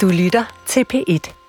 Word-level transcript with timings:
Du 0.00 0.08
lytter 0.08 0.44
til 0.66 0.86
P1. 0.92 1.43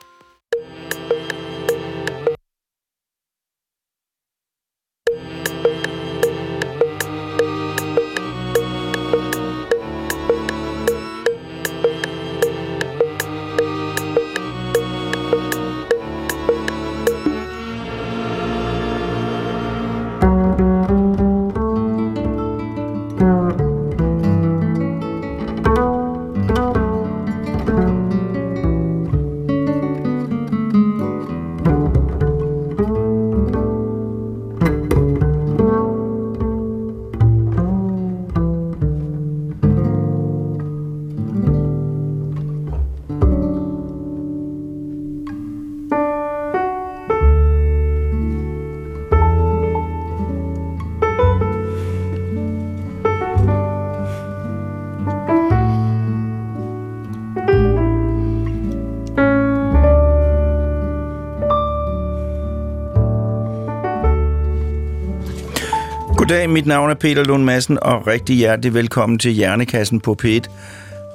Goddag, 66.45 66.53
mit 66.53 66.65
navn 66.65 66.89
er 66.89 66.93
Peter 66.93 67.23
Lund 67.23 67.43
Madsen, 67.43 67.77
og 67.81 68.07
rigtig 68.07 68.35
hjertelig 68.35 68.73
velkommen 68.73 69.19
til 69.19 69.31
Hjernekassen 69.31 69.99
på 69.99 70.17
P1. 70.23 70.49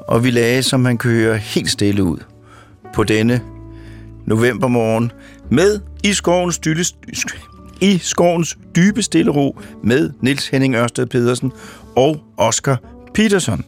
Og 0.08 0.24
vi 0.24 0.30
lagde, 0.30 0.62
som 0.62 0.80
man 0.80 0.98
kan 0.98 1.10
høre, 1.10 1.36
helt 1.36 1.70
stille 1.70 2.02
ud 2.02 2.18
på 2.94 3.04
denne 3.04 3.40
novembermorgen 4.26 5.12
med 5.50 5.80
i 6.04 6.12
skovens, 6.12 6.58
dybe, 6.58 6.80
i 7.80 7.98
skovens 7.98 8.58
dybe 8.76 9.02
stille 9.02 9.30
ro 9.30 9.58
med 9.82 10.10
Nils 10.20 10.48
Henning 10.48 10.74
Ørsted 10.74 11.06
Pedersen 11.06 11.52
og 11.96 12.20
Oscar 12.36 12.78
Peterson. 13.14 13.64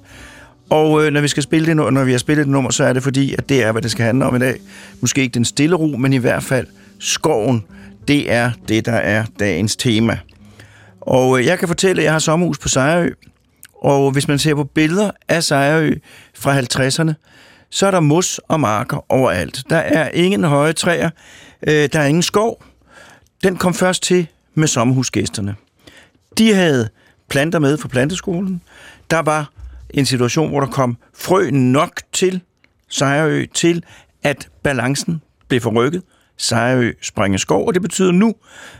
Og 0.71 1.07
øh, 1.07 1.13
når 1.13 1.21
vi 1.21 1.29
skal 1.29 1.43
spille 1.43 1.67
det, 1.67 1.77
når 1.77 2.05
vi 2.05 2.11
har 2.11 2.19
spillet 2.19 2.47
det 2.47 2.53
nummer, 2.53 2.71
så 2.71 2.85
er 2.85 2.93
det 2.93 3.03
fordi, 3.03 3.35
at 3.39 3.49
det 3.49 3.63
er, 3.63 3.73
hvad 3.73 3.83
det 3.83 3.91
skal 3.91 4.05
handle 4.05 4.25
om 4.25 4.37
i 4.37 4.39
dag. 4.39 4.59
Måske 5.01 5.21
ikke 5.21 5.35
den 5.35 5.45
stille 5.45 5.77
ro, 5.77 5.87
men 5.87 6.13
i 6.13 6.19
hvert 6.19 6.43
fald 6.43 6.67
skoven. 6.99 7.65
Det 8.09 8.33
er 8.33 8.51
det, 8.69 8.87
der 8.87 8.93
er 8.93 9.25
dagens 9.39 9.77
tema. 9.77 10.19
Og 11.07 11.39
øh, 11.39 11.47
jeg 11.47 11.59
kan 11.59 11.69
fortælle, 11.69 12.03
at 12.03 12.05
jeg 12.05 12.13
har 12.13 12.19
sommerhus 12.19 12.59
på 12.59 12.69
Sejrø, 12.69 13.11
og 13.75 14.11
hvis 14.11 14.29
man 14.29 14.39
ser 14.39 14.55
på 14.55 14.65
billeder 14.65 15.11
af 15.29 15.45
Sejrø 15.45 15.95
fra 16.35 16.61
50'erne, 16.61 17.13
så 17.71 17.87
er 17.87 17.91
der 17.91 18.01
mos 18.01 18.41
og 18.49 18.61
marker 18.61 19.13
overalt. 19.13 19.65
Der 19.71 19.77
er 19.77 20.11
ingen 20.11 20.45
høje 20.45 20.73
træer, 20.73 21.11
øh, 21.67 21.89
der 21.93 22.01
er 22.01 22.07
ingen 22.07 22.23
skov. 22.23 22.65
Den 23.43 23.57
kom 23.57 23.75
først 23.75 24.03
til 24.03 24.27
med 24.55 24.69
sommerhusgæsterne. 24.69 25.55
De 26.39 26.55
havde 26.55 26.89
planter 27.29 27.59
med 27.59 27.79
fra 27.79 27.89
planteskolen. 27.89 28.63
Der 29.11 29.19
var 29.19 29.51
en 29.91 30.07
situation, 30.07 30.51
hvor 30.51 30.61
der 30.61 30.67
kom 30.67 30.97
frø 31.15 31.51
nok 31.51 32.01
til 32.13 32.41
Sejrø, 32.89 33.45
til 33.55 33.85
at 34.23 34.49
balancen 34.63 35.23
blev 35.49 35.61
forrykket. 35.61 36.03
Sejrø 36.43 36.93
springer 37.03 37.39
skov, 37.39 37.67
og 37.67 37.75
det 37.75 37.83
betyder 37.83 38.13
nu, 38.13 38.35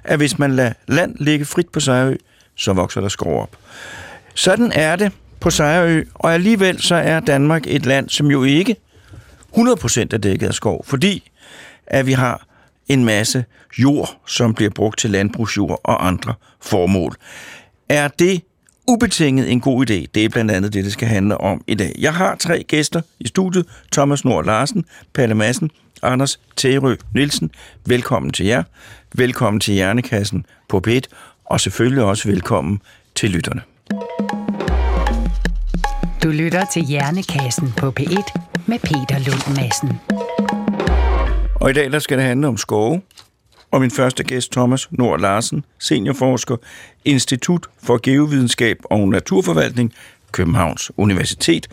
at 0.05 0.17
hvis 0.17 0.39
man 0.39 0.57
lader 0.57 0.73
land 0.89 1.17
ligge 1.19 1.45
frit 1.45 1.69
på 1.69 1.81
Sejrø, 1.81 2.17
så 2.57 2.73
vokser 2.73 3.01
der 3.01 3.09
skov 3.09 3.43
op. 3.43 3.57
Sådan 4.35 4.73
er 4.73 4.97
det 4.97 5.13
på 5.41 5.51
Sejrø, 5.51 6.05
og 6.15 6.35
alligevel 6.35 6.83
så 6.83 6.95
er 6.95 7.21
Danmark 7.21 7.63
et 7.67 7.87
land, 7.87 8.09
som 8.09 8.27
jo 8.27 8.45
ikke 8.45 8.77
100% 9.57 10.01
er 10.13 10.19
dækket 10.23 10.47
af 10.47 10.55
skov, 10.55 10.85
fordi 10.85 11.31
at 11.87 12.07
vi 12.07 12.13
har 12.13 12.47
en 12.89 13.05
masse 13.05 13.45
jord, 13.79 14.17
som 14.27 14.55
bliver 14.55 14.71
brugt 14.71 14.99
til 14.99 15.11
landbrugsjord 15.11 15.81
og 15.85 16.07
andre 16.07 16.35
formål. 16.61 17.15
Er 17.89 18.09
det 18.09 18.43
ubetinget 18.89 19.53
en 19.53 19.61
god 19.61 19.91
idé? 19.91 20.07
Det 20.15 20.25
er 20.25 20.29
blandt 20.29 20.51
andet 20.51 20.73
det, 20.73 20.85
det 20.85 20.93
skal 20.93 21.09
handle 21.09 21.39
om 21.39 21.65
i 21.67 21.75
dag. 21.75 21.95
Jeg 21.99 22.15
har 22.15 22.35
tre 22.35 22.63
gæster 22.63 23.01
i 23.21 23.27
studiet. 23.27 23.67
Thomas 23.93 24.25
Nord 24.25 24.45
Larsen, 24.45 24.85
Palle 25.15 25.35
Madsen 25.35 25.71
Anders 26.03 26.41
Terø 26.57 26.97
Nielsen. 27.15 27.51
Velkommen 27.87 28.33
til 28.33 28.47
jer. 28.47 28.63
Velkommen 29.15 29.61
til 29.61 29.75
Hjernekassen 29.75 30.47
på 30.69 30.83
P1, 30.89 31.01
og 31.45 31.61
selvfølgelig 31.61 32.05
også 32.05 32.29
velkommen 32.29 32.83
til 33.15 33.31
lytterne. 33.31 33.63
Du 36.23 36.29
lytter 36.29 36.65
til 36.73 36.83
Hjernekassen 36.83 37.73
på 37.77 37.95
P1 38.01 38.41
med 38.67 38.79
Peter 38.79 39.19
Lund 39.19 39.57
Madsen. 39.57 40.01
Og 41.55 41.71
i 41.71 41.73
dag 41.73 41.93
der 41.93 41.99
skal 41.99 42.19
det 42.19 42.27
handle 42.27 42.49
om 42.49 42.57
skove, 42.57 43.03
og 43.71 43.81
min 43.81 43.91
første 43.91 44.25
gæst, 44.25 44.53
Thomas 44.53 44.89
Nord 44.93 45.21
Larsen, 45.21 45.65
seniorforsker, 45.79 46.57
Institut 47.05 47.67
for 47.83 48.01
Geovidenskab 48.03 48.77
og 48.85 49.09
Naturforvaltning, 49.09 49.93
Københavns 50.33 50.91
Universitet. 50.97 51.69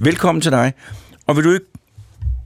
Velkommen 0.00 0.42
til 0.42 0.52
dig. 0.52 0.72
Og 1.26 1.36
vil 1.36 1.44
du 1.44 1.52
ikke 1.52 1.66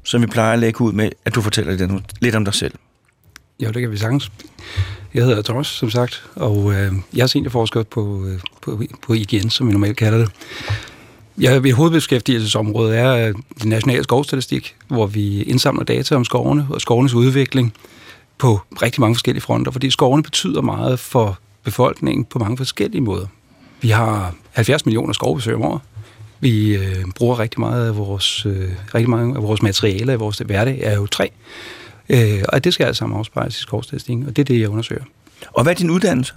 som 0.08 0.22
vi 0.22 0.26
plejer 0.26 0.52
at 0.52 0.58
lægge 0.58 0.80
ud 0.80 0.92
med, 0.92 1.10
at 1.24 1.34
du 1.34 1.40
fortæller 1.40 2.02
lidt 2.20 2.34
om 2.34 2.44
dig 2.44 2.54
selv. 2.54 2.74
Jo, 3.60 3.70
det 3.70 3.80
kan 3.82 3.90
vi 3.90 3.96
sagtens. 3.96 4.32
Jeg 5.14 5.24
hedder 5.24 5.42
Thomas, 5.42 5.66
som 5.66 5.90
sagt, 5.90 6.24
og 6.34 6.72
øh, 6.72 6.92
jeg 7.14 7.22
er 7.22 7.26
seniorforsker 7.26 7.82
på, 7.82 8.24
øh, 8.26 8.40
på, 8.62 8.82
på 9.02 9.12
IGN, 9.12 9.50
som 9.50 9.66
vi 9.66 9.72
normalt 9.72 9.96
kalder 9.96 10.18
det. 10.18 10.30
Jeg, 11.38 11.62
mit 11.62 11.74
hovedbeskæftigelsesområde 11.74 12.96
er 12.96 13.28
øh, 13.28 13.34
nationale 13.64 14.04
skovstatistik, 14.04 14.76
hvor 14.86 15.06
vi 15.06 15.42
indsamler 15.42 15.84
data 15.84 16.14
om 16.14 16.24
skovene 16.24 16.66
og 16.70 16.80
skovenes 16.80 17.14
udvikling 17.14 17.74
på 18.38 18.60
rigtig 18.82 19.00
mange 19.00 19.14
forskellige 19.14 19.42
fronter, 19.42 19.72
fordi 19.72 19.90
skovene 19.90 20.22
betyder 20.22 20.60
meget 20.60 20.98
for 20.98 21.38
befolkningen 21.64 22.24
på 22.24 22.38
mange 22.38 22.56
forskellige 22.56 23.00
måder. 23.00 23.26
Vi 23.80 23.88
har 23.88 24.34
70 24.52 24.86
millioner 24.86 25.12
skovbesøg 25.12 25.54
om 25.54 25.62
året, 25.62 25.80
vi 26.40 26.76
øh, 26.76 27.04
bruger 27.14 27.38
rigtig 27.38 27.60
meget 27.60 27.86
af 27.86 27.96
vores, 27.96 28.46
øh, 28.46 28.68
rigtig 28.94 29.10
mange 29.10 29.36
af 29.36 29.42
vores 29.42 29.62
materialer 29.62 30.12
i 30.12 30.16
vores 30.16 30.38
hverdag 30.38 30.80
er 30.82 30.94
jo 30.94 31.06
træ. 31.06 31.28
Øh, 32.08 32.42
og 32.48 32.64
det 32.64 32.74
skal 32.74 32.84
alt 32.84 32.96
sammen 32.96 33.18
afspejles 33.18 33.58
i 33.58 33.62
skovstatistikken, 33.62 34.26
og 34.26 34.36
det 34.36 34.42
er 34.42 34.44
det, 34.44 34.60
jeg 34.60 34.68
undersøger. 34.68 35.04
Og 35.52 35.62
hvad 35.62 35.72
er 35.72 35.76
din 35.76 35.90
uddannelse? 35.90 36.34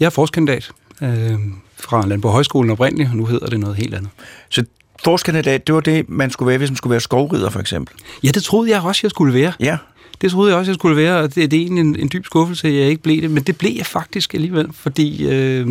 Jeg 0.00 0.06
er 0.06 0.10
forskandidat 0.10 0.70
øh, 1.02 1.38
fra 1.76 2.06
Landborg 2.06 2.32
Højskolen 2.32 2.70
oprindeligt, 2.70 3.10
og 3.10 3.16
nu 3.16 3.24
hedder 3.24 3.46
det 3.46 3.60
noget 3.60 3.76
helt 3.76 3.94
andet. 3.94 4.10
Så 4.48 4.64
forskandidat, 5.04 5.66
det 5.66 5.74
var 5.74 5.80
det, 5.80 6.08
man 6.08 6.30
skulle 6.30 6.48
være, 6.48 6.58
hvis 6.58 6.70
man 6.70 6.76
skulle 6.76 6.90
være 6.90 7.00
skovrider, 7.00 7.50
for 7.50 7.60
eksempel? 7.60 7.94
Ja, 8.22 8.28
det 8.28 8.42
troede 8.42 8.70
jeg 8.70 8.82
også, 8.82 9.00
jeg 9.02 9.10
skulle 9.10 9.34
være. 9.34 9.52
Ja. 9.60 9.76
Det 10.20 10.30
troede 10.30 10.50
jeg 10.50 10.58
også, 10.58 10.70
jeg 10.70 10.74
skulle 10.74 10.96
være, 10.96 11.18
og 11.18 11.34
det, 11.34 11.50
det 11.50 11.56
er 11.56 11.60
egentlig 11.60 11.80
en, 11.80 11.96
en 11.96 12.10
dyb 12.12 12.24
skuffelse, 12.24 12.68
at 12.68 12.74
jeg 12.74 12.88
ikke 12.88 13.02
blev 13.02 13.22
det. 13.22 13.30
Men 13.30 13.42
det 13.42 13.58
blev 13.58 13.72
jeg 13.76 13.86
faktisk 13.86 14.34
alligevel, 14.34 14.68
fordi 14.72 15.26
øh, 15.28 15.68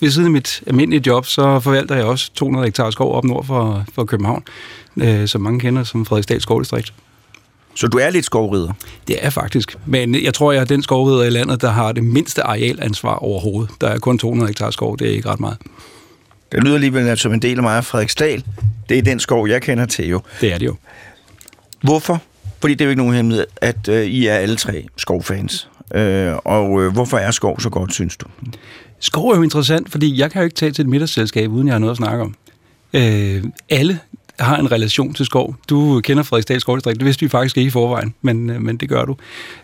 ved 0.00 0.10
siden 0.10 0.26
af 0.26 0.32
mit 0.32 0.62
almindelige 0.66 1.02
job, 1.06 1.26
så 1.26 1.60
forvalter 1.60 1.94
jeg 1.94 2.04
også 2.04 2.30
200 2.34 2.64
hektar 2.66 2.90
skov 2.90 3.14
op 3.14 3.24
nord 3.24 3.44
for, 3.44 3.84
for 3.94 4.04
København, 4.04 4.42
øh, 4.96 5.28
som 5.28 5.40
mange 5.40 5.60
kender 5.60 5.84
som 5.84 6.06
Frederiksdal 6.06 6.40
Skovdistrikt. 6.40 6.94
Så 7.74 7.86
du 7.86 7.98
er 7.98 8.10
lidt 8.10 8.24
skovrider? 8.24 8.72
Det 9.08 9.16
er 9.20 9.30
faktisk. 9.30 9.76
Men 9.86 10.24
jeg 10.24 10.34
tror, 10.34 10.52
jeg 10.52 10.60
er 10.60 10.64
den 10.64 10.82
skovrider 10.82 11.22
i 11.22 11.30
landet, 11.30 11.60
der 11.60 11.70
har 11.70 11.92
det 11.92 12.04
mindste 12.04 12.42
arealansvar 12.42 13.14
overhovedet. 13.14 13.70
Der 13.80 13.88
er 13.88 13.98
kun 13.98 14.18
200 14.18 14.48
hektar 14.48 14.70
skov, 14.70 14.98
det 14.98 15.06
er 15.06 15.12
ikke 15.12 15.28
ret 15.28 15.40
meget. 15.40 15.56
Det 16.52 16.64
lyder 16.64 16.74
alligevel 16.74 17.18
som 17.18 17.32
en 17.32 17.42
del 17.42 17.56
af 17.56 17.62
mig 17.62 17.76
af 17.76 17.84
Frederiksdal. 17.84 18.44
Det 18.88 18.98
er 18.98 19.02
den 19.02 19.20
skov, 19.20 19.48
jeg 19.48 19.62
kender 19.62 19.86
til 19.86 20.08
jo. 20.08 20.20
Det 20.40 20.52
er 20.52 20.58
det 20.58 20.66
jo. 20.66 20.76
Hvorfor? 21.82 22.22
Fordi 22.60 22.74
det 22.74 22.80
er 22.80 22.84
jo 22.84 22.90
ikke 22.90 23.02
nogen 23.02 23.14
hemmelighed, 23.14 23.46
at 23.60 23.88
øh, 23.88 24.06
I 24.06 24.26
er 24.26 24.34
alle 24.34 24.56
tre 24.56 24.86
skovfans. 24.96 25.68
Øh, 25.94 26.32
og 26.44 26.82
øh, 26.82 26.92
hvorfor 26.92 27.18
er 27.18 27.30
skov 27.30 27.60
så 27.60 27.70
godt, 27.70 27.94
synes 27.94 28.16
du? 28.16 28.26
Skov 29.02 29.28
er 29.28 29.36
jo 29.36 29.42
interessant, 29.42 29.90
fordi 29.90 30.18
jeg 30.18 30.30
kan 30.30 30.40
jo 30.40 30.44
ikke 30.44 30.56
tage 30.56 30.72
til 30.72 30.82
et 30.82 30.88
middagsselskab, 30.88 31.50
uden 31.50 31.66
jeg 31.66 31.74
har 31.74 31.78
noget 31.78 31.90
at 31.90 31.96
snakke 31.96 32.22
om. 32.22 32.34
Øh, 32.94 33.44
alle 33.70 33.98
har 34.38 34.56
en 34.56 34.72
relation 34.72 35.14
til 35.14 35.26
skov. 35.26 35.56
Du 35.68 36.00
kender 36.00 36.22
Frederiksdal 36.22 36.60
Skovdistrikt, 36.60 36.98
det 36.98 37.06
vidste 37.06 37.20
vi 37.20 37.28
faktisk 37.28 37.56
ikke 37.56 37.68
i 37.68 37.70
forvejen, 37.70 38.14
men, 38.22 38.50
øh, 38.50 38.60
men 38.60 38.76
det 38.76 38.88
gør 38.88 39.04
du. 39.04 39.16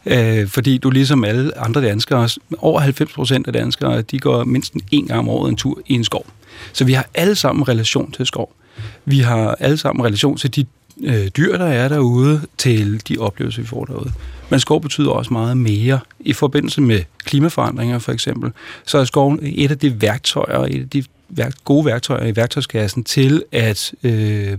Øh, 0.06 0.48
fordi 0.48 0.78
du 0.78 0.90
ligesom 0.90 1.24
alle 1.24 1.58
andre 1.58 1.82
danskere, 1.82 2.28
over 2.58 2.80
90 2.80 3.12
procent 3.12 3.46
af 3.46 3.52
danskere, 3.52 4.02
de 4.02 4.18
går 4.18 4.44
mindst 4.44 4.74
en 4.90 5.06
gang 5.06 5.18
om 5.18 5.28
året 5.28 5.50
en 5.50 5.56
tur 5.56 5.80
i 5.86 5.94
en 5.94 6.04
skov. 6.04 6.26
Så 6.72 6.84
vi 6.84 6.92
har 6.92 7.06
alle 7.14 7.34
sammen 7.34 7.68
relation 7.68 8.12
til 8.12 8.26
skov. 8.26 8.52
Vi 9.04 9.18
har 9.18 9.56
alle 9.60 9.76
sammen 9.76 10.04
relation 10.04 10.36
til 10.36 10.56
de 10.56 10.64
øh, 11.04 11.28
dyr, 11.28 11.58
der 11.58 11.66
er 11.66 11.88
derude, 11.88 12.40
til 12.58 13.08
de 13.08 13.18
oplevelser, 13.18 13.62
vi 13.62 13.68
får 13.68 13.84
derude. 13.84 14.12
Men 14.50 14.60
skov 14.60 14.80
betyder 14.80 15.10
også 15.10 15.32
meget 15.32 15.56
mere. 15.56 16.00
I 16.20 16.32
forbindelse 16.32 16.80
med 16.80 17.00
klimaforandringer 17.24 17.98
for 17.98 18.12
eksempel, 18.12 18.52
så 18.86 18.98
er 18.98 19.04
skoven 19.04 19.40
et 19.42 19.70
af 19.70 19.78
de 19.78 20.00
værktøjer, 20.00 20.58
et 20.58 20.80
af 20.80 20.88
de 20.88 21.04
gode 21.64 21.84
værktøjer 21.84 22.26
i 22.26 22.36
værktøjskassen 22.36 23.04
til 23.04 23.42
at, 23.52 23.92
øh, 24.02 24.58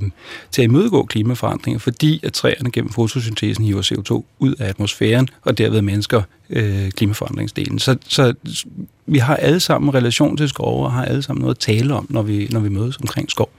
til 0.51 0.62
at 0.62 0.65
imødegå 0.65 1.06
klimaforandringer, 1.06 1.80
fordi 1.80 2.19
at 2.24 2.33
træerne 2.33 2.71
gennem 2.71 2.91
fotosyntesen 2.91 3.65
hiver 3.65 3.81
CO2 3.81 4.24
ud 4.39 4.56
af 4.59 4.69
atmosfæren, 4.69 5.27
og 5.41 5.57
derved 5.57 5.81
mennesker 5.81 6.21
øh, 6.50 6.92
klimaforandringsdelen. 6.92 7.80
Så, 7.80 7.97
så 8.07 8.33
vi 9.06 9.18
har 9.18 9.35
alle 9.35 9.59
sammen 9.59 9.94
relation 9.94 10.38
til 10.38 10.50
skov, 10.50 10.83
og 10.83 10.92
har 10.92 11.06
alle 11.06 11.21
sammen 11.21 11.42
noget 11.42 11.56
at 11.56 11.59
tale 11.59 11.94
om, 11.94 12.07
når 12.09 12.21
vi, 12.21 12.47
når 12.51 12.59
vi 12.59 12.69
mødes 12.69 12.97
omkring 12.97 13.31
skov. 13.31 13.50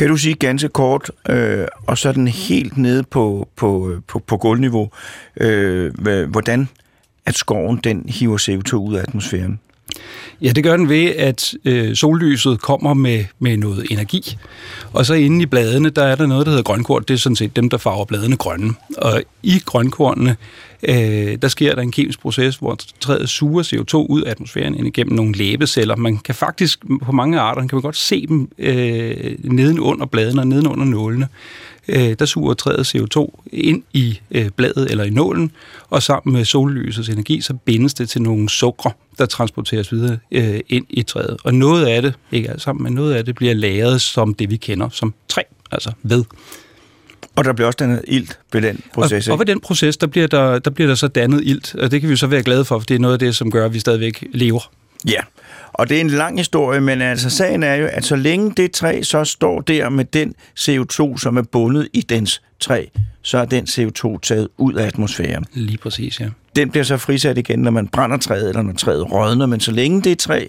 Kan 0.00 0.08
du 0.08 0.16
sige 0.16 0.34
ganske 0.34 0.68
kort, 0.68 1.10
øh, 1.28 1.66
og 1.86 1.98
så 1.98 2.12
den 2.12 2.28
helt 2.28 2.78
nede 2.78 3.02
på, 3.02 3.48
på, 3.56 3.96
på, 4.08 4.18
på 4.18 4.36
gulvniveau, 4.36 4.90
øh, 5.40 5.92
hvordan 6.30 6.68
at 7.26 7.34
skoven 7.34 7.80
den 7.84 8.04
hiver 8.08 8.38
CO2 8.38 8.74
ud 8.74 8.96
af 8.96 9.02
atmosfæren? 9.02 9.60
Ja, 10.42 10.52
det 10.52 10.64
gør 10.64 10.76
den 10.76 10.88
ved, 10.88 11.06
at 11.06 11.54
øh, 11.64 11.96
sollyset 11.96 12.60
kommer 12.60 12.94
med, 12.94 13.24
med 13.38 13.56
noget 13.56 13.86
energi. 13.90 14.38
Og 14.92 15.06
så 15.06 15.14
inde 15.14 15.42
i 15.42 15.46
bladene, 15.46 15.90
der 15.90 16.02
er 16.04 16.14
der 16.14 16.26
noget, 16.26 16.46
der 16.46 16.50
hedder 16.50 16.62
grønkorn. 16.62 17.02
Det 17.08 17.14
er 17.14 17.18
sådan 17.18 17.36
set 17.36 17.56
dem, 17.56 17.70
der 17.70 17.76
farver 17.76 18.04
bladene 18.04 18.36
grønne. 18.36 18.74
Og 18.98 19.22
i 19.42 19.58
grønkornene, 19.64 20.36
øh, 20.88 21.38
der 21.42 21.48
sker 21.48 21.74
der 21.74 21.82
en 21.82 21.92
kemisk 21.92 22.20
proces, 22.20 22.56
hvor 22.56 22.78
træet 23.00 23.28
suger 23.28 23.62
CO2 23.62 23.96
ud 23.96 24.22
af 24.22 24.30
atmosfæren 24.30 24.74
ind 24.74 24.86
igennem 24.86 25.16
nogle 25.16 25.32
læbeceller. 25.32 25.96
Man 25.96 26.18
kan 26.18 26.34
faktisk, 26.34 26.84
på 27.02 27.12
mange 27.12 27.40
arter, 27.40 27.60
kan 27.60 27.76
man 27.76 27.82
godt 27.82 27.96
se 27.96 28.26
dem 28.26 28.48
øh, 28.58 29.36
nedenunder 29.44 30.06
bladene 30.06 30.40
og 30.40 30.46
nedenunder 30.46 30.84
nålene 30.84 31.28
øh, 31.90 32.16
der 32.18 32.24
suger 32.24 32.54
træet 32.54 32.94
CO2 32.94 33.40
ind 33.52 33.82
i 33.92 34.20
øh, 34.30 34.50
bladet 34.56 34.90
eller 34.90 35.04
i 35.04 35.10
nålen, 35.10 35.52
og 35.90 36.02
sammen 36.02 36.32
med 36.32 36.44
sollysets 36.44 37.08
energi, 37.08 37.40
så 37.40 37.54
bindes 37.54 37.94
det 37.94 38.08
til 38.08 38.22
nogle 38.22 38.48
sukker, 38.48 38.90
der 39.18 39.26
transporteres 39.26 39.92
videre 39.92 40.18
øh, 40.32 40.60
ind 40.68 40.86
i 40.90 41.02
træet. 41.02 41.36
Og 41.44 41.54
noget 41.54 41.86
af 41.86 42.02
det, 42.02 42.14
ikke 42.32 42.50
alt 42.50 42.62
sammen, 42.62 42.82
men 42.82 42.92
noget 42.92 43.14
af 43.14 43.24
det 43.24 43.34
bliver 43.34 43.54
lagret 43.54 44.00
som 44.00 44.34
det, 44.34 44.50
vi 44.50 44.56
kender 44.56 44.88
som 44.88 45.14
træ, 45.28 45.42
altså 45.70 45.92
ved. 46.02 46.24
Og 47.36 47.44
der 47.44 47.52
bliver 47.52 47.66
også 47.66 47.76
dannet 47.76 48.04
ilt 48.08 48.38
ved 48.52 48.62
den 48.62 48.80
proces, 48.94 49.28
Og, 49.28 49.32
og 49.32 49.38
ved 49.38 49.46
den 49.46 49.60
proces, 49.60 49.96
der 49.96 50.06
bliver 50.06 50.26
der, 50.26 50.58
der 50.58 50.70
bliver 50.70 50.88
der 50.88 50.94
så 50.94 51.08
dannet 51.08 51.40
ilt, 51.44 51.74
og 51.74 51.90
det 51.90 52.00
kan 52.00 52.10
vi 52.10 52.16
så 52.16 52.26
være 52.26 52.42
glade 52.42 52.64
for, 52.64 52.78
for 52.78 52.86
det 52.86 52.94
er 52.94 52.98
noget 52.98 53.12
af 53.12 53.18
det, 53.18 53.36
som 53.36 53.50
gør, 53.50 53.64
at 53.64 53.74
vi 53.74 53.78
stadigvæk 53.78 54.24
lever. 54.32 54.70
Ja, 55.08 55.20
og 55.72 55.88
det 55.88 55.96
er 55.96 56.00
en 56.00 56.10
lang 56.10 56.38
historie, 56.38 56.80
men 56.80 57.02
altså 57.02 57.30
sagen 57.30 57.62
er 57.62 57.74
jo, 57.74 57.86
at 57.92 58.04
så 58.04 58.16
længe 58.16 58.52
det 58.56 58.72
træ 58.72 59.02
så 59.02 59.24
står 59.24 59.60
der 59.60 59.88
med 59.88 60.04
den 60.04 60.34
CO2, 60.58 61.18
som 61.18 61.36
er 61.36 61.42
bundet 61.42 61.88
i 61.92 62.00
dens 62.00 62.42
træ, 62.60 62.86
så 63.22 63.38
er 63.38 63.44
den 63.44 63.64
CO2 63.64 64.18
taget 64.22 64.48
ud 64.58 64.74
af 64.74 64.86
atmosfæren. 64.86 65.44
Lige 65.54 65.78
præcis, 65.78 66.20
ja. 66.20 66.28
Den 66.56 66.70
bliver 66.70 66.84
så 66.84 66.96
frisat 66.96 67.38
igen, 67.38 67.58
når 67.58 67.70
man 67.70 67.88
brænder 67.88 68.16
træet, 68.16 68.48
eller 68.48 68.62
når 68.62 68.72
træet 68.72 69.12
rådner, 69.12 69.46
men 69.46 69.60
så 69.60 69.72
længe 69.72 70.02
det 70.02 70.12
er 70.12 70.16
træ, 70.16 70.46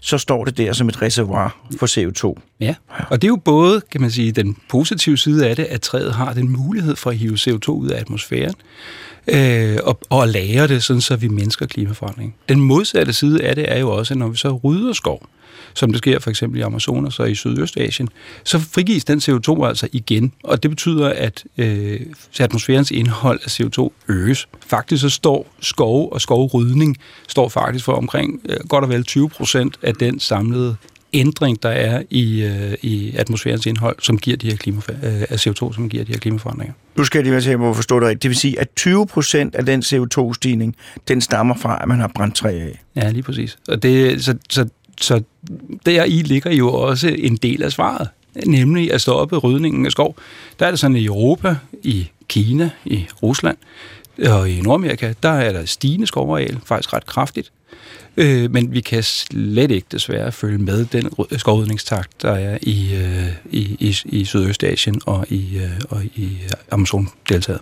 så 0.00 0.18
står 0.18 0.44
det 0.44 0.56
der 0.56 0.72
som 0.72 0.88
et 0.88 1.02
reservoir 1.02 1.56
for 1.78 1.86
CO2. 1.86 2.42
Ja, 2.60 2.74
og 3.08 3.22
det 3.22 3.28
er 3.28 3.30
jo 3.30 3.36
både, 3.36 3.80
kan 3.80 4.00
man 4.00 4.10
sige, 4.10 4.32
den 4.32 4.56
positive 4.68 5.18
side 5.18 5.48
af 5.48 5.56
det, 5.56 5.64
at 5.64 5.80
træet 5.80 6.14
har 6.14 6.32
den 6.32 6.48
mulighed 6.48 6.96
for 6.96 7.10
at 7.10 7.16
hive 7.16 7.34
CO2 7.34 7.70
ud 7.70 7.88
af 7.88 8.00
atmosfæren, 8.00 8.54
øh, 9.26 9.78
og, 9.82 10.00
og 10.10 10.28
lære 10.28 10.68
det, 10.68 10.82
sådan 10.82 11.00
så 11.00 11.16
vi 11.16 11.28
mennesker 11.28 11.66
klimaforandring. 11.66 12.34
Den 12.48 12.60
modsatte 12.60 13.12
side 13.12 13.42
af 13.42 13.54
det 13.54 13.72
er 13.72 13.78
jo 13.78 13.90
også, 13.90 14.14
at 14.14 14.18
når 14.18 14.28
vi 14.28 14.36
så 14.36 14.60
rydder 14.64 14.92
skov, 14.92 15.26
som 15.74 15.90
det 15.90 15.98
sker 15.98 16.18
for 16.18 16.30
eksempel 16.30 16.58
i 16.58 16.62
Amazonas 16.62 17.20
og 17.20 17.30
i 17.30 17.34
Sydøstasien, 17.34 18.08
så 18.44 18.58
frigives 18.58 19.04
den 19.04 19.18
CO2 19.18 19.66
altså 19.66 19.88
igen, 19.92 20.32
og 20.44 20.62
det 20.62 20.70
betyder, 20.70 21.08
at 21.08 21.44
øh, 21.58 22.00
atmosfærens 22.40 22.90
indhold 22.90 23.40
af 23.44 23.60
CO2 23.60 23.90
øges. 24.08 24.48
Faktisk 24.66 25.02
så 25.02 25.08
står 25.08 25.54
skov 25.60 26.12
og 26.12 26.20
skovrydning 26.20 26.96
står 27.28 27.48
faktisk 27.48 27.84
for 27.84 27.92
omkring 27.92 28.40
øh, 28.48 28.56
godt 28.68 28.84
og 28.84 28.90
vel 28.90 29.04
20 29.04 29.28
procent 29.28 29.78
af 29.82 29.94
den 29.94 30.20
samlede 30.20 30.76
ændring, 31.12 31.62
der 31.62 31.68
er 31.68 32.02
i, 32.10 32.42
øh, 32.42 32.74
i 32.82 33.12
atmosfærens 33.16 33.66
indhold, 33.66 33.96
som 34.02 34.18
giver 34.18 34.36
de 34.36 34.50
her 34.50 34.56
klima, 34.56 34.80
øh, 34.88 35.22
af 35.30 35.46
CO2, 35.46 35.72
som 35.74 35.88
giver 35.88 36.04
de 36.04 36.12
her 36.12 36.18
klimaforandringer. 36.18 36.74
Nu 36.96 37.04
skal 37.04 37.18
jeg 37.18 37.40
lige 37.40 37.58
være 37.58 37.68
at 37.70 37.76
forstå 37.76 38.00
det 38.00 38.08
rigtigt. 38.08 38.22
Det 38.22 38.28
vil 38.28 38.36
sige, 38.36 38.60
at 38.60 38.68
20 38.76 39.06
procent 39.06 39.54
af 39.54 39.66
den 39.66 39.82
CO2-stigning, 39.82 40.76
den 41.08 41.20
stammer 41.20 41.54
fra, 41.54 41.78
at 41.82 41.88
man 41.88 42.00
har 42.00 42.10
brændt 42.14 42.34
træ 42.34 42.48
af. 42.48 42.82
Ja, 42.96 43.10
lige 43.10 43.22
præcis. 43.22 43.58
Og 43.68 43.82
det, 43.82 44.24
så, 44.24 44.34
så, 44.50 44.68
så 45.00 45.22
der 45.86 46.04
i 46.04 46.22
ligger 46.22 46.52
jo 46.52 46.72
også 46.72 47.08
en 47.18 47.36
del 47.36 47.62
af 47.62 47.72
svaret, 47.72 48.08
nemlig 48.46 48.92
at 48.92 49.00
stoppe 49.00 49.36
rydningen 49.36 49.86
af 49.86 49.92
skov. 49.92 50.16
Der 50.58 50.66
er 50.66 50.70
det 50.70 50.80
sådan 50.80 50.96
i 50.96 51.04
Europa, 51.04 51.56
i 51.82 52.10
Kina, 52.28 52.70
i 52.84 53.06
Rusland 53.22 53.56
og 54.24 54.50
i 54.50 54.60
Nordamerika, 54.60 55.14
der 55.22 55.28
er 55.28 55.52
der 55.52 55.64
stigende 55.64 56.06
skovareal, 56.06 56.58
faktisk 56.64 56.92
ret 56.92 57.06
kraftigt. 57.06 57.52
Øh, 58.16 58.52
men 58.52 58.72
vi 58.72 58.80
kan 58.80 59.02
slet 59.02 59.70
ikke 59.70 59.86
desværre 59.92 60.32
følge 60.32 60.58
med 60.58 60.84
den 60.84 61.10
skovrydningstakt, 61.38 62.22
der 62.22 62.32
er 62.32 62.58
i, 62.62 62.94
øh, 62.94 63.32
i, 63.50 63.76
i, 63.80 63.96
i 64.04 64.24
Sydøstasien 64.24 65.00
og 65.06 65.26
i, 65.28 65.58
øh, 65.58 65.70
og 65.88 66.04
i 66.04 66.38
Amazon-deltaget. 66.70 67.60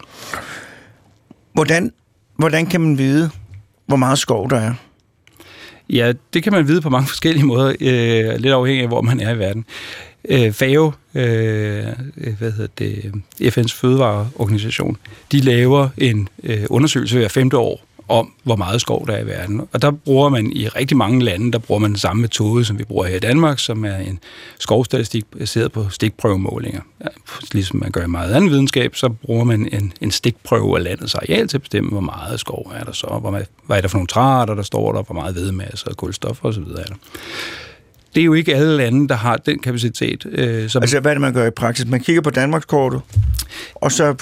Hvordan, 1.52 1.92
hvordan 2.36 2.66
kan 2.66 2.80
man 2.80 2.98
vide, 2.98 3.30
hvor 3.86 3.96
meget 3.96 4.18
skov 4.18 4.50
der 4.50 4.56
er? 4.56 4.74
Ja, 5.90 6.12
det 6.34 6.42
kan 6.42 6.52
man 6.52 6.68
vide 6.68 6.80
på 6.80 6.90
mange 6.90 7.08
forskellige 7.14 7.46
måder, 7.46 7.68
øh, 7.80 8.40
lidt 8.40 8.54
afhængig 8.54 8.82
af, 8.82 8.88
hvor 8.88 9.02
man 9.02 9.20
er 9.20 9.34
i 9.34 9.38
verden. 9.38 9.64
Øh, 10.28 10.52
FAO, 10.52 10.92
øh, 11.14 11.86
hvad 12.38 12.52
hedder 12.52 12.66
det, 12.78 13.12
FN's 13.42 13.80
fødevareorganisation, 13.80 14.96
de 15.32 15.40
laver 15.40 15.88
en 15.98 16.28
øh, 16.42 16.64
undersøgelse 16.70 17.18
hver 17.18 17.28
femte 17.28 17.58
år 17.58 17.84
om, 18.08 18.32
hvor 18.42 18.56
meget 18.56 18.80
skov 18.80 19.06
der 19.06 19.12
er 19.12 19.22
i 19.22 19.26
verden. 19.26 19.60
Og 19.72 19.82
der 19.82 19.90
bruger 19.90 20.28
man 20.28 20.52
i 20.52 20.68
rigtig 20.68 20.96
mange 20.96 21.24
lande, 21.24 21.52
der 21.52 21.58
bruger 21.58 21.80
man 21.80 21.90
den 21.90 21.98
samme 21.98 22.22
metode, 22.22 22.64
som 22.64 22.78
vi 22.78 22.84
bruger 22.84 23.06
her 23.06 23.16
i 23.16 23.20
Danmark, 23.20 23.58
som 23.58 23.84
er 23.84 23.96
en 23.96 24.18
skovstatistik 24.58 25.24
baseret 25.38 25.72
på 25.72 25.86
stikprøvemålinger. 25.90 26.80
Ja, 27.00 27.08
ligesom 27.52 27.78
man 27.78 27.90
gør 27.90 28.04
i 28.04 28.08
meget 28.08 28.34
anden 28.34 28.50
videnskab, 28.50 28.96
så 28.96 29.08
bruger 29.08 29.44
man 29.44 29.68
en, 29.72 29.92
en 30.00 30.10
stikprøve 30.10 30.76
af 30.78 30.84
landets 30.84 31.14
areal 31.14 31.48
til 31.48 31.56
at 31.56 31.62
bestemme, 31.62 31.90
hvor 31.90 32.00
meget 32.00 32.40
skov 32.40 32.72
er 32.74 32.84
der 32.84 32.92
så, 32.92 33.18
hvor 33.20 33.30
meget, 33.30 33.46
hvad 33.66 33.76
er 33.76 33.80
der 33.80 33.88
for 33.88 33.98
nogle 33.98 34.08
træer, 34.08 34.44
der 34.44 34.62
står 34.62 34.92
der, 34.92 35.02
hvor 35.02 35.14
meget 35.14 35.34
vedmasse 35.34 35.88
og 35.88 35.96
kulstof 35.96 36.44
osv. 36.44 36.62
er 36.62 36.84
der 36.84 36.94
det 38.14 38.20
er 38.20 38.24
jo 38.24 38.34
ikke 38.34 38.56
alle 38.56 38.76
lande, 38.76 39.08
der 39.08 39.14
har 39.14 39.36
den 39.36 39.58
kapacitet. 39.58 40.26
Øh, 40.30 40.68
som 40.68 40.82
altså, 40.82 41.00
hvad 41.00 41.10
er 41.10 41.14
det, 41.14 41.20
man 41.20 41.32
gør 41.32 41.46
i 41.46 41.50
praksis? 41.50 41.86
Man 41.86 42.00
kigger 42.00 42.22
på 42.22 42.30
Danmarkskortet, 42.30 43.00
og 43.74 43.92
så 43.92 44.14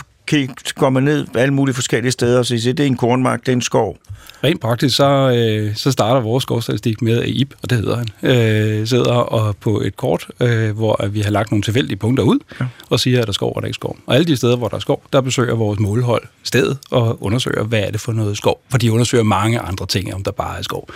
går 0.75 0.91
man 0.91 1.03
ned 1.03 1.27
alle 1.35 1.55
mulige 1.55 1.75
forskellige 1.75 2.13
steder 2.13 2.39
og 2.39 2.47
siger, 2.47 2.75
det 2.75 2.83
er 2.83 2.87
en 2.87 2.97
kornmark, 2.97 3.41
det 3.41 3.49
er 3.49 3.53
en 3.53 3.63
skov. 3.63 3.99
Rent 4.45 4.61
praktisk, 4.61 4.97
så, 4.97 5.31
øh, 5.37 5.77
så 5.77 5.91
starter 5.91 6.21
vores 6.21 6.43
skovstatistik 6.43 7.03
med, 7.03 7.23
at 7.23 7.29
Ib, 7.29 7.53
og 7.63 7.71
det 7.71 7.79
hedder 7.79 7.97
han, 7.97 8.09
øh, 8.23 8.87
sidder 8.87 9.13
og 9.13 9.57
på 9.57 9.81
et 9.81 9.97
kort, 9.97 10.27
øh, 10.41 10.77
hvor 10.77 11.07
vi 11.11 11.21
har 11.21 11.31
lagt 11.31 11.51
nogle 11.51 11.63
tilfældige 11.63 11.97
punkter 11.97 12.25
ud, 12.25 12.39
ja. 12.61 12.67
og 12.91 13.01
siger, 13.01 13.19
at 13.19 13.27
der 13.27 13.31
er 13.31 13.33
skov, 13.33 13.53
og 13.57 13.63
der 13.63 13.67
er 13.67 13.69
ikke 13.69 13.75
skov. 13.75 13.97
Og 14.07 14.15
alle 14.15 14.27
de 14.27 14.37
steder, 14.37 14.57
hvor 14.57 14.69
der 14.69 14.77
er 14.77 14.81
skov, 14.81 15.03
der 15.13 15.21
besøger 15.21 15.55
vores 15.55 15.79
målhold 15.79 16.23
stedet 16.43 16.79
og 16.91 17.23
undersøger, 17.23 17.65
hvad 17.65 17.81
er 17.81 17.91
det 17.91 18.01
for 18.01 18.13
noget 18.13 18.37
skov. 18.37 18.61
For 18.71 18.79
de 18.79 18.93
undersøger 18.93 19.25
mange 19.25 19.59
andre 19.59 19.87
ting, 19.87 20.15
om 20.15 20.23
der 20.23 20.31
bare 20.31 20.59
er 20.59 20.63
skov, 20.63 20.89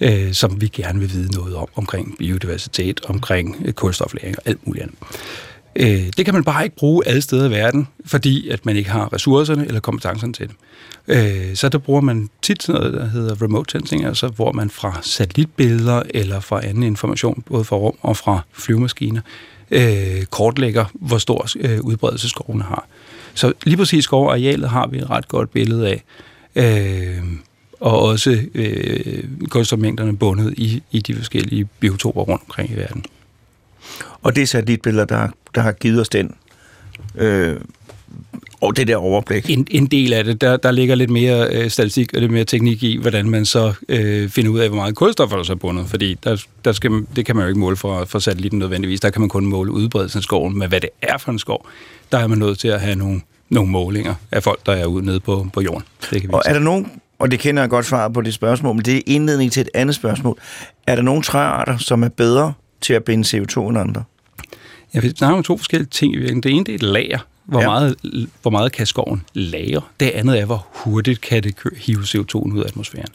øh, 0.00 0.32
som 0.32 0.60
vi 0.60 0.68
gerne 0.68 1.00
vil 1.00 1.12
vide 1.12 1.32
noget 1.32 1.56
om, 1.56 1.68
omkring 1.74 2.14
biodiversitet, 2.18 3.00
omkring 3.08 3.74
kulstoflæring 3.74 4.36
og 4.38 4.42
alt 4.46 4.66
muligt 4.66 4.82
andet. 4.82 4.98
Øh, 5.76 6.10
det 6.16 6.24
kan 6.24 6.34
man 6.34 6.44
bare 6.44 6.64
ikke 6.64 6.76
bruge 6.76 7.06
alle 7.08 7.22
steder 7.22 7.48
i 7.48 7.50
verden, 7.50 7.88
fordi 8.04 8.48
at 8.48 8.66
man 8.66 8.76
ikke 8.76 8.90
har 8.90 9.12
ressourcerne 9.12 9.66
eller 9.66 9.80
kompetencerne 9.80 10.32
til 10.32 10.48
det. 10.48 10.56
Øh, 11.08 11.56
så 11.56 11.68
der 11.68 11.78
bruger 11.78 12.00
man 12.00 12.30
tit 12.42 12.62
sådan 12.62 12.80
noget, 12.80 12.94
der 12.94 13.06
hedder 13.06 13.42
remote 13.42 13.72
sensing, 13.72 14.04
altså 14.04 14.28
hvor 14.28 14.52
man 14.52 14.70
fra 14.70 14.98
satellitbilleder 15.02 16.02
eller 16.10 16.40
fra 16.40 16.66
anden 16.66 16.82
information, 16.82 17.42
både 17.46 17.64
fra 17.64 17.76
rum 17.76 17.94
og 18.00 18.16
fra 18.16 18.40
flyvemaskiner, 18.52 19.20
øh, 19.70 20.24
kortlægger, 20.30 20.84
hvor 20.94 21.18
stor 21.18 21.46
øh, 21.60 21.80
udbredelse 21.80 22.28
skovene 22.28 22.64
har. 22.64 22.86
Så 23.34 23.52
lige 23.64 23.76
præcis 23.76 24.04
skovarealet 24.04 24.70
har 24.70 24.86
vi 24.86 24.98
et 24.98 25.10
ret 25.10 25.28
godt 25.28 25.52
billede 25.52 25.88
af. 25.88 26.02
Øh, 26.56 27.24
og 27.80 28.02
også 28.02 28.40
øh, 28.54 29.24
kulstofmængderne 29.48 30.16
bundet 30.16 30.54
i, 30.56 30.82
i 30.90 31.00
de 31.00 31.14
forskellige 31.14 31.68
biotoper 31.80 32.20
rundt 32.20 32.42
omkring 32.42 32.70
i 32.70 32.74
verden. 32.74 33.04
Og 34.24 34.36
det 34.36 34.42
er 34.42 34.46
satellitbilleder, 34.46 35.04
der, 35.04 35.28
der 35.54 35.60
har 35.60 35.72
givet 35.72 36.00
os 36.00 36.08
den 36.08 36.34
øh, 37.14 37.56
og 38.60 38.76
det 38.76 38.88
der 38.88 38.96
overblik. 38.96 39.50
En, 39.50 39.66
en 39.70 39.86
del 39.86 40.12
af 40.12 40.24
det, 40.24 40.40
der, 40.40 40.56
der 40.56 40.70
ligger 40.70 40.94
lidt 40.94 41.10
mere 41.10 41.48
øh, 41.52 41.70
statistik 41.70 42.14
og 42.14 42.20
lidt 42.20 42.32
mere 42.32 42.44
teknik 42.44 42.82
i, 42.82 42.98
hvordan 43.00 43.30
man 43.30 43.44
så 43.44 43.72
øh, 43.88 44.28
finder 44.28 44.50
ud 44.50 44.58
af, 44.58 44.68
hvor 44.68 44.76
meget 44.76 44.94
kulstof 44.94 45.30
der 45.30 45.42
så 45.42 45.52
er 45.52 45.56
bundet. 45.56 45.86
Fordi 45.86 46.14
der, 46.24 46.44
der 46.64 46.72
skal, 46.72 47.06
det 47.16 47.26
kan 47.26 47.36
man 47.36 47.44
jo 47.44 47.48
ikke 47.48 47.60
måle 47.60 47.76
for, 47.76 48.04
for 48.04 48.18
satellitten 48.18 48.58
nødvendigvis. 48.58 49.00
Der 49.00 49.10
kan 49.10 49.20
man 49.20 49.28
kun 49.28 49.46
måle 49.46 49.72
udbredelsen 49.72 50.18
af 50.18 50.22
skoven, 50.22 50.58
men 50.58 50.68
hvad 50.68 50.80
det 50.80 50.90
er 51.02 51.18
for 51.18 51.32
en 51.32 51.38
skov, 51.38 51.66
der 52.12 52.18
er 52.18 52.26
man 52.26 52.38
nødt 52.38 52.58
til 52.58 52.68
at 52.68 52.80
have 52.80 52.94
nogle, 52.96 53.20
nogle 53.48 53.70
målinger 53.70 54.14
af 54.32 54.42
folk, 54.42 54.66
der 54.66 54.72
er 54.72 54.86
ude 54.86 55.06
nede 55.06 55.20
på, 55.20 55.46
på 55.52 55.60
jorden. 55.60 55.82
Det 56.10 56.20
kan 56.20 56.30
vi 56.30 56.34
og 56.34 56.42
er 56.46 56.52
der 56.52 56.60
nogen, 56.60 56.90
og 57.18 57.30
det 57.30 57.38
kender 57.38 57.62
jeg 57.62 57.70
godt 57.70 57.86
svar 57.86 58.08
på 58.08 58.20
det 58.20 58.34
spørgsmål, 58.34 58.74
men 58.74 58.84
det 58.84 58.96
er 58.96 59.02
indledning 59.06 59.52
til 59.52 59.60
et 59.60 59.70
andet 59.74 59.94
spørgsmål. 59.94 60.38
Er 60.86 60.94
der 60.94 61.02
nogle 61.02 61.22
træarter, 61.22 61.78
som 61.78 62.02
er 62.02 62.08
bedre 62.08 62.52
til 62.80 62.92
at 62.94 63.04
binde 63.04 63.38
CO2 63.38 63.60
end 63.60 63.78
andre? 63.78 64.04
Ja, 64.94 65.00
vi 65.00 65.08
snakker 65.16 65.36
om 65.36 65.42
to 65.42 65.56
forskellige 65.56 65.88
ting 65.90 66.12
i 66.12 66.16
virkeligheden. 66.16 66.42
Det 66.42 66.50
ene 66.52 66.64
det 66.64 66.72
er 66.72 66.74
et 66.76 66.82
lager, 66.82 67.18
hvor, 67.44 67.60
Ja. 67.60 67.66
meget, 67.66 67.96
hvor 68.42 68.50
meget 68.50 68.72
kan 68.72 68.86
skoven 68.86 69.22
lagre. 69.34 69.80
Det 70.00 70.10
andet 70.10 70.40
er, 70.40 70.44
hvor 70.44 70.66
hurtigt 70.74 71.20
kan 71.20 71.42
det 71.42 71.54
hive 71.76 72.00
CO2 72.02 72.34
ud 72.34 72.60
af 72.62 72.66
atmosfæren. 72.68 73.08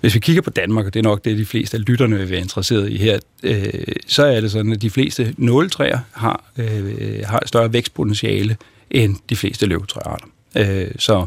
Hvis 0.00 0.14
vi 0.14 0.20
kigger 0.20 0.42
på 0.42 0.50
Danmark, 0.50 0.86
og 0.86 0.94
det 0.94 0.98
er 0.98 1.04
nok 1.04 1.24
det, 1.24 1.38
de 1.38 1.44
fleste 1.46 1.76
af 1.76 1.82
lytterne 1.86 2.18
vil 2.18 2.30
være 2.30 2.40
interesseret 2.40 2.90
i 2.90 2.96
her, 2.96 3.18
øh, 3.42 3.64
så 4.06 4.24
er 4.24 4.40
det 4.40 4.50
sådan, 4.50 4.72
at 4.72 4.82
de 4.82 4.90
fleste 4.90 5.34
nåletræer 5.38 5.98
har, 6.12 6.44
øh, 6.58 7.20
har 7.26 7.38
et 7.38 7.48
større 7.48 7.72
vækstpotentiale 7.72 8.56
end 8.90 9.16
de 9.30 9.36
fleste 9.36 9.66
løvtræarter. 9.66 10.26
Øh, 10.56 10.90
så 10.98 11.26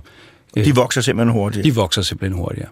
øh, 0.58 0.66
De 0.66 0.76
vokser 0.76 1.02
simpelthen 1.02 1.34
hurtigt. 1.34 1.64
de 1.66 1.76
vokser 1.76 2.02
simpelthen 2.02 2.38
hurtigere. 2.38 2.70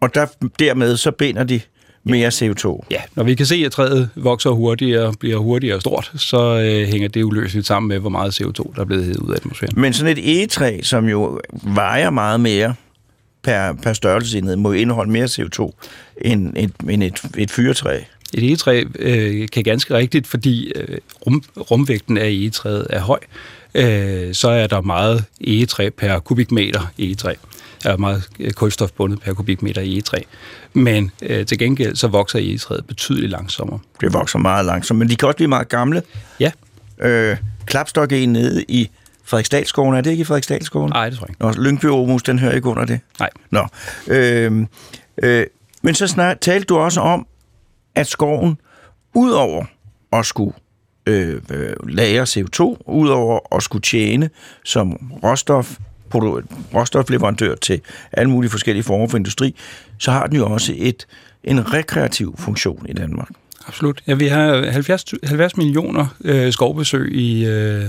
Og 0.00 0.14
der, 0.14 0.26
dermed 0.58 0.96
så 0.96 1.10
binder 1.10 1.44
de 1.44 1.60
mere 2.04 2.28
CO2. 2.28 2.86
Ja, 2.90 3.00
når 3.14 3.24
vi 3.24 3.34
kan 3.34 3.46
se, 3.46 3.62
at 3.66 3.72
træet 3.72 4.10
vokser 4.16 4.50
hurtigere 4.50 5.06
og 5.06 5.14
bliver 5.20 5.36
hurtigere 5.36 5.80
stort, 5.80 6.12
så 6.16 6.40
øh, 6.40 6.88
hænger 6.88 7.08
det 7.08 7.22
uløseligt 7.22 7.66
sammen 7.66 7.88
med, 7.88 7.98
hvor 7.98 8.10
meget 8.10 8.40
CO2, 8.40 8.74
der 8.76 8.80
er 8.80 8.84
blevet 8.84 9.04
hævet 9.04 9.20
ud 9.20 9.30
af 9.30 9.36
atmosfæren. 9.36 9.72
Men 9.76 9.92
sådan 9.92 10.18
et 10.18 10.38
egetræ, 10.38 10.80
som 10.82 11.08
jo 11.08 11.40
vejer 11.52 12.10
meget 12.10 12.40
mere 12.40 12.74
per, 13.42 13.72
per 13.72 13.92
størrelsesenhed, 13.92 14.56
må 14.56 14.72
indeholde 14.72 15.10
mere 15.10 15.24
CO2 15.24 15.70
end 16.20 16.56
et, 16.56 16.72
end 16.90 17.02
et, 17.02 17.22
et 17.38 17.50
fyretræ. 17.50 18.00
Et 18.34 18.44
egetræ 18.44 18.84
øh, 18.98 19.48
kan 19.52 19.64
ganske 19.64 19.94
rigtigt, 19.94 20.26
fordi 20.26 20.72
øh, 20.76 20.98
rum, 21.26 21.42
rumvægten 21.70 22.18
af 22.18 22.26
egetræet 22.26 22.86
er 22.90 23.00
høj, 23.00 23.18
øh, 23.74 24.34
så 24.34 24.48
er 24.48 24.66
der 24.66 24.80
meget 24.80 25.24
egetræ 25.40 25.90
per 25.90 26.18
kubikmeter 26.18 26.92
egetræ. 26.98 27.34
Er 27.84 27.96
meget 27.96 28.28
øh, 28.40 28.52
kulstofbundet 28.52 29.20
per 29.20 29.32
kubikmeter 29.34 29.82
egetræ. 29.82 30.18
Men 30.72 31.10
øh, 31.22 31.46
til 31.46 31.58
gengæld 31.58 31.96
så 31.96 32.08
vokser 32.08 32.38
egetræet 32.38 32.86
betydeligt 32.86 33.30
langsommere. 33.30 33.78
Det 34.00 34.12
vokser 34.12 34.38
meget 34.38 34.66
langsomt, 34.66 34.98
men 34.98 35.08
de 35.08 35.16
kan 35.16 35.28
også 35.28 35.36
blive 35.36 35.48
meget 35.48 35.68
gamle. 35.68 36.02
Ja, 36.40 36.50
Øh, 37.00 37.36
klapstok 37.66 38.12
er 38.12 38.26
nede 38.26 38.64
i 38.68 38.90
Frederiksdalskoven. 39.24 39.94
Er 39.94 40.00
det 40.00 40.10
ikke 40.10 40.20
i 40.20 40.24
Frederiksdalskoven? 40.24 40.90
nej, 40.90 41.08
det 41.08 41.18
tror 41.18 41.26
jeg 41.26 41.30
ikke. 41.30 41.58
Nå, 41.58 41.64
Lyngby 41.64 41.84
Aarhus, 41.84 42.22
den 42.22 42.38
hører 42.38 42.52
ikke 42.52 42.68
under 42.68 42.84
det. 42.84 43.00
Nej. 43.18 43.30
Nå. 43.50 43.66
Øh, 44.06 44.66
øh, 45.22 45.46
men 45.82 45.94
så 45.94 46.06
snart 46.06 46.38
talte 46.40 46.64
du 46.64 46.76
også 46.76 47.00
om, 47.00 47.26
at 47.94 48.06
skoven, 48.06 48.58
udover 49.14 49.64
at 50.12 50.26
skulle 50.26 50.52
øh, 51.06 51.40
øh, 51.50 51.72
lagre 51.88 52.22
CO2, 52.22 52.82
udover 52.86 53.56
at 53.56 53.62
skulle 53.62 53.82
tjene 53.82 54.30
som 54.64 54.92
råstof, 55.22 55.76
råstofleverandør 56.74 57.54
til 57.54 57.80
alle 58.12 58.30
mulige 58.30 58.50
forskellige 58.50 58.84
former 58.84 59.08
for 59.08 59.16
industri, 59.16 59.54
så 59.98 60.10
har 60.10 60.26
den 60.26 60.36
jo 60.36 60.46
også 60.46 60.74
et, 60.76 61.06
en 61.44 61.74
rekreativ 61.74 62.34
funktion 62.38 62.86
i 62.88 62.92
Danmark. 62.92 63.28
Absolut. 63.68 64.02
Ja, 64.06 64.14
vi 64.14 64.26
har 64.26 64.70
70, 64.70 65.04
70 65.24 65.56
millioner 65.56 66.06
øh, 66.24 66.52
skovbesøg 66.52 67.12
i, 67.12 67.46
øh, 67.46 67.84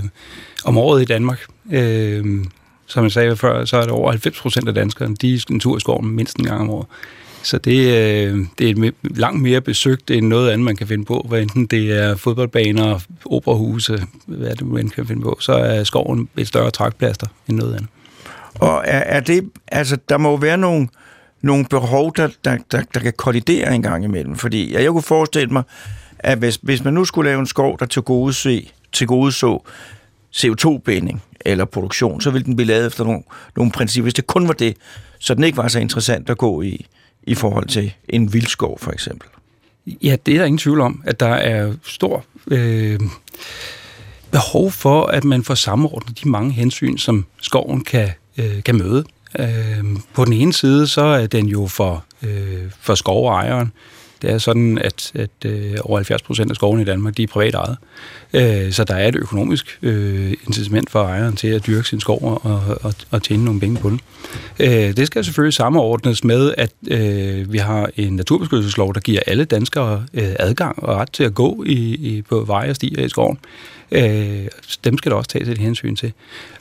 om 0.64 0.78
året 0.78 1.02
i 1.02 1.04
Danmark. 1.04 1.40
Øh, 1.72 2.44
som 2.86 3.04
jeg 3.04 3.12
sagde 3.12 3.36
før, 3.36 3.64
så 3.64 3.76
er 3.76 3.82
det 3.82 3.90
over 3.90 4.10
90 4.10 4.40
procent 4.40 4.68
af 4.68 4.74
danskerne, 4.74 5.16
de 5.16 5.34
er 5.34 5.44
en 5.50 5.60
tur 5.60 5.76
i 5.76 5.80
skoven 5.80 6.10
mindst 6.10 6.36
en 6.36 6.44
gang 6.44 6.60
om 6.60 6.70
året. 6.70 6.86
Så 7.42 7.58
det, 7.58 7.80
øh, 7.80 8.38
det 8.58 8.70
er 8.70 8.90
langt 9.02 9.42
mere 9.42 9.60
besøgt 9.60 10.10
end 10.10 10.26
noget 10.26 10.50
andet, 10.50 10.64
man 10.64 10.76
kan 10.76 10.86
finde 10.86 11.04
på. 11.04 11.26
Hvad 11.28 11.42
enten 11.42 11.66
det 11.66 11.92
er 11.92 12.16
fodboldbaner, 12.16 13.00
operahuse, 13.24 14.02
hvad 14.26 14.50
det 14.50 14.66
man 14.66 14.80
end 14.84 14.90
kan 14.90 15.06
finde 15.06 15.22
på, 15.22 15.36
så 15.40 15.52
er 15.52 15.84
skoven 15.84 16.28
et 16.36 16.48
større 16.48 16.70
trækplaster 16.70 17.26
end 17.48 17.56
noget 17.56 17.74
andet. 17.74 17.88
Og 18.54 18.82
er, 18.86 18.98
er 18.98 19.20
det, 19.20 19.50
altså, 19.68 19.98
der 20.08 20.18
må 20.18 20.30
jo 20.30 20.34
være 20.34 20.58
nogle, 20.58 20.88
nogle 21.42 21.64
behov, 21.64 22.12
der, 22.16 22.28
der, 22.44 22.58
der, 22.72 22.82
der 22.94 23.00
kan 23.00 23.12
kollidere 23.16 23.74
en 23.74 23.82
gang 23.82 24.04
imellem. 24.04 24.36
Fordi 24.36 24.74
jeg, 24.74 24.82
jeg 24.82 24.90
kunne 24.90 25.02
forestille 25.02 25.52
mig, 25.52 25.62
at 26.18 26.38
hvis, 26.38 26.58
hvis 26.62 26.84
man 26.84 26.94
nu 26.94 27.04
skulle 27.04 27.30
lave 27.30 27.40
en 27.40 27.46
skov, 27.46 27.78
der 27.78 27.86
til 27.86 28.02
gode, 28.02 28.32
se, 28.32 28.70
til 28.92 29.06
gode 29.06 29.32
så 29.32 29.58
CO2-binding 30.36 31.22
eller 31.40 31.64
produktion, 31.64 32.20
så 32.20 32.30
ville 32.30 32.44
den 32.44 32.56
blive 32.56 32.66
lavet 32.66 32.86
efter 32.86 33.04
nogle, 33.04 33.22
nogle 33.56 33.72
principper. 33.72 34.04
Hvis 34.04 34.14
det 34.14 34.26
kun 34.26 34.48
var 34.48 34.54
det, 34.54 34.76
så 35.18 35.34
den 35.34 35.44
ikke 35.44 35.58
var 35.58 35.68
så 35.68 35.78
interessant 35.78 36.30
at 36.30 36.38
gå 36.38 36.62
i, 36.62 36.86
i 37.22 37.34
forhold 37.34 37.66
til 37.66 37.92
en 38.08 38.32
vildskov, 38.32 38.78
for 38.78 38.92
eksempel. 38.92 39.28
Ja, 40.02 40.16
det 40.26 40.34
er 40.34 40.38
der 40.38 40.44
ingen 40.44 40.58
tvivl 40.58 40.80
om, 40.80 41.02
at 41.06 41.20
der 41.20 41.34
er 41.34 41.72
stor 41.82 42.24
øh, 42.46 43.00
behov 44.30 44.70
for, 44.70 45.06
at 45.06 45.24
man 45.24 45.44
får 45.44 45.54
samordnet 45.54 46.24
de 46.24 46.28
mange 46.28 46.52
hensyn, 46.52 46.96
som 46.98 47.26
skoven 47.40 47.84
kan, 47.84 48.10
øh, 48.40 48.62
kan 48.62 48.78
møde. 48.78 49.04
Øh, 49.38 49.84
på 50.14 50.24
den 50.24 50.32
ene 50.32 50.52
side, 50.52 50.86
så 50.86 51.02
er 51.02 51.26
den 51.26 51.46
jo 51.46 51.66
for, 51.66 52.04
øh, 52.22 52.70
for 52.80 52.94
skovejeren. 52.94 53.72
Det 54.22 54.30
er 54.30 54.38
sådan, 54.38 54.78
at, 54.78 55.12
at 55.14 55.30
øh, 55.44 55.76
over 55.84 55.98
70 55.98 56.22
procent 56.22 56.50
af 56.50 56.56
skovene 56.56 56.82
i 56.82 56.84
Danmark, 56.84 57.16
de 57.16 57.22
er 57.22 57.26
privat 57.26 57.54
ejet. 57.54 57.76
Øh, 58.32 58.72
så 58.72 58.84
der 58.84 58.94
er 58.94 59.08
et 59.08 59.16
økonomisk 59.16 59.78
øh, 59.82 60.32
incitament 60.46 60.90
for 60.90 61.02
ejeren 61.02 61.36
til 61.36 61.48
at 61.48 61.66
dyrke 61.66 61.88
sin 61.88 62.00
skov 62.00 62.40
og, 62.42 62.62
og, 62.82 62.94
og 63.10 63.22
tjene 63.22 63.44
nogle 63.44 63.60
penge 63.60 63.76
på 63.76 63.90
den. 63.90 64.00
Øh, 64.60 64.96
det 64.96 65.06
skal 65.06 65.24
selvfølgelig 65.24 65.54
samordnes 65.54 66.24
med, 66.24 66.54
at 66.58 66.72
øh, 66.90 67.52
vi 67.52 67.58
har 67.58 67.90
en 67.96 68.16
naturbeskyttelseslov, 68.16 68.94
der 68.94 69.00
giver 69.00 69.20
alle 69.26 69.44
danskere 69.44 70.04
øh, 70.14 70.32
adgang 70.38 70.82
og 70.82 70.96
ret 70.96 71.12
til 71.12 71.24
at 71.24 71.34
gå 71.34 71.64
i, 71.66 71.94
i, 71.94 72.22
på 72.22 72.40
veje 72.40 72.70
og 72.70 72.76
stier 72.76 73.04
i 73.04 73.08
skoven. 73.08 73.38
Øh, 73.92 74.46
dem 74.84 74.98
skal 74.98 75.10
der 75.10 75.16
også 75.16 75.30
tages 75.30 75.48
et 75.48 75.58
hensyn 75.58 75.96
til. 75.96 76.12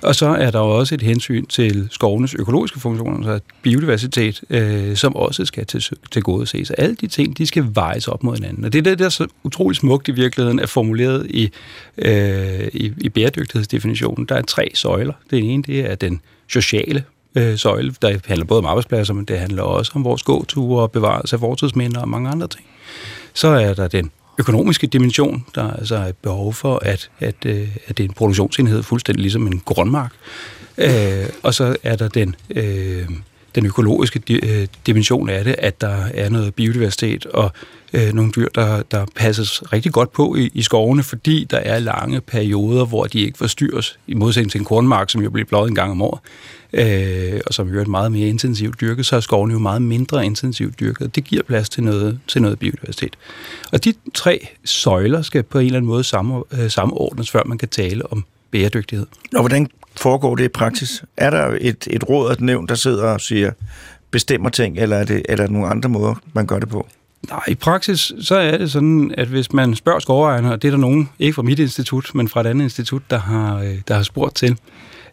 Og 0.01 0.15
så 0.15 0.27
er 0.27 0.51
der 0.51 0.59
også 0.59 0.95
et 0.95 1.01
hensyn 1.01 1.45
til 1.45 1.87
skovenes 1.91 2.33
økologiske 2.33 2.79
funktioner, 2.79 3.23
så 3.23 3.39
biodiversitet, 3.61 4.41
øh, 4.49 4.95
som 4.95 5.15
også 5.15 5.45
skal 5.45 5.65
til, 5.65 5.83
til 6.11 6.21
gode 6.21 6.45
ses. 6.45 6.71
Alle 6.71 6.95
de 6.95 7.07
ting, 7.07 7.37
de 7.37 7.47
skal 7.47 7.65
vejes 7.73 8.07
op 8.07 8.23
mod 8.23 8.35
hinanden. 8.35 8.65
Og 8.65 8.73
det 8.73 8.79
er 8.79 8.83
det, 8.83 8.99
der 8.99 9.05
er 9.05 9.09
så 9.09 9.27
utrolig 9.43 9.75
smukt 9.77 10.07
i 10.07 10.11
virkeligheden, 10.11 10.59
er 10.59 10.65
formuleret 10.65 11.27
i, 11.29 11.49
øh, 11.97 12.67
i, 12.73 12.93
i 12.97 13.09
bæredygtighedsdefinitionen. 13.09 14.25
Der 14.25 14.35
er 14.35 14.41
tre 14.41 14.71
søjler. 14.73 15.13
Den 15.29 15.43
ene, 15.43 15.63
det 15.63 15.91
er 15.91 15.95
den 15.95 16.21
sociale 16.47 17.03
øh, 17.35 17.57
søjle, 17.57 17.95
der 18.01 18.19
handler 18.25 18.45
både 18.45 18.57
om 18.57 18.65
arbejdspladser, 18.65 19.13
men 19.13 19.25
det 19.25 19.39
handler 19.39 19.63
også 19.63 19.91
om 19.95 20.03
vores 20.03 20.23
gåture 20.23 20.81
og 20.81 20.91
bevarelse 20.91 21.35
af 21.35 21.39
fortidsminder 21.39 22.01
og 22.01 22.09
mange 22.09 22.29
andre 22.29 22.47
ting. 22.47 22.65
Så 23.33 23.47
er 23.47 23.73
der 23.73 23.87
den 23.87 24.11
økonomiske 24.39 24.87
dimension. 24.87 25.45
Der 25.55 25.63
er 25.63 25.73
altså 25.73 25.95
et 25.95 26.15
behov 26.17 26.53
for, 26.53 26.79
at, 26.81 27.09
at, 27.19 27.35
øh, 27.45 27.67
at 27.87 27.97
det 27.97 28.03
er 28.03 28.07
en 28.07 28.13
produktionsenhed, 28.13 28.83
fuldstændig 28.83 29.21
ligesom 29.21 29.47
en 29.47 29.61
grundmark. 29.65 30.11
Øh, 30.77 31.25
og 31.43 31.53
så 31.53 31.75
er 31.83 31.95
der 31.95 32.07
den, 32.07 32.35
øh, 32.49 33.09
den 33.55 33.65
økologiske 33.65 34.21
di- 34.29 34.49
øh, 34.49 34.67
dimension 34.87 35.29
af 35.29 35.43
det, 35.43 35.55
at 35.57 35.81
der 35.81 36.05
er 36.13 36.29
noget 36.29 36.55
biodiversitet 36.55 37.25
og 37.25 37.51
øh, 37.93 38.13
nogle 38.13 38.31
dyr, 38.31 38.47
der, 38.55 38.81
der 38.91 39.05
passes 39.15 39.73
rigtig 39.73 39.91
godt 39.91 40.11
på 40.11 40.35
i, 40.35 40.51
i 40.53 40.61
skovene, 40.61 41.03
fordi 41.03 41.43
der 41.43 41.57
er 41.57 41.79
lange 41.79 42.21
perioder, 42.21 42.85
hvor 42.85 43.03
de 43.05 43.19
ikke 43.19 43.37
forstyrres, 43.37 43.99
i 44.07 44.13
modsætning 44.13 44.51
til 44.51 44.59
en 44.59 44.65
kornmark, 44.65 45.09
som 45.09 45.21
jo 45.21 45.29
bliver 45.29 45.45
pløjet 45.45 45.69
en 45.69 45.75
gang 45.75 45.91
om 45.91 46.01
året, 46.01 46.19
øh, 46.73 47.41
og 47.47 47.53
som 47.53 47.73
jo 47.73 47.79
er 47.79 47.85
meget 47.85 48.11
mere 48.11 48.27
intensivt 48.27 48.81
dyrket, 48.81 49.05
så 49.05 49.15
er 49.15 49.19
skovene 49.19 49.53
jo 49.53 49.59
meget 49.59 49.81
mindre 49.81 50.25
intensivt 50.25 50.79
dyrket. 50.79 51.15
Det 51.15 51.23
giver 51.23 51.43
plads 51.43 51.69
til 51.69 51.83
noget, 51.83 52.19
til 52.27 52.41
noget 52.41 52.59
biodiversitet. 52.59 53.15
Og 53.71 53.83
de 53.85 53.93
tre 54.13 54.47
søjler 54.65 55.21
skal 55.21 55.43
på 55.43 55.59
en 55.59 55.65
eller 55.65 55.77
anden 55.77 55.89
måde 55.89 56.03
samme, 56.03 56.43
øh, 56.51 56.71
samordnes, 56.71 57.31
før 57.31 57.43
man 57.45 57.57
kan 57.57 57.69
tale 57.69 58.11
om 58.11 58.25
bæredygtighed. 58.51 59.05
Og 59.35 59.39
hvordan 59.41 59.67
foregår 59.95 60.35
det 60.35 60.43
i 60.43 60.47
praksis? 60.47 61.03
Er 61.17 61.29
der 61.29 61.57
et, 61.61 61.87
et 61.89 62.09
råd 62.09 62.31
at 62.31 62.41
nævn, 62.41 62.67
der 62.67 62.75
sidder 62.75 63.03
og 63.03 63.21
siger, 63.21 63.51
bestemmer 64.11 64.49
ting, 64.49 64.77
eller 64.77 64.97
er, 64.97 65.03
det, 65.03 65.25
eller 65.29 65.43
er 65.43 65.47
der 65.47 65.53
nogle 65.53 65.67
andre 65.67 65.89
måder, 65.89 66.15
man 66.33 66.45
gør 66.45 66.59
det 66.59 66.69
på? 66.69 66.87
Nej, 67.27 67.43
i 67.47 67.55
praksis 67.55 68.11
så 68.21 68.35
er 68.35 68.57
det 68.57 68.71
sådan, 68.71 69.13
at 69.17 69.27
hvis 69.27 69.53
man 69.53 69.75
spørger 69.75 69.99
skovejerne, 69.99 70.51
og 70.51 70.61
det 70.61 70.67
er 70.67 70.71
der 70.71 70.77
nogen, 70.77 71.09
ikke 71.19 71.33
fra 71.33 71.41
mit 71.41 71.59
institut, 71.59 72.11
men 72.15 72.27
fra 72.27 72.41
et 72.41 72.47
andet 72.47 72.63
institut, 72.63 73.01
der 73.09 73.19
har, 73.19 73.57
øh, 73.57 73.77
der 73.87 73.95
har 73.95 74.03
spurgt 74.03 74.35
til, 74.35 74.57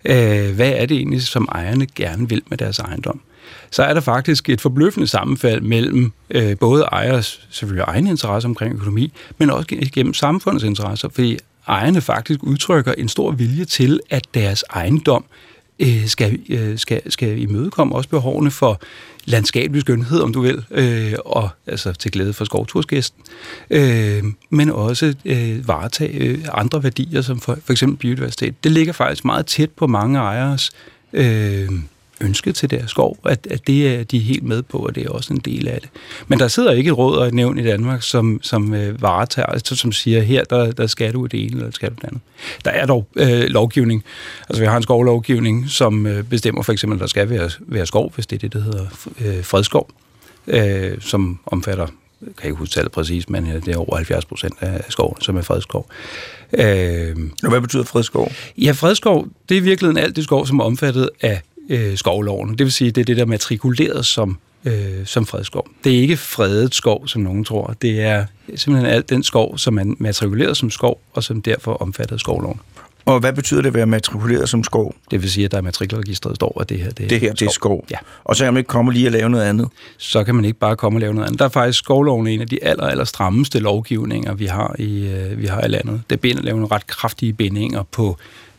øh, 0.05 0.55
hvad 0.55 0.73
er 0.77 0.87
det 0.87 0.97
egentlig, 0.97 1.23
som 1.23 1.49
ejerne 1.53 1.87
gerne 1.95 2.29
vil 2.29 2.43
med 2.49 2.59
deres 2.59 2.79
ejendom, 2.79 3.21
så 3.71 3.83
er 3.83 3.95
der 3.95 4.01
faktisk 4.01 4.49
et 4.49 4.61
forbløffende 4.61 5.07
sammenfald 5.07 5.61
mellem 5.61 6.13
øh, 6.31 6.59
både 6.59 6.83
ejers 6.83 7.47
selvfølgelig 7.51 7.85
egen 7.89 8.07
interesse 8.07 8.47
omkring 8.49 8.75
økonomi, 8.75 9.13
men 9.39 9.51
også 9.51 9.67
gennem 9.93 10.15
samfundets 10.15 10.65
interesser, 10.65 11.09
fordi 11.09 11.39
ejerne 11.69 12.01
faktisk 12.01 12.43
udtrykker 12.43 12.93
en 12.93 13.09
stor 13.09 13.31
vilje 13.31 13.65
til, 13.65 14.01
at 14.11 14.27
deres 14.35 14.65
ejendom 14.75 15.25
øh, 15.79 16.07
skal, 16.07 16.39
øh, 16.49 16.79
skal, 16.79 17.13
skal 17.13 17.39
imødekomme 17.39 17.95
også 17.95 18.09
behovene 18.09 18.51
for 18.51 18.81
landskabelig 19.25 19.81
skønhed, 19.81 20.21
om 20.21 20.33
du 20.33 20.41
vil, 20.41 20.65
øh, 20.71 21.13
og 21.25 21.49
altså 21.67 21.93
til 21.93 22.11
glæde 22.11 22.33
for 22.33 22.45
skovtursgæsten, 22.45 23.23
øh, 23.71 24.25
men 24.51 24.71
også 24.71 25.15
øh, 25.25 25.69
varetage 25.69 26.19
øh, 26.19 26.39
andre 26.53 26.83
værdier, 26.83 27.23
som 27.23 27.41
for, 27.41 27.59
for 27.65 27.73
eksempel 27.73 27.99
biodiversitet. 27.99 28.65
Det 28.65 28.73
ligger 28.73 28.93
faktisk 28.93 29.25
meget 29.25 29.47
tæt 29.47 29.71
på 29.71 29.87
mange 29.87 30.19
ejeres 30.19 30.71
øh, 31.13 31.69
ønske 32.21 32.53
til 32.53 32.71
deres 32.71 32.91
skov, 32.91 33.19
at, 33.25 33.47
at 33.51 33.67
det 33.67 33.95
er 33.95 34.05
de 34.05 34.17
er 34.17 34.21
helt 34.21 34.43
med 34.43 34.63
på, 34.63 34.79
og 34.79 34.95
det 34.95 35.07
er 35.07 35.11
også 35.11 35.33
en 35.33 35.41
del 35.45 35.69
af 35.69 35.81
det. 35.81 35.91
Men 36.29 36.39
der 36.39 36.49
sidder 36.49 36.73
ikke 36.73 36.89
et 36.89 36.99
råd 36.99 37.19
og 37.19 37.27
et 37.27 37.35
nævn 37.35 37.59
i 37.59 37.63
Danmark, 37.63 38.03
som, 38.03 38.41
som 38.43 38.75
øh, 38.75 39.03
varetager, 39.03 39.47
altså, 39.47 39.77
som 39.77 39.93
siger, 39.93 40.21
her 40.21 40.45
der, 40.45 40.73
der 40.73 40.87
skal 40.87 41.13
du 41.13 41.27
det 41.27 41.45
ene, 41.45 41.57
eller 41.57 41.71
skal 41.71 41.91
du 41.91 41.95
det 41.95 42.05
andet. 42.05 42.21
Der 42.65 42.71
er 42.71 42.87
dog 42.87 43.07
øh, 43.17 43.43
lovgivning. 43.43 44.05
Altså 44.49 44.63
vi 44.63 44.67
har 44.67 44.77
en 44.77 44.83
skovlovgivning, 44.83 45.71
som 45.71 46.07
øh, 46.07 46.25
bestemmer 46.25 46.63
for 46.63 46.73
eksempel, 46.73 46.97
at 46.97 47.01
der 47.01 47.07
skal 47.07 47.31
være, 47.31 47.51
være 47.61 47.87
skov, 47.87 48.13
hvis 48.15 48.27
det 48.27 48.37
er 48.37 48.41
det, 48.41 48.53
der 48.53 48.61
hedder 48.61 48.87
øh, 49.21 49.45
fredskov, 49.45 49.91
øh, 50.47 51.01
som 51.01 51.39
omfatter 51.47 51.87
jeg 52.27 52.37
kan 52.37 52.49
ikke 52.49 52.59
huske 52.59 52.73
tallet 52.73 52.93
præcis, 52.93 53.29
men 53.29 53.47
det 53.47 53.69
er 53.69 53.77
over 53.77 53.97
70 53.97 54.25
procent 54.25 54.55
af 54.61 54.85
skoven, 54.89 55.21
som 55.21 55.37
er 55.37 55.43
fredskov. 55.43 55.89
Øh, 56.53 57.17
Og 57.43 57.51
hvad 57.51 57.61
betyder 57.61 57.85
fredskov? 57.85 58.33
Ja, 58.59 58.73
fredskov, 58.73 59.27
det 59.49 59.57
er 59.57 59.61
i 59.61 59.65
virkeligheden 59.65 60.05
alt 60.05 60.17
det 60.17 60.25
skov, 60.25 60.47
som 60.47 60.59
er 60.59 60.65
omfattet 60.65 61.11
af 61.21 61.41
øh, 61.69 61.97
skovloven. 61.97 62.51
Det 62.51 62.59
vil 62.61 62.73
sige, 62.73 62.91
det 62.91 63.01
er 63.01 63.05
det, 63.05 63.17
der 63.17 63.23
er 63.23 63.27
matrikuleret 63.27 64.07
som, 64.07 64.39
øh, 64.65 64.73
som 65.05 65.27
fredskov. 65.27 65.69
Det 65.85 65.97
er 65.97 66.01
ikke 66.01 66.17
fredet 66.17 66.75
skov, 66.75 67.09
som 67.09 67.23
nogen 67.23 67.45
tror. 67.45 67.75
Det 67.83 68.01
er 68.01 68.25
simpelthen 68.55 68.95
alt 68.95 69.11
den 69.11 69.23
skov, 69.23 69.59
som 69.59 69.79
er 69.79 69.95
matrikuleret 69.99 70.57
som 70.57 70.71
skov, 70.71 71.01
og 71.13 71.23
som 71.23 71.43
derfor 71.43 71.73
er 71.73 71.77
omfattet 71.77 72.13
af 72.13 72.21
skovloven. 72.21 72.61
Og 73.07 73.21
hvad 73.21 73.33
betyder 73.33 73.61
det 73.61 73.69
at 73.69 73.75
være 73.75 73.87
matrikuleret 73.87 74.49
som 74.49 74.65
skov? 74.65 74.95
Det 75.11 75.23
vil 75.23 75.31
sige, 75.31 75.45
at 75.45 75.51
der 75.51 75.59
i 75.59 75.63
matrikelregistret 75.63 76.37
står, 76.37 76.61
at 76.61 76.69
det 76.69 76.79
her 76.79 76.91
det, 76.91 77.11
Det 77.11 77.21
her, 77.21 77.33
det 77.33 77.47
er 77.47 77.51
skov. 77.51 77.87
Ja. 77.91 77.97
Og 78.25 78.37
så 78.37 78.45
kan 78.45 78.53
man 78.53 78.59
ikke 78.59 78.69
komme 78.69 78.93
lige 78.93 79.09
og 79.09 79.13
lave 79.13 79.31
noget 79.31 79.45
andet. 79.45 79.69
Så 79.99 80.25
kan 80.25 80.35
man 80.35 80.45
ikke 80.45 80.59
bare 80.59 80.77
komme 80.77 80.97
og 80.97 81.01
lave 81.01 81.15
noget 81.15 81.27
andet. 81.27 81.39
Der 81.39 81.45
er 81.45 81.49
faktisk 81.49 81.79
skovloven 81.79 82.27
en 82.27 82.41
af 82.41 82.49
de 82.49 82.65
aller, 82.65 82.85
aller 82.85 83.05
strammeste 83.05 83.59
lovgivninger, 83.59 84.35
vi 84.35 84.47
har 84.47 84.77
i, 84.79 85.07
øh, 85.07 85.41
vi 85.41 85.47
har 85.47 85.63
i 85.63 85.69
landet. 85.69 86.03
Det 86.11 86.21
binder 86.21 86.43
laver 86.43 86.59
nogle 86.59 86.75
ret 86.75 86.87
kraftige 86.87 87.33
bindinger 87.33 87.83
på 87.83 88.17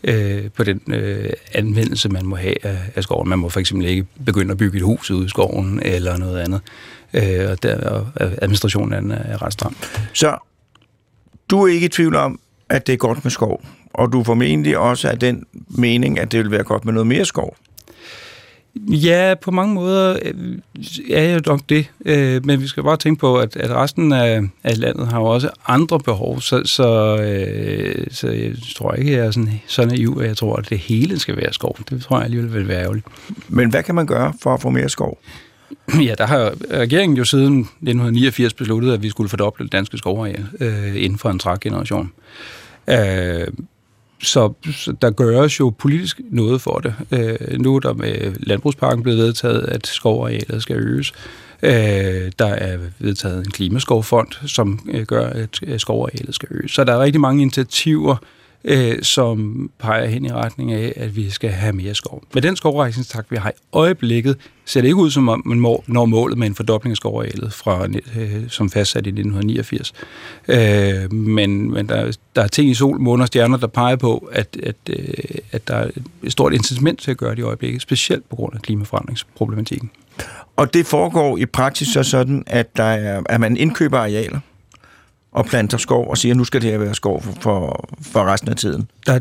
øh, 0.08 0.52
på 0.52 0.64
den 0.64 0.82
øh, 0.88 1.30
anvendelse, 1.54 2.10
man 2.10 2.26
må 2.26 2.36
have 2.36 2.66
af, 2.66 2.78
af 2.96 3.04
skoven. 3.04 3.30
Man 3.30 3.40
må 3.40 3.50
for 3.50 3.60
eksempel 3.60 3.88
ikke 3.88 4.06
begynde 4.26 4.52
at 4.52 4.58
bygge 4.58 4.78
et 4.78 4.84
hus 4.84 5.12
ude 5.12 5.26
i 5.26 5.30
skoven 5.30 5.80
eller 5.84 6.18
noget 6.18 6.40
andet. 6.40 6.62
Øh, 7.14 7.52
og, 7.52 7.64
der, 7.64 7.90
og 7.90 8.08
administrationen 8.18 9.12
er, 9.12 9.16
er 9.16 9.42
ret 9.42 9.54
stram. 9.54 9.76
Så 10.14 10.38
du 11.50 11.64
er 11.64 11.68
ikke 11.68 11.86
i 11.86 11.90
tvivl 11.90 12.16
om, 12.16 12.40
at 12.70 12.88
det 12.88 12.94
er 12.94 12.98
godt 12.98 13.26
med 13.26 13.32
skov. 13.32 13.62
Og 13.94 14.14
du 14.14 14.20
er 14.20 14.24
formentlig 14.24 14.78
også 14.78 15.10
af 15.10 15.20
den 15.20 15.46
mening, 15.68 16.20
at 16.20 16.32
det 16.32 16.40
vil 16.40 16.52
være 16.52 16.64
godt 16.64 16.86
med 16.86 16.94
noget 16.94 17.08
mere 17.08 17.26
skov. 17.26 17.56
Ja, 18.88 19.34
på 19.42 19.52
mange 19.52 19.74
måder 19.74 20.20
øh, 20.22 20.34
er 21.12 21.22
jeg 21.22 21.42
nok 21.46 21.62
det. 21.70 21.92
Øh, 22.06 22.46
men 22.46 22.62
vi 22.62 22.68
skal 22.68 22.84
bare 22.84 22.98
tænke 22.98 23.20
på, 23.20 23.38
at, 23.38 23.56
at 23.56 23.70
resten 23.70 24.14
af, 24.14 24.42
af 24.64 24.80
landet 24.80 25.08
har 25.08 25.20
jo 25.20 25.26
også 25.26 25.50
andre 25.68 26.00
behov. 26.00 26.42
Så, 26.42 26.62
så, 26.66 27.18
øh, 27.18 28.08
så 28.12 28.28
jeg 28.28 28.52
tror 28.76 28.94
ikke, 28.94 29.12
jeg 29.12 29.26
er 29.26 29.32
sådan, 29.32 29.62
så 29.68 29.86
naiv, 29.86 30.18
at 30.22 30.28
jeg 30.28 30.38
tror, 30.38 30.56
at 30.56 30.70
det 30.70 30.78
hele 30.78 31.20
skal 31.20 31.38
være 31.38 31.54
skov. 31.54 31.78
Det 31.90 32.02
tror 32.02 32.18
jeg 32.18 32.26
alligevel 32.26 32.54
vil 32.54 32.68
være 32.68 32.82
ærgerligt. 32.82 33.06
Men 33.48 33.70
hvad 33.70 33.84
kan 33.84 33.96
man 33.96 34.06
gøre 34.06 34.34
for 34.42 34.54
at 34.54 34.62
få 34.62 34.70
mere 34.70 34.90
skov? 34.90 35.20
Ja, 36.08 36.16
der 36.18 36.26
har 36.26 36.54
regeringen 36.72 37.18
jo 37.18 37.24
siden 37.24 37.60
1989 37.60 38.54
besluttet, 38.54 38.94
at 38.94 39.04
vi 39.04 39.10
skulle 39.10 39.30
fordoble 39.30 39.64
det 39.64 39.72
danske 39.72 39.98
skovareal 39.98 40.46
øh, 40.60 41.04
inden 41.04 41.20
for 41.20 41.30
en 41.30 41.40
trækgeneration. 41.40 42.12
Øh, 42.90 43.48
så, 44.22 44.54
så 44.74 44.96
der 45.02 45.12
gøres 45.12 45.60
jo 45.60 45.70
politisk 45.70 46.22
noget 46.32 46.62
for 46.62 46.80
det. 46.80 46.96
Øh, 47.12 47.60
nu 47.60 47.76
er 47.76 47.80
der 47.80 47.94
med 47.94 48.34
Landbrugsparken 48.40 49.04
blevet 49.04 49.20
vedtaget, 49.20 49.62
at 49.62 49.88
skovarealet 49.88 50.62
skal 50.62 50.76
øges. 50.76 51.14
Øh, 51.64 52.32
der 52.40 52.46
er 52.46 52.78
vedtaget 53.00 53.46
en 53.46 53.52
klimaskovfond, 53.52 54.48
som 54.48 54.80
øh, 54.88 55.06
gør, 55.06 55.26
at 55.28 55.82
skovarealet 55.82 56.36
skal 56.36 56.48
øges. 56.52 56.72
Så 56.72 56.84
der 56.84 56.94
er 56.94 57.00
rigtig 57.00 57.22
mange 57.22 57.42
initiativer, 57.42 58.16
øh, 58.16 58.18
Øh, 58.64 59.04
som 59.04 59.70
peger 59.80 60.06
hen 60.06 60.26
i 60.26 60.32
retning 60.32 60.72
af, 60.72 60.94
at 60.96 61.16
vi 61.16 61.30
skal 61.30 61.50
have 61.50 61.74
mere 61.74 61.96
skov. 61.96 62.24
Med 62.34 62.42
den 62.42 62.56
skovrejsningstakt, 62.56 63.32
vi 63.32 63.36
har 63.36 63.50
i 63.50 63.54
øjeblikket, 63.74 64.38
ser 64.66 64.82
det 64.82 64.88
ikke 64.88 64.98
ud 64.98 65.12
som 65.12 65.30
om, 65.30 65.42
man 65.46 65.58
når 65.88 66.06
målet 66.06 66.38
med 66.38 66.48
en 66.48 66.56
fordobling 66.56 66.92
af 66.92 66.98
skovarealet, 66.98 67.54
fra, 67.54 67.88
øh, 68.18 68.50
som 68.50 68.70
fastsat 68.70 69.06
i 69.06 69.10
1989. 69.10 69.94
Øh, 70.48 71.14
men 71.14 71.72
men 71.72 71.90
der, 71.90 72.18
der 72.36 72.44
er 72.44 72.48
ting 72.48 72.70
i 72.70 72.74
sol, 72.74 73.00
måne 73.00 73.24
og 73.24 73.28
stjerner, 73.28 73.58
der 73.58 73.68
peger 73.68 73.96
på, 73.96 74.30
at, 74.32 74.58
at, 74.64 74.76
øh, 74.90 75.08
at 75.52 75.68
der 75.68 75.76
er 75.76 75.90
et 76.24 76.32
stort 76.32 76.54
incitament 76.54 77.00
til 77.00 77.12
at 77.12 77.18
gøre 77.18 77.32
det 77.32 77.40
i 77.40 77.42
øjeblikket, 77.42 77.82
specielt 77.82 78.30
på 78.30 78.36
grund 78.36 78.56
af 78.56 78.62
klimaforandringsproblematikken. 78.62 79.92
Og 80.56 80.74
det 80.74 80.86
foregår 80.86 81.38
i 81.38 81.46
praksis 81.46 81.88
så 81.88 82.04
sådan, 82.04 82.44
at, 82.48 82.78
der 82.78 82.84
er, 82.84 83.22
at 83.30 83.40
man 83.40 83.58
indkøber 83.58 83.98
arealer 83.98 84.40
og 85.38 85.46
planter 85.46 85.78
skov 85.78 86.10
og 86.10 86.18
siger, 86.18 86.34
at 86.34 86.38
nu 86.38 86.44
skal 86.44 86.62
det 86.62 86.72
her 86.72 86.78
være 86.78 86.96
skov 86.96 87.22
for, 87.22 87.34
for, 87.42 87.90
for 88.02 88.26
resten 88.26 88.50
af 88.50 88.56
tiden. 88.56 88.88
Der, 89.06 89.20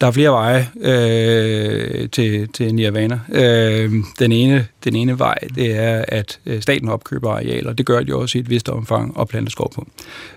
der 0.00 0.06
er 0.06 0.10
flere 0.10 0.30
veje 0.30 0.68
øh, 0.80 2.08
til, 2.10 2.48
til 2.48 2.74
Nirvana. 2.74 3.20
Øh, 3.32 3.92
den, 4.18 4.32
ene, 4.32 4.66
den 4.84 4.96
ene 4.96 5.18
vej, 5.18 5.38
det 5.54 5.76
er, 5.76 6.04
at 6.08 6.38
øh, 6.46 6.62
staten 6.62 6.88
opkøber 6.88 7.30
arealer. 7.30 7.72
Det 7.72 7.86
gør 7.86 8.02
de 8.02 8.14
også 8.14 8.38
i 8.38 8.40
et 8.40 8.50
vist 8.50 8.68
omfang 8.68 9.16
og 9.16 9.28
planter 9.28 9.50
skov 9.50 9.72
på. 9.74 9.86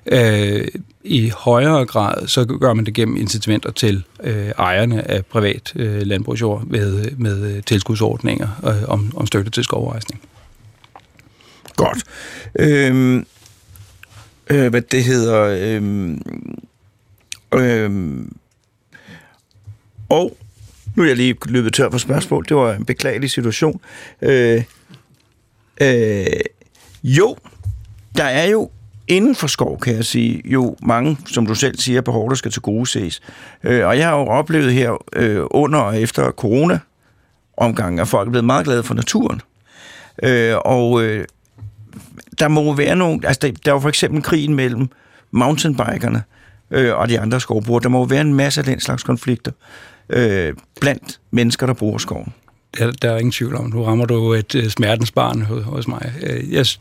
Øh, 0.05 0.67
I 1.03 1.31
højere 1.38 1.86
grad, 1.86 2.27
så 2.27 2.46
gør 2.46 2.74
man 2.74 2.86
det 2.86 2.93
gennem 2.93 3.17
incitamenter 3.17 3.72
til 3.72 4.03
øh, 4.24 4.48
ejerne 4.48 5.12
af 5.12 5.25
privat 5.25 5.74
øh, 5.75 6.01
landbrugsjord 6.01 6.63
med, 6.65 7.12
med 7.17 7.62
tilskudsordninger 7.62 8.47
øh, 8.67 8.89
om, 8.89 9.12
om 9.15 9.28
støtte 9.28 9.52
til 9.52 9.63
skovrejsning. 9.63 10.21
Godt. 11.75 12.04
Øhm, 12.60 13.25
øh, 14.49 14.69
hvad 14.69 14.81
det 14.81 15.03
hedder... 15.03 15.41
øh, 15.43 16.17
øh, 17.53 18.25
og 20.10 20.38
nu 20.95 21.03
er 21.03 21.07
jeg 21.07 21.17
lige 21.17 21.36
løbet 21.45 21.73
tør 21.73 21.89
for 21.89 21.97
spørgsmål. 21.97 22.45
Det 22.49 22.57
var 22.57 22.73
en 22.73 22.86
beklagelig 22.86 23.31
situation. 23.31 23.81
Øh, 24.21 24.63
øh, 25.81 26.25
jo, 27.03 27.36
der 28.17 28.23
er 28.23 28.45
jo 28.45 28.69
inden 29.07 29.36
for 29.36 29.47
skov, 29.47 29.79
kan 29.79 29.95
jeg 29.95 30.05
sige, 30.05 30.41
jo 30.45 30.75
mange, 30.81 31.17
som 31.25 31.45
du 31.45 31.55
selv 31.55 31.77
siger, 31.77 32.01
behov, 32.01 32.29
der 32.29 32.36
skal 32.36 32.51
til 32.51 32.62
gode 32.62 32.88
ses. 32.88 33.21
Øh, 33.63 33.88
og 33.88 33.97
jeg 33.97 34.07
har 34.07 34.17
jo 34.17 34.25
oplevet 34.25 34.73
her 34.73 35.03
øh, 35.13 35.43
under 35.51 35.79
og 35.79 36.01
efter 36.01 36.31
corona 36.31 36.79
omgangen, 37.57 37.99
at 37.99 38.07
folk 38.07 38.27
er 38.27 38.31
blevet 38.31 38.45
meget 38.45 38.65
glade 38.65 38.83
for 38.83 38.93
naturen. 38.93 39.41
Øh, 40.23 40.55
og 40.65 41.03
øh, 41.03 41.25
der 42.39 42.47
må 42.47 42.73
være 42.73 42.95
nogle... 42.95 43.19
Altså, 43.23 43.39
der, 43.41 43.52
der 43.65 43.71
var 43.71 43.80
for 43.80 43.89
eksempel 43.89 44.23
krigen 44.23 44.54
mellem 44.54 44.89
mountainbikerne 45.32 46.23
øh, 46.71 46.95
og 46.95 47.10
de 47.10 47.19
andre 47.19 47.39
skovbrugere. 47.39 47.84
Der 47.84 47.89
må 47.89 48.06
være 48.06 48.21
en 48.21 48.34
masse 48.34 48.62
af 48.62 48.65
den 48.65 48.80
slags 48.80 49.04
konflikter 49.04 49.52
øh, 50.10 50.54
blandt 50.82 51.19
mennesker, 51.32 51.65
der 51.65 51.73
bruger 51.73 51.97
skoven. 51.97 52.34
Der, 52.78 52.91
der 52.91 53.12
er 53.12 53.17
ingen 53.17 53.32
tvivl 53.32 53.56
om. 53.56 53.69
Nu 53.69 53.84
rammer 53.84 54.06
du 54.06 54.34
et 54.34 54.56
uh, 54.56 54.67
smertens 54.67 55.12
barn 55.12 55.41
hos, 55.41 55.88
mig. 55.88 56.13
Uh, 56.23 56.54
yes. 56.54 56.80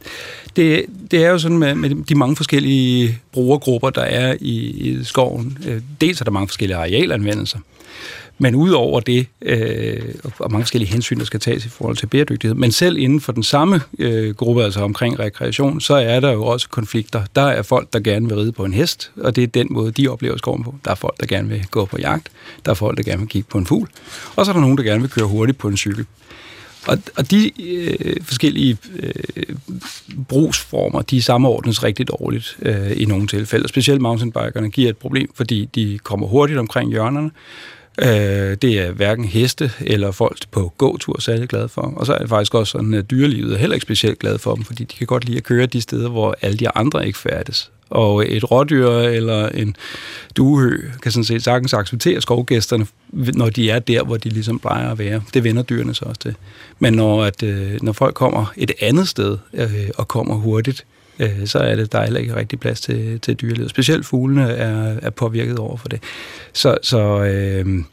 det, 0.56 0.86
det 1.10 1.24
er 1.24 1.30
jo 1.30 1.38
sådan 1.38 1.58
med, 1.58 1.74
med 1.74 2.04
de 2.04 2.14
mange 2.14 2.36
forskellige 2.36 3.18
brugergrupper, 3.32 3.90
der 3.90 4.02
er 4.02 4.36
i, 4.40 4.56
i 4.70 5.04
skoven. 5.04 5.58
Uh, 5.66 5.74
dels 6.00 6.20
er 6.20 6.24
der 6.24 6.30
mange 6.30 6.48
forskellige 6.48 6.76
arealanvendelser. 6.76 7.58
Men 8.38 8.54
udover 8.54 9.00
det, 9.00 9.26
øh, 9.42 10.14
og 10.38 10.52
mange 10.52 10.64
forskellige 10.64 10.92
hensyn, 10.92 11.18
der 11.18 11.24
skal 11.24 11.40
tages 11.40 11.66
i 11.66 11.68
forhold 11.68 11.96
til 11.96 12.06
bæredygtighed, 12.06 12.54
men 12.54 12.72
selv 12.72 12.98
inden 12.98 13.20
for 13.20 13.32
den 13.32 13.42
samme 13.42 13.80
øh, 13.98 14.34
gruppe, 14.34 14.64
altså 14.64 14.80
omkring 14.80 15.18
rekreation, 15.18 15.80
så 15.80 15.94
er 15.94 16.20
der 16.20 16.32
jo 16.32 16.44
også 16.44 16.68
konflikter. 16.68 17.22
Der 17.36 17.42
er 17.42 17.62
folk, 17.62 17.92
der 17.92 18.00
gerne 18.00 18.28
vil 18.28 18.36
ride 18.36 18.52
på 18.52 18.64
en 18.64 18.74
hest, 18.74 19.10
og 19.16 19.36
det 19.36 19.42
er 19.42 19.46
den 19.46 19.66
måde, 19.70 19.92
de 19.92 20.08
oplever 20.08 20.36
skoven 20.36 20.64
på. 20.64 20.74
Der 20.84 20.90
er 20.90 20.94
folk, 20.94 21.20
der 21.20 21.26
gerne 21.26 21.48
vil 21.48 21.66
gå 21.70 21.84
på 21.84 21.98
jagt. 21.98 22.28
Der 22.64 22.70
er 22.70 22.74
folk, 22.74 22.96
der 22.96 23.02
gerne 23.02 23.18
vil 23.18 23.28
kigge 23.28 23.48
på 23.50 23.58
en 23.58 23.66
fugl. 23.66 23.88
Og 24.36 24.44
så 24.44 24.50
er 24.50 24.52
der 24.52 24.60
nogen, 24.60 24.78
der 24.78 24.84
gerne 24.84 25.00
vil 25.00 25.10
køre 25.10 25.26
hurtigt 25.26 25.58
på 25.58 25.68
en 25.68 25.76
cykel. 25.76 26.06
Og, 26.86 26.98
og 27.16 27.30
de 27.30 27.62
øh, 27.62 28.16
forskellige 28.22 28.78
øh, 28.98 29.56
brugsformer, 30.28 31.02
de 31.02 31.22
samordnes 31.22 31.82
rigtig 31.82 32.08
dårligt 32.08 32.56
øh, 32.62 32.92
i 32.96 33.04
nogle 33.04 33.26
tilfælde. 33.26 33.68
Specielt 33.68 34.00
mountainbikerne 34.00 34.70
giver 34.70 34.90
et 34.90 34.96
problem, 34.96 35.30
fordi 35.34 35.68
de 35.74 35.98
kommer 36.02 36.26
hurtigt 36.26 36.58
omkring 36.58 36.90
hjørnerne, 36.90 37.30
Øh, 38.02 38.56
det 38.62 38.80
er 38.80 38.90
hverken 38.90 39.24
heste 39.24 39.70
eller 39.80 40.10
folk 40.10 40.38
på 40.50 40.72
gåtur 40.78 41.20
særlig 41.20 41.48
glade 41.48 41.68
for. 41.68 41.82
Og 41.82 42.06
så 42.06 42.14
er 42.14 42.18
det 42.18 42.28
faktisk 42.28 42.54
også 42.54 42.70
sådan, 42.70 42.94
at 42.94 43.10
dyrelivet 43.10 43.54
er 43.54 43.58
heller 43.58 43.74
ikke 43.74 43.84
specielt 43.84 44.18
glad 44.18 44.38
for 44.38 44.54
dem, 44.54 44.64
fordi 44.64 44.84
de 44.84 44.96
kan 44.96 45.06
godt 45.06 45.24
lide 45.24 45.36
at 45.36 45.44
køre 45.44 45.66
de 45.66 45.80
steder, 45.80 46.08
hvor 46.08 46.36
alle 46.42 46.56
de 46.56 46.68
andre 46.68 47.06
ikke 47.06 47.18
færdes. 47.18 47.70
Og 47.90 48.24
et 48.32 48.50
rådyr 48.50 48.88
eller 48.90 49.48
en 49.48 49.76
duehø 50.36 50.78
kan 51.02 51.12
sådan 51.12 51.24
set 51.24 51.44
sagtens 51.44 51.74
acceptere 51.74 52.20
skovgæsterne, 52.20 52.86
når 53.12 53.50
de 53.50 53.70
er 53.70 53.78
der, 53.78 54.04
hvor 54.04 54.16
de 54.16 54.28
ligesom 54.28 54.58
plejer 54.58 54.90
at 54.90 54.98
være. 54.98 55.22
Det 55.34 55.44
vender 55.44 55.62
dyrene 55.62 55.94
så 55.94 56.04
også 56.04 56.20
til. 56.20 56.34
Men 56.78 56.94
når, 56.94 57.24
at, 57.24 57.42
øh, 57.42 57.82
når 57.82 57.92
folk 57.92 58.14
kommer 58.14 58.52
et 58.56 58.72
andet 58.80 59.08
sted 59.08 59.38
øh, 59.54 59.88
og 59.96 60.08
kommer 60.08 60.34
hurtigt, 60.34 60.84
øh, 61.18 61.46
så 61.46 61.58
er 61.58 61.76
det, 61.76 61.92
der 61.92 61.98
er 61.98 62.04
heller 62.04 62.20
ikke 62.20 62.36
rigtig 62.36 62.60
plads 62.60 62.80
til, 62.80 63.20
til 63.20 63.34
dyrelivet. 63.34 63.70
Specielt 63.70 64.06
fuglene 64.06 64.50
er, 64.50 64.96
er 65.02 65.10
påvirket 65.10 65.58
over 65.58 65.76
for 65.76 65.88
det. 65.88 66.02
Så, 66.52 66.78
så 66.82 67.24
øh, 67.24 67.84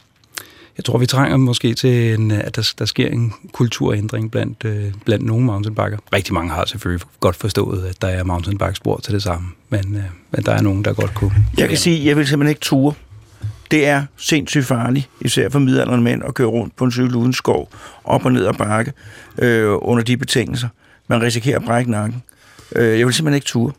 jeg 0.78 0.86
tror, 0.86 0.98
vi 0.98 1.06
trænger 1.06 1.38
måske 1.38 1.74
til, 1.74 2.14
en, 2.14 2.32
at 2.32 2.56
der, 2.56 2.74
der 2.80 2.86
sker 2.86 3.08
en 3.08 3.34
kulturændring 3.52 4.32
blandt, 4.32 4.66
øh, 4.66 4.94
blandt 5.06 5.26
nogle 5.26 5.46
mountainbiker. 5.46 5.98
Rigtig 6.14 6.34
mange 6.34 6.52
har 6.52 6.66
selvfølgelig 6.66 7.08
godt 7.20 7.36
forstået, 7.36 7.86
at 7.86 8.02
der 8.02 8.08
er 8.08 8.24
mountainbike-spor 8.24 8.98
til 8.98 9.14
det 9.14 9.24
samme, 9.24 9.48
men, 9.70 9.96
øh, 9.96 10.04
men 10.32 10.44
der 10.46 10.52
er 10.52 10.62
nogen, 10.62 10.86
der 10.86 10.94
godt 10.94 11.14
kunne. 11.14 11.46
Jeg 11.58 11.70
kan 11.70 11.78
sige, 11.78 12.00
at 12.00 12.06
jeg 12.06 12.18
vil 12.18 12.28
simpelthen 12.28 12.50
ikke 12.50 12.62
ture. 12.62 12.94
Det 13.72 13.88
er 13.88 14.06
sindssygt 14.18 14.66
farligt, 14.66 15.10
især 15.22 15.50
for 15.50 15.60
midalderne 15.60 16.04
mænd, 16.04 16.24
at 16.24 16.34
køre 16.34 16.48
rundt 16.48 16.76
på 16.76 16.84
en 16.86 16.92
cykel 16.92 17.16
uden 17.16 17.34
skov, 17.34 17.70
op 18.04 18.26
og 18.26 18.32
ned 18.32 18.46
ad 18.46 18.54
bakke, 18.54 18.94
øh, 19.38 19.72
under 19.82 20.04
de 20.04 20.18
betingelser. 20.18 20.68
Man 21.08 21.22
risikerer 21.22 21.60
at 21.60 21.66
brække 21.66 21.92
nakken. 21.92 22.24
Øh, 22.76 23.00
jeg 23.00 23.06
vil 23.08 23.14
simpelthen 23.14 23.36
ikke 23.36 23.46
ture. 23.46 23.72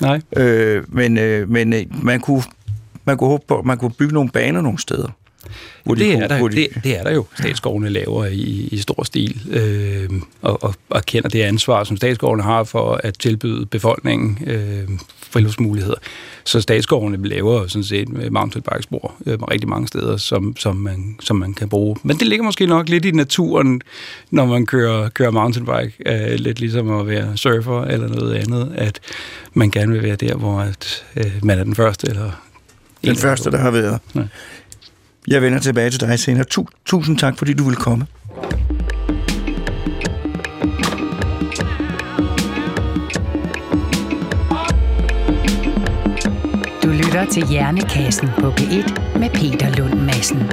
Nej. 0.00 0.20
Øh, 0.36 0.84
men 0.88 1.18
øh, 1.18 1.50
men 1.50 1.72
øh, 1.72 1.84
man, 2.04 2.20
kunne, 2.20 2.42
man 3.04 3.16
kunne 3.16 3.28
håbe 3.28 3.44
på, 3.48 3.58
at 3.58 3.64
man 3.64 3.78
kunne 3.78 3.90
bygge 3.90 4.14
nogle 4.14 4.30
baner 4.30 4.60
nogle 4.60 4.78
steder. 4.78 5.08
Hvor 5.84 5.94
de 5.94 6.00
det, 6.00 6.12
kunne- 6.12 6.24
er 6.24 6.28
der, 6.28 6.38
hvor 6.38 6.48
de- 6.48 6.56
det, 6.56 6.68
det 6.84 6.98
er 6.98 7.02
der 7.02 7.12
jo. 7.14 7.24
Statsskovene 7.38 7.88
laver 7.88 8.24
i, 8.26 8.68
i 8.72 8.78
stor 8.78 9.04
stil, 9.04 9.40
øh, 9.50 10.10
og, 10.42 10.62
og, 10.64 10.74
og 10.90 11.06
kender 11.06 11.28
det 11.28 11.42
ansvar, 11.42 11.84
som 11.84 11.96
statsskovene 11.96 12.42
har 12.42 12.64
for 12.64 13.00
at 13.04 13.18
tilbyde 13.18 13.66
befolkningen 13.66 14.38
øh, 14.46 14.88
friluftsmuligheder. 15.30 15.96
Så 16.44 16.60
statsskovene 16.60 17.28
laver 17.28 17.66
sådan 17.66 17.84
set 17.84 18.08
med 18.08 18.30
mountainbikespor 18.30 19.14
øh, 19.26 19.38
rigtig 19.42 19.68
mange 19.68 19.88
steder, 19.88 20.16
som, 20.16 20.56
som, 20.56 20.76
man, 20.76 21.16
som 21.20 21.36
man 21.36 21.54
kan 21.54 21.68
bruge. 21.68 21.96
Men 22.02 22.18
det 22.18 22.26
ligger 22.26 22.44
måske 22.44 22.66
nok 22.66 22.88
lidt 22.88 23.04
i 23.04 23.10
naturen, 23.10 23.80
når 24.30 24.46
man 24.46 24.66
kører, 24.66 25.08
kører 25.08 25.30
mountainbike. 25.30 25.92
Øh, 26.06 26.38
lidt 26.38 26.60
ligesom 26.60 26.90
at 27.00 27.06
være 27.06 27.36
surfer 27.36 27.84
eller 27.84 28.08
noget 28.08 28.34
andet, 28.34 28.72
at 28.74 29.00
man 29.54 29.70
gerne 29.70 29.92
vil 29.92 30.02
være 30.02 30.16
der, 30.16 30.34
hvor 30.34 30.60
at, 30.60 31.04
øh, 31.16 31.32
man 31.42 31.58
er 31.58 31.64
den 31.64 31.74
første. 31.74 32.08
Eller 32.10 32.30
Den 33.04 33.16
første, 33.16 33.50
der 33.50 33.58
har 33.58 33.70
været. 33.70 33.98
Ja. 34.14 34.20
Jeg 35.28 35.42
vender 35.42 35.58
tilbage 35.58 35.90
til 35.90 36.00
dig 36.00 36.18
senere. 36.18 36.44
Tu- 36.44 36.66
tusind 36.84 37.18
tak, 37.18 37.38
fordi 37.38 37.52
du 37.52 37.64
vil 37.64 37.76
komme. 37.76 38.06
Lytter 47.18 47.32
til 47.32 47.46
Hjernekassen 47.46 48.28
på 48.40 48.50
P1 48.50 49.18
med 49.18 49.30
Peter 49.30 49.76
Lund 49.76 50.00
Madsen. 50.00 50.50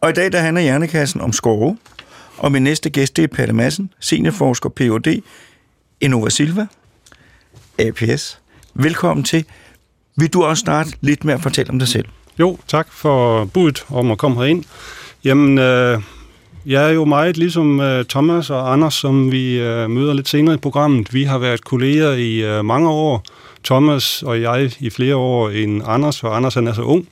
Og 0.00 0.10
i 0.10 0.12
dag 0.12 0.32
der 0.32 0.40
handler 0.40 0.62
Hjernekassen 0.62 1.20
om 1.20 1.32
skove. 1.32 1.78
Og 2.38 2.52
min 2.52 2.62
næste 2.62 2.90
gæst 2.90 3.16
det 3.16 3.22
er 3.22 3.28
Palle 3.28 3.52
Madsen, 3.52 3.92
seniorforsker 4.00 4.68
Ph.D. 4.68 5.22
Innova 6.00 6.30
Silva, 6.30 6.66
APS. 7.78 8.40
Velkommen 8.74 9.24
til. 9.24 9.44
Vil 10.16 10.32
du 10.32 10.44
også 10.44 10.60
starte 10.60 10.90
lidt 11.00 11.24
med 11.24 11.34
at 11.34 11.42
fortælle 11.42 11.70
om 11.70 11.78
dig 11.78 11.88
selv? 11.88 12.06
Jo, 12.38 12.58
tak 12.68 12.92
for 12.92 13.44
budet 13.44 13.84
om 13.88 14.10
at 14.10 14.18
komme 14.18 14.36
herind. 14.36 14.64
Jamen, 15.24 15.58
øh, 15.58 16.02
jeg 16.66 16.88
er 16.88 16.92
jo 16.92 17.04
meget 17.04 17.36
ligesom 17.36 17.80
øh, 17.80 18.04
Thomas 18.04 18.50
og 18.50 18.72
Anders, 18.72 18.94
som 18.94 19.32
vi 19.32 19.60
øh, 19.60 19.90
møder 19.90 20.14
lidt 20.14 20.28
senere 20.28 20.54
i 20.54 20.58
programmet. 20.58 21.14
Vi 21.14 21.24
har 21.24 21.38
været 21.38 21.64
kolleger 21.64 22.12
i 22.12 22.58
øh, 22.58 22.64
mange 22.64 22.90
år. 22.90 23.24
Thomas 23.64 24.22
og 24.22 24.42
jeg 24.42 24.72
i 24.80 24.90
flere 24.90 25.16
år 25.16 25.50
end 25.50 25.82
Anders, 25.86 26.20
for 26.20 26.28
Anders 26.28 26.54
han 26.54 26.66
er 26.66 26.72
så 26.72 26.82
ung. 26.82 27.08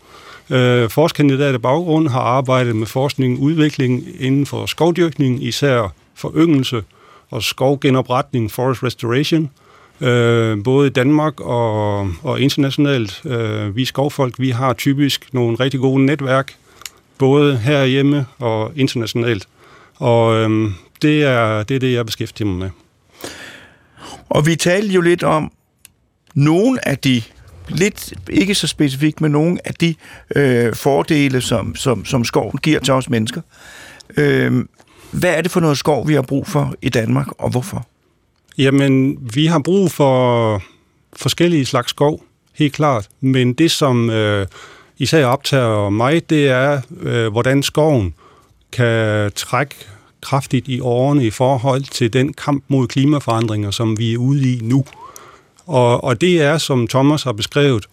Øh, 0.50 0.90
forskerkandidat 0.90 1.54
af 1.54 1.62
baggrund 1.62 2.08
har 2.08 2.20
arbejdet 2.20 2.76
med 2.76 2.86
forskning 2.86 3.38
og 3.38 3.42
udvikling 3.42 4.04
inden 4.20 4.46
for 4.46 4.66
skovdyrkning, 4.66 5.44
især 5.44 5.92
for 6.14 6.32
yngelse 6.36 6.82
og 7.30 7.42
skovgenopretning, 7.42 8.50
forest 8.50 8.82
restoration, 8.82 9.50
øh, 10.00 10.64
både 10.64 10.86
i 10.86 10.90
Danmark 10.90 11.40
og, 11.40 11.98
og 12.22 12.40
internationalt. 12.40 13.22
Øh, 13.24 13.76
vi 13.76 13.84
skovfolk, 13.84 14.34
vi 14.38 14.50
har 14.50 14.72
typisk 14.72 15.28
nogle 15.32 15.56
rigtig 15.60 15.80
gode 15.80 16.06
netværk, 16.06 16.54
både 17.18 17.58
herhjemme 17.58 18.26
og 18.38 18.72
internationalt. 18.76 19.48
Og 19.94 20.34
øhm, 20.34 20.74
det, 21.02 21.22
er, 21.22 21.62
det 21.62 21.74
er 21.74 21.80
det, 21.80 21.92
jeg 21.92 22.06
beskæftiger 22.06 22.48
mig 22.48 22.58
med. 22.58 22.70
Og 24.28 24.46
vi 24.46 24.56
talte 24.56 24.94
jo 24.94 25.00
lidt 25.00 25.22
om 25.22 25.52
nogle 26.34 26.88
af 26.88 26.98
de, 26.98 27.22
lidt 27.68 28.12
ikke 28.30 28.54
så 28.54 28.66
specifikt, 28.66 29.20
men 29.20 29.32
nogle 29.32 29.58
af 29.64 29.74
de 29.74 29.94
øh, 30.36 30.74
fordele, 30.74 31.40
som, 31.40 31.76
som, 31.76 32.04
som 32.04 32.24
skoven 32.24 32.58
giver 32.62 32.80
til 32.80 32.94
os 32.94 33.10
mennesker. 33.10 33.40
Øh, 34.16 34.64
hvad 35.10 35.34
er 35.34 35.42
det 35.42 35.50
for 35.50 35.60
noget 35.60 35.78
skov, 35.78 36.08
vi 36.08 36.14
har 36.14 36.22
brug 36.22 36.46
for 36.46 36.74
i 36.82 36.88
Danmark, 36.88 37.26
og 37.38 37.50
hvorfor? 37.50 37.86
Jamen, 38.58 39.18
vi 39.34 39.46
har 39.46 39.58
brug 39.58 39.90
for 39.90 40.62
forskellige 41.16 41.66
slags 41.66 41.90
skov, 41.90 42.24
helt 42.52 42.72
klart. 42.74 43.08
Men 43.20 43.52
det, 43.52 43.70
som 43.70 44.10
øh, 44.10 44.46
især 44.98 45.26
optager 45.26 45.90
mig, 45.90 46.30
det 46.30 46.48
er, 46.48 46.80
øh, 47.00 47.32
hvordan 47.32 47.62
skoven 47.62 48.14
kan 48.72 49.32
trække 49.34 49.74
kraftigt 50.20 50.68
i 50.68 50.80
årene 50.80 51.26
i 51.26 51.30
forhold 51.30 51.82
til 51.82 52.12
den 52.12 52.32
kamp 52.32 52.64
mod 52.68 52.86
klimaforandringer, 52.86 53.70
som 53.70 53.98
vi 53.98 54.12
er 54.12 54.18
ude 54.18 54.52
i 54.52 54.60
nu. 54.62 54.84
Og, 55.66 56.04
og 56.04 56.20
det 56.20 56.42
er, 56.42 56.58
som 56.58 56.88
Thomas 56.88 57.22
har 57.22 57.32
beskrevet, 57.32 57.86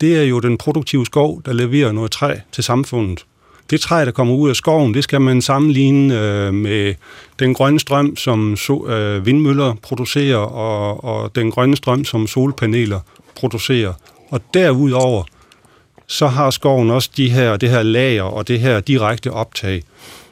det 0.00 0.18
er 0.18 0.22
jo 0.22 0.40
den 0.40 0.58
produktive 0.58 1.06
skov, 1.06 1.42
der 1.46 1.52
leverer 1.52 1.92
noget 1.92 2.10
træ 2.10 2.34
til 2.52 2.64
samfundet. 2.64 3.24
Det 3.70 3.80
træ, 3.80 4.04
der 4.04 4.10
kommer 4.10 4.34
ud 4.34 4.48
af 4.48 4.56
skoven, 4.56 4.94
det 4.94 5.04
skal 5.04 5.20
man 5.20 5.42
sammenligne 5.42 6.20
øh, 6.20 6.54
med 6.54 6.94
den 7.38 7.54
grønne 7.54 7.80
strøm, 7.80 8.16
som 8.16 8.56
so, 8.56 8.88
øh, 8.88 9.26
vindmøller 9.26 9.74
producerer, 9.82 10.36
og, 10.36 11.04
og 11.04 11.34
den 11.34 11.50
grønne 11.50 11.76
strøm, 11.76 12.04
som 12.04 12.26
solpaneler 12.26 13.00
producerer. 13.34 13.92
Og 14.30 14.40
derudover, 14.54 15.24
så 16.10 16.28
har 16.28 16.50
skoven 16.50 16.90
også 16.90 17.10
de 17.16 17.30
her, 17.30 17.56
det 17.56 17.70
her 17.70 17.82
lager 17.82 18.22
og 18.22 18.48
det 18.48 18.60
her 18.60 18.80
direkte 18.80 19.30
optag. 19.30 19.82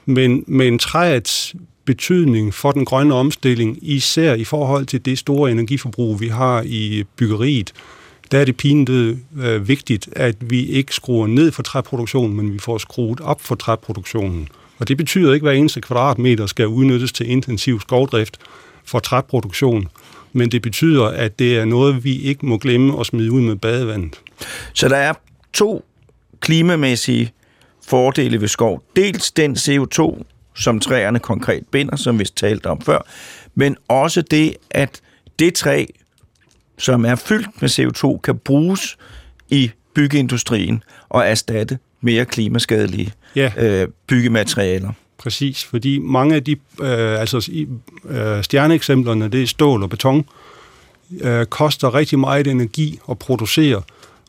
Men, 0.06 0.44
men 0.46 0.78
træets 0.78 1.54
betydning 1.84 2.54
for 2.54 2.72
den 2.72 2.84
grønne 2.84 3.14
omstilling, 3.14 3.78
især 3.82 4.34
i 4.34 4.44
forhold 4.44 4.86
til 4.86 5.04
det 5.04 5.18
store 5.18 5.50
energiforbrug, 5.50 6.20
vi 6.20 6.28
har 6.28 6.62
i 6.66 7.04
byggeriet, 7.16 7.72
der 8.30 8.38
er 8.38 8.44
det 8.44 8.56
pinligt 8.56 9.18
øh, 9.40 9.68
vigtigt, 9.68 10.08
at 10.12 10.36
vi 10.40 10.66
ikke 10.66 10.94
skruer 10.94 11.26
ned 11.26 11.52
for 11.52 11.62
træproduktionen, 11.62 12.36
men 12.36 12.54
vi 12.54 12.58
får 12.58 12.78
skruet 12.78 13.20
op 13.20 13.40
for 13.40 13.54
træproduktionen. 13.54 14.48
Og 14.78 14.88
det 14.88 14.96
betyder 14.96 15.34
ikke, 15.34 15.44
at 15.44 15.52
hver 15.52 15.58
eneste 15.58 15.80
kvadratmeter 15.80 16.46
skal 16.46 16.66
udnyttes 16.66 17.12
til 17.12 17.30
intensiv 17.30 17.80
skovdrift 17.80 18.38
for 18.84 18.98
træproduktion, 18.98 19.88
men 20.32 20.50
det 20.50 20.62
betyder, 20.62 21.04
at 21.04 21.38
det 21.38 21.58
er 21.58 21.64
noget, 21.64 22.04
vi 22.04 22.20
ikke 22.20 22.46
må 22.46 22.58
glemme 22.58 23.00
at 23.00 23.06
smide 23.06 23.32
ud 23.32 23.40
med 23.40 23.56
badevandet. 23.56 24.20
Så 24.74 24.88
der 24.88 24.96
er 24.96 25.12
to 25.52 25.84
klimamæssige 26.40 27.32
fordele 27.86 28.40
ved 28.40 28.48
skov. 28.48 28.82
Dels 28.96 29.30
den 29.32 29.56
CO2, 29.56 30.22
som 30.56 30.80
træerne 30.80 31.18
konkret 31.18 31.66
binder, 31.70 31.96
som 31.96 32.18
vi 32.18 32.24
talte 32.24 32.66
om 32.66 32.80
før, 32.80 32.98
men 33.54 33.76
også 33.88 34.22
det, 34.22 34.54
at 34.70 35.00
det 35.38 35.54
træ, 35.54 35.86
som 36.78 37.04
er 37.04 37.14
fyldt 37.14 37.62
med 37.62 37.68
CO2, 37.70 38.20
kan 38.20 38.38
bruges 38.38 38.96
i 39.48 39.70
byggeindustrien 39.94 40.82
og 41.08 41.26
erstatte 41.26 41.78
mere 42.00 42.24
klimaskadelige 42.24 43.12
Ja. 43.36 43.52
øh, 43.56 43.88
byggematerialer. 44.06 44.92
Præcis, 45.18 45.64
fordi 45.64 45.98
mange 45.98 46.34
af 46.34 46.44
de 46.44 46.52
øh, 46.82 47.20
altså, 47.20 47.50
øh, 48.08 48.44
stjerneeksemplerne, 48.44 49.28
det 49.28 49.42
er 49.42 49.46
stål 49.46 49.82
og 49.82 49.90
beton, 49.90 50.24
øh, 51.20 51.46
koster 51.46 51.94
rigtig 51.94 52.18
meget 52.18 52.46
energi 52.46 52.98
at 53.10 53.18
producere. 53.18 53.82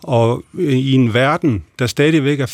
Og 0.04 0.44
øh, 0.54 0.74
i 0.74 0.94
en 0.94 1.14
verden, 1.14 1.64
der 1.80 1.88
stadigvæk 1.88 2.40
er 2.40 2.46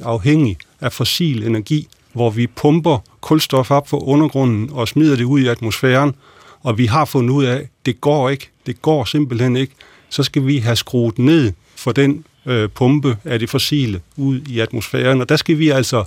80% 0.00 0.04
afhængig 0.04 0.56
af 0.80 0.92
fossil 0.92 1.46
energi, 1.46 1.88
hvor 2.12 2.30
vi 2.30 2.46
pumper 2.46 2.98
kulstof 3.20 3.70
op 3.70 3.88
fra 3.88 3.98
undergrunden 3.98 4.70
og 4.72 4.88
smider 4.88 5.16
det 5.16 5.24
ud 5.24 5.40
i 5.40 5.46
atmosfæren, 5.46 6.14
og 6.62 6.78
vi 6.78 6.86
har 6.86 7.04
fundet 7.04 7.30
ud 7.30 7.44
af, 7.44 7.56
at 7.56 7.66
det 7.86 8.00
går 8.00 8.28
ikke, 8.28 8.50
det 8.66 8.82
går 8.82 9.04
simpelthen 9.04 9.56
ikke, 9.56 9.74
så 10.08 10.22
skal 10.22 10.46
vi 10.46 10.58
have 10.58 10.76
skruet 10.76 11.18
ned 11.18 11.52
for 11.76 11.92
den 11.92 12.24
øh, 12.46 12.68
pumpe 12.68 13.16
af 13.24 13.38
det 13.38 13.50
fossile 13.50 14.00
ud 14.16 14.40
i 14.48 14.58
atmosfæren, 14.58 15.20
og 15.20 15.28
der 15.28 15.36
skal 15.36 15.58
vi 15.58 15.68
altså 15.68 16.04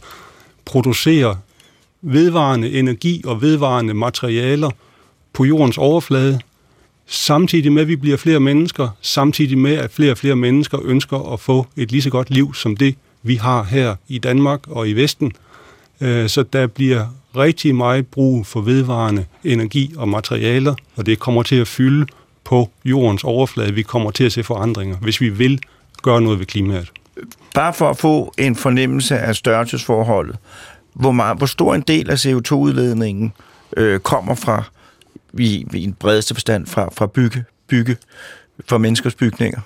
producere 0.65 1.37
vedvarende 2.01 2.71
energi 2.71 3.21
og 3.25 3.41
vedvarende 3.41 3.93
materialer 3.93 4.69
på 5.33 5.45
jordens 5.45 5.77
overflade, 5.77 6.39
samtidig 7.07 7.71
med, 7.71 7.81
at 7.81 7.87
vi 7.87 7.95
bliver 7.95 8.17
flere 8.17 8.39
mennesker, 8.39 8.89
samtidig 9.01 9.57
med, 9.57 9.73
at 9.73 9.91
flere 9.91 10.11
og 10.11 10.17
flere 10.17 10.35
mennesker 10.35 10.79
ønsker 10.83 11.33
at 11.33 11.39
få 11.39 11.67
et 11.77 11.91
lige 11.91 12.01
så 12.01 12.09
godt 12.09 12.29
liv 12.29 12.53
som 12.53 12.77
det, 12.77 12.95
vi 13.23 13.35
har 13.35 13.63
her 13.63 13.95
i 14.07 14.17
Danmark 14.17 14.67
og 14.67 14.89
i 14.89 14.93
Vesten. 14.93 15.31
Øh, 16.01 16.29
så 16.29 16.43
der 16.43 16.67
bliver 16.67 17.05
rigtig 17.37 17.75
meget 17.75 18.07
brug 18.07 18.45
for 18.45 18.61
vedvarende 18.61 19.25
energi 19.43 19.93
og 19.97 20.09
materialer, 20.09 20.75
og 20.95 21.05
det 21.05 21.19
kommer 21.19 21.43
til 21.43 21.55
at 21.55 21.67
fylde 21.67 22.05
på 22.43 22.69
jordens 22.85 23.23
overflade. 23.23 23.73
Vi 23.73 23.81
kommer 23.81 24.11
til 24.11 24.23
at 24.23 24.31
se 24.31 24.43
forandringer, 24.43 24.97
hvis 24.97 25.21
vi 25.21 25.29
vil 25.29 25.59
gøre 26.03 26.21
noget 26.21 26.39
ved 26.39 26.45
klimaet. 26.45 26.91
Bare 27.55 27.73
for 27.73 27.89
at 27.89 27.97
få 27.97 28.33
en 28.37 28.55
fornemmelse 28.55 29.19
af 29.19 29.35
størrelsesforholdet, 29.35 30.35
hvor, 30.93 31.11
meget, 31.11 31.37
hvor 31.37 31.45
stor 31.45 31.75
en 31.75 31.81
del 31.81 32.09
af 32.09 32.25
CO2-udledningen 32.25 33.33
øh, 33.77 33.99
kommer 33.99 34.35
fra, 34.35 34.63
i, 35.39 35.67
i 35.73 35.83
en 35.83 35.93
bredeste 35.93 36.35
forstand, 36.35 36.67
fra, 36.67 36.89
fra 36.93 37.07
bygge, 37.07 37.43
bygge, 37.67 37.95
fra 38.67 38.77
menneskers 38.77 39.15
bygninger. 39.15 39.61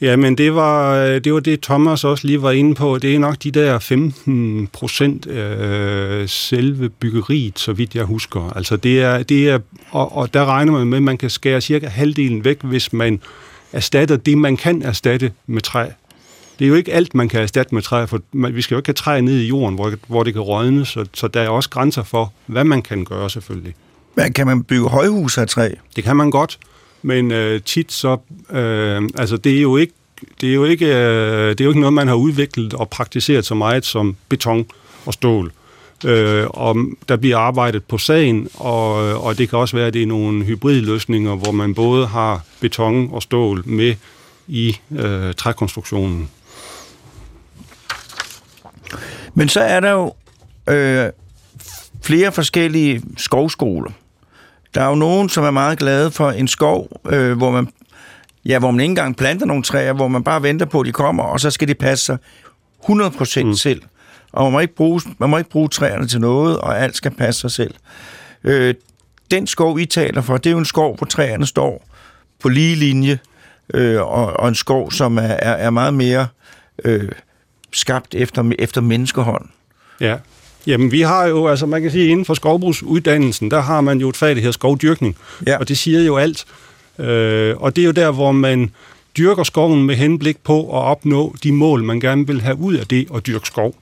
Ja, 0.00 0.16
men 0.16 0.38
det 0.38 0.54
var, 0.54 0.94
øh, 0.96 1.20
det 1.24 1.34
var 1.34 1.40
det, 1.40 1.60
Thomas 1.60 2.04
også 2.04 2.26
lige 2.26 2.42
var 2.42 2.50
inde 2.50 2.74
på. 2.74 2.98
Det 2.98 3.14
er 3.14 3.18
nok 3.18 3.36
de 3.42 3.50
der 3.50 3.78
15 3.78 4.66
procent 4.66 5.26
øh, 5.26 6.28
selve 6.28 6.88
byggeriet, 6.88 7.58
så 7.58 7.72
vidt 7.72 7.94
jeg 7.94 8.04
husker. 8.04 8.52
Altså 8.56 8.76
det 8.76 9.02
er, 9.02 9.22
det 9.22 9.48
er 9.48 9.58
og, 9.90 10.16
og 10.16 10.34
der 10.34 10.44
regner 10.44 10.72
man 10.72 10.86
med, 10.86 10.96
at 10.96 11.02
man 11.02 11.18
kan 11.18 11.30
skære 11.30 11.60
cirka 11.60 11.86
halvdelen 11.86 12.44
væk, 12.44 12.62
hvis 12.62 12.92
man 12.92 13.20
erstatter 13.72 14.16
det, 14.16 14.38
man 14.38 14.56
kan 14.56 14.82
erstatte 14.82 15.32
med 15.46 15.60
træ. 15.60 15.86
Det 16.58 16.64
er 16.64 16.68
jo 16.68 16.74
ikke 16.74 16.92
alt, 16.92 17.14
man 17.14 17.28
kan 17.28 17.42
erstatte 17.42 17.74
med 17.74 17.82
træ, 17.82 18.06
for 18.06 18.20
man, 18.32 18.54
vi 18.54 18.62
skal 18.62 18.74
jo 18.74 18.78
ikke 18.78 18.88
have 18.88 18.94
træ 18.94 19.20
ned 19.20 19.38
i 19.38 19.46
jorden, 19.46 19.74
hvor, 19.74 19.92
hvor 20.06 20.22
det 20.22 20.32
kan 20.32 20.42
rådne, 20.42 20.86
så, 20.86 21.06
så 21.14 21.28
der 21.28 21.40
er 21.40 21.48
også 21.48 21.70
grænser 21.70 22.02
for, 22.02 22.32
hvad 22.46 22.64
man 22.64 22.82
kan 22.82 23.04
gøre 23.04 23.30
selvfølgelig. 23.30 23.74
Kan 24.34 24.46
man 24.46 24.62
bygge 24.62 24.88
højhus 24.88 25.38
af 25.38 25.48
træ? 25.48 25.70
Det 25.96 26.04
kan 26.04 26.16
man 26.16 26.30
godt, 26.30 26.58
men 27.02 27.30
øh, 27.30 27.62
tit 27.62 27.92
så, 27.92 28.16
øh, 28.50 29.02
altså 29.18 29.36
det 29.36 29.56
er 29.56 29.62
jo 29.62 29.76
ikke 29.76 29.92
det 30.40 30.50
er 30.50 30.54
jo 30.54 30.64
ikke, 30.64 30.86
øh, 30.86 31.48
det 31.48 31.60
er 31.60 31.64
jo 31.64 31.70
ikke 31.70 31.80
noget, 31.80 31.92
man 31.92 32.08
har 32.08 32.14
udviklet 32.14 32.74
og 32.74 32.88
praktiseret 32.88 33.46
så 33.46 33.54
meget 33.54 33.84
som 33.84 34.16
beton 34.28 34.66
og 35.06 35.14
stål. 35.14 35.52
Øh, 36.04 36.46
og 36.50 36.76
der 37.08 37.16
bliver 37.16 37.38
arbejdet 37.38 37.84
på 37.84 37.98
sagen, 37.98 38.48
og, 38.54 38.92
og 39.22 39.38
det 39.38 39.48
kan 39.48 39.58
også 39.58 39.76
være, 39.76 39.86
at 39.86 39.94
det 39.94 40.02
er 40.02 40.06
nogle 40.06 40.44
hybridløsninger, 40.44 41.34
hvor 41.34 41.52
man 41.52 41.74
både 41.74 42.06
har 42.06 42.44
beton 42.60 43.08
og 43.12 43.22
stål 43.22 43.62
med 43.66 43.94
i 44.48 44.76
øh, 44.90 45.34
trækonstruktionen. 45.34 46.30
Men 49.34 49.48
så 49.48 49.60
er 49.60 49.80
der 49.80 49.90
jo 49.90 50.14
øh, 50.68 51.10
flere 52.02 52.32
forskellige 52.32 53.02
skovskoler. 53.16 53.90
Der 54.76 54.82
er 54.82 54.88
jo 54.88 54.94
nogen, 54.94 55.28
som 55.28 55.44
er 55.44 55.50
meget 55.50 55.78
glade 55.78 56.10
for 56.10 56.30
en 56.30 56.48
skov, 56.48 57.00
øh, 57.08 57.36
hvor 57.36 57.50
man 57.50 57.68
ja, 58.44 58.58
hvor 58.58 58.70
man 58.70 58.80
ikke 58.80 58.90
engang 58.90 59.16
planter 59.16 59.46
nogle 59.46 59.62
træer, 59.62 59.92
hvor 59.92 60.08
man 60.08 60.24
bare 60.24 60.42
venter 60.42 60.66
på, 60.66 60.80
at 60.80 60.86
de 60.86 60.92
kommer, 60.92 61.22
og 61.22 61.40
så 61.40 61.50
skal 61.50 61.68
de 61.68 61.74
passe 61.74 62.04
sig 62.04 62.18
100% 62.84 63.44
mm. 63.44 63.54
selv. 63.54 63.82
Og 64.32 64.44
man 64.44 64.52
må, 64.52 64.60
ikke 64.60 64.74
bruge, 64.74 65.00
man 65.18 65.30
må 65.30 65.38
ikke 65.38 65.50
bruge 65.50 65.68
træerne 65.68 66.06
til 66.06 66.20
noget, 66.20 66.58
og 66.58 66.78
alt 66.78 66.96
skal 66.96 67.10
passe 67.10 67.40
sig 67.40 67.50
selv. 67.50 67.74
Øh, 68.44 68.74
den 69.30 69.46
skov, 69.46 69.78
I 69.78 69.86
taler 69.86 70.20
for, 70.20 70.36
det 70.36 70.46
er 70.46 70.52
jo 70.52 70.58
en 70.58 70.64
skov, 70.64 70.96
hvor 70.96 71.06
træerne 71.06 71.46
står 71.46 71.86
på 72.42 72.48
lige 72.48 72.76
linje, 72.76 73.18
øh, 73.74 74.00
og, 74.00 74.40
og 74.40 74.48
en 74.48 74.54
skov, 74.54 74.92
som 74.92 75.18
er, 75.18 75.22
er, 75.22 75.52
er 75.52 75.70
meget 75.70 75.94
mere 75.94 76.26
øh, 76.84 77.08
skabt 77.72 78.14
efter, 78.14 78.52
efter 78.58 78.80
menneskehånd. 78.80 79.48
Ja, 80.00 80.16
Jamen, 80.66 80.92
vi 80.92 81.00
har 81.00 81.26
jo, 81.26 81.46
altså 81.46 81.66
man 81.66 81.82
kan 81.82 81.90
sige, 81.90 82.08
inden 82.08 82.24
for 82.24 82.34
skovbrugsuddannelsen, 82.34 83.50
der 83.50 83.60
har 83.60 83.80
man 83.80 84.00
jo 84.00 84.08
et 84.08 84.16
fag, 84.16 84.28
der 84.28 84.34
hedder 84.34 84.52
skovdyrkning, 84.52 85.16
ja. 85.46 85.56
og 85.58 85.68
det 85.68 85.78
siger 85.78 86.00
jo 86.00 86.16
alt. 86.16 86.44
Øh, 86.98 87.56
og 87.56 87.76
det 87.76 87.82
er 87.82 87.86
jo 87.86 87.92
der, 87.92 88.10
hvor 88.10 88.32
man 88.32 88.70
dyrker 89.16 89.42
skoven 89.42 89.86
med 89.86 89.94
henblik 89.94 90.36
på 90.44 90.60
at 90.60 90.82
opnå 90.82 91.36
de 91.42 91.52
mål, 91.52 91.84
man 91.84 92.00
gerne 92.00 92.26
vil 92.26 92.40
have 92.40 92.58
ud 92.58 92.74
af 92.74 92.86
det 92.86 93.08
at 93.14 93.26
dyrke 93.26 93.46
skov. 93.46 93.74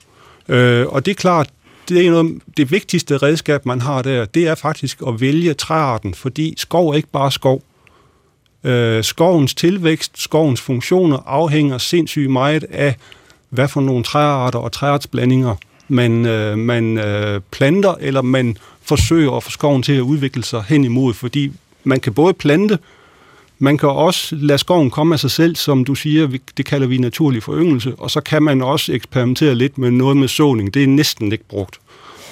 Øh, 0.49 0.87
og 0.87 1.07
det 1.07 1.11
er 1.11 1.15
klart, 1.15 1.49
det 1.89 2.07
er 2.07 2.11
noget, 2.11 2.41
det 2.57 2.71
vigtigste 2.71 3.17
redskab, 3.17 3.67
man 3.67 3.81
har 3.81 4.03
der, 4.03 4.25
det 4.25 4.49
er 4.49 4.55
faktisk 4.55 5.03
at 5.07 5.21
vælge 5.21 5.55
træarten, 5.55 6.15
fordi 6.15 6.55
skov 6.57 6.89
er 6.89 6.95
ikke 6.95 7.09
bare 7.13 7.33
skov. 7.33 7.63
Øh, 8.65 9.05
skovens 9.05 9.55
tilvækst, 9.55 10.23
skovens 10.23 10.61
funktioner 10.61 11.19
afhænger 11.27 11.79
sindssygt 11.79 12.31
meget 12.31 12.65
af, 12.71 12.97
hvad 13.49 13.69
for 13.69 13.81
nogle 13.81 14.05
træarter 14.05 14.59
og 14.59 14.73
træartsblandinger 14.73 15.57
man, 15.89 16.27
øh, 16.27 16.59
man 16.59 16.99
øh, 16.99 17.41
planter, 17.51 17.95
eller 18.01 18.23
man 18.23 18.57
forsøger 18.83 19.33
at 19.33 19.43
få 19.43 19.51
skoven 19.51 19.83
til 19.83 19.93
at 19.93 20.01
udvikle 20.01 20.45
sig 20.45 20.65
hen 20.69 20.85
imod, 20.85 21.15
fordi 21.15 21.53
man 21.85 22.01
kan 22.01 22.15
både 22.15 22.35
plante, 22.35 22.79
man 23.59 23.79
kan 23.79 23.89
også 23.89 24.37
lade 24.37 24.59
skoven 24.59 24.91
komme 24.91 25.15
af 25.15 25.21
sig 25.21 25.31
selv, 25.31 25.57
som 25.57 25.85
du 25.85 25.95
siger, 25.95 26.29
det 26.57 26.67
kalder 26.67 26.87
vi 26.87 26.99
naturlig 26.99 27.43
foryngelse, 27.43 27.95
og 27.99 28.11
så 28.11 28.21
kan 28.21 28.43
man 28.43 28.63
også 28.63 28.93
eksperimentere 28.93 29.55
lidt 29.55 29.79
med 29.79 29.91
noget 29.91 30.17
med 30.17 30.29
såning. 30.29 30.75
Det 30.75 30.83
er 30.83 30.87
næsten 30.87 31.33
ikke 31.33 31.45
brugt. 31.49 31.81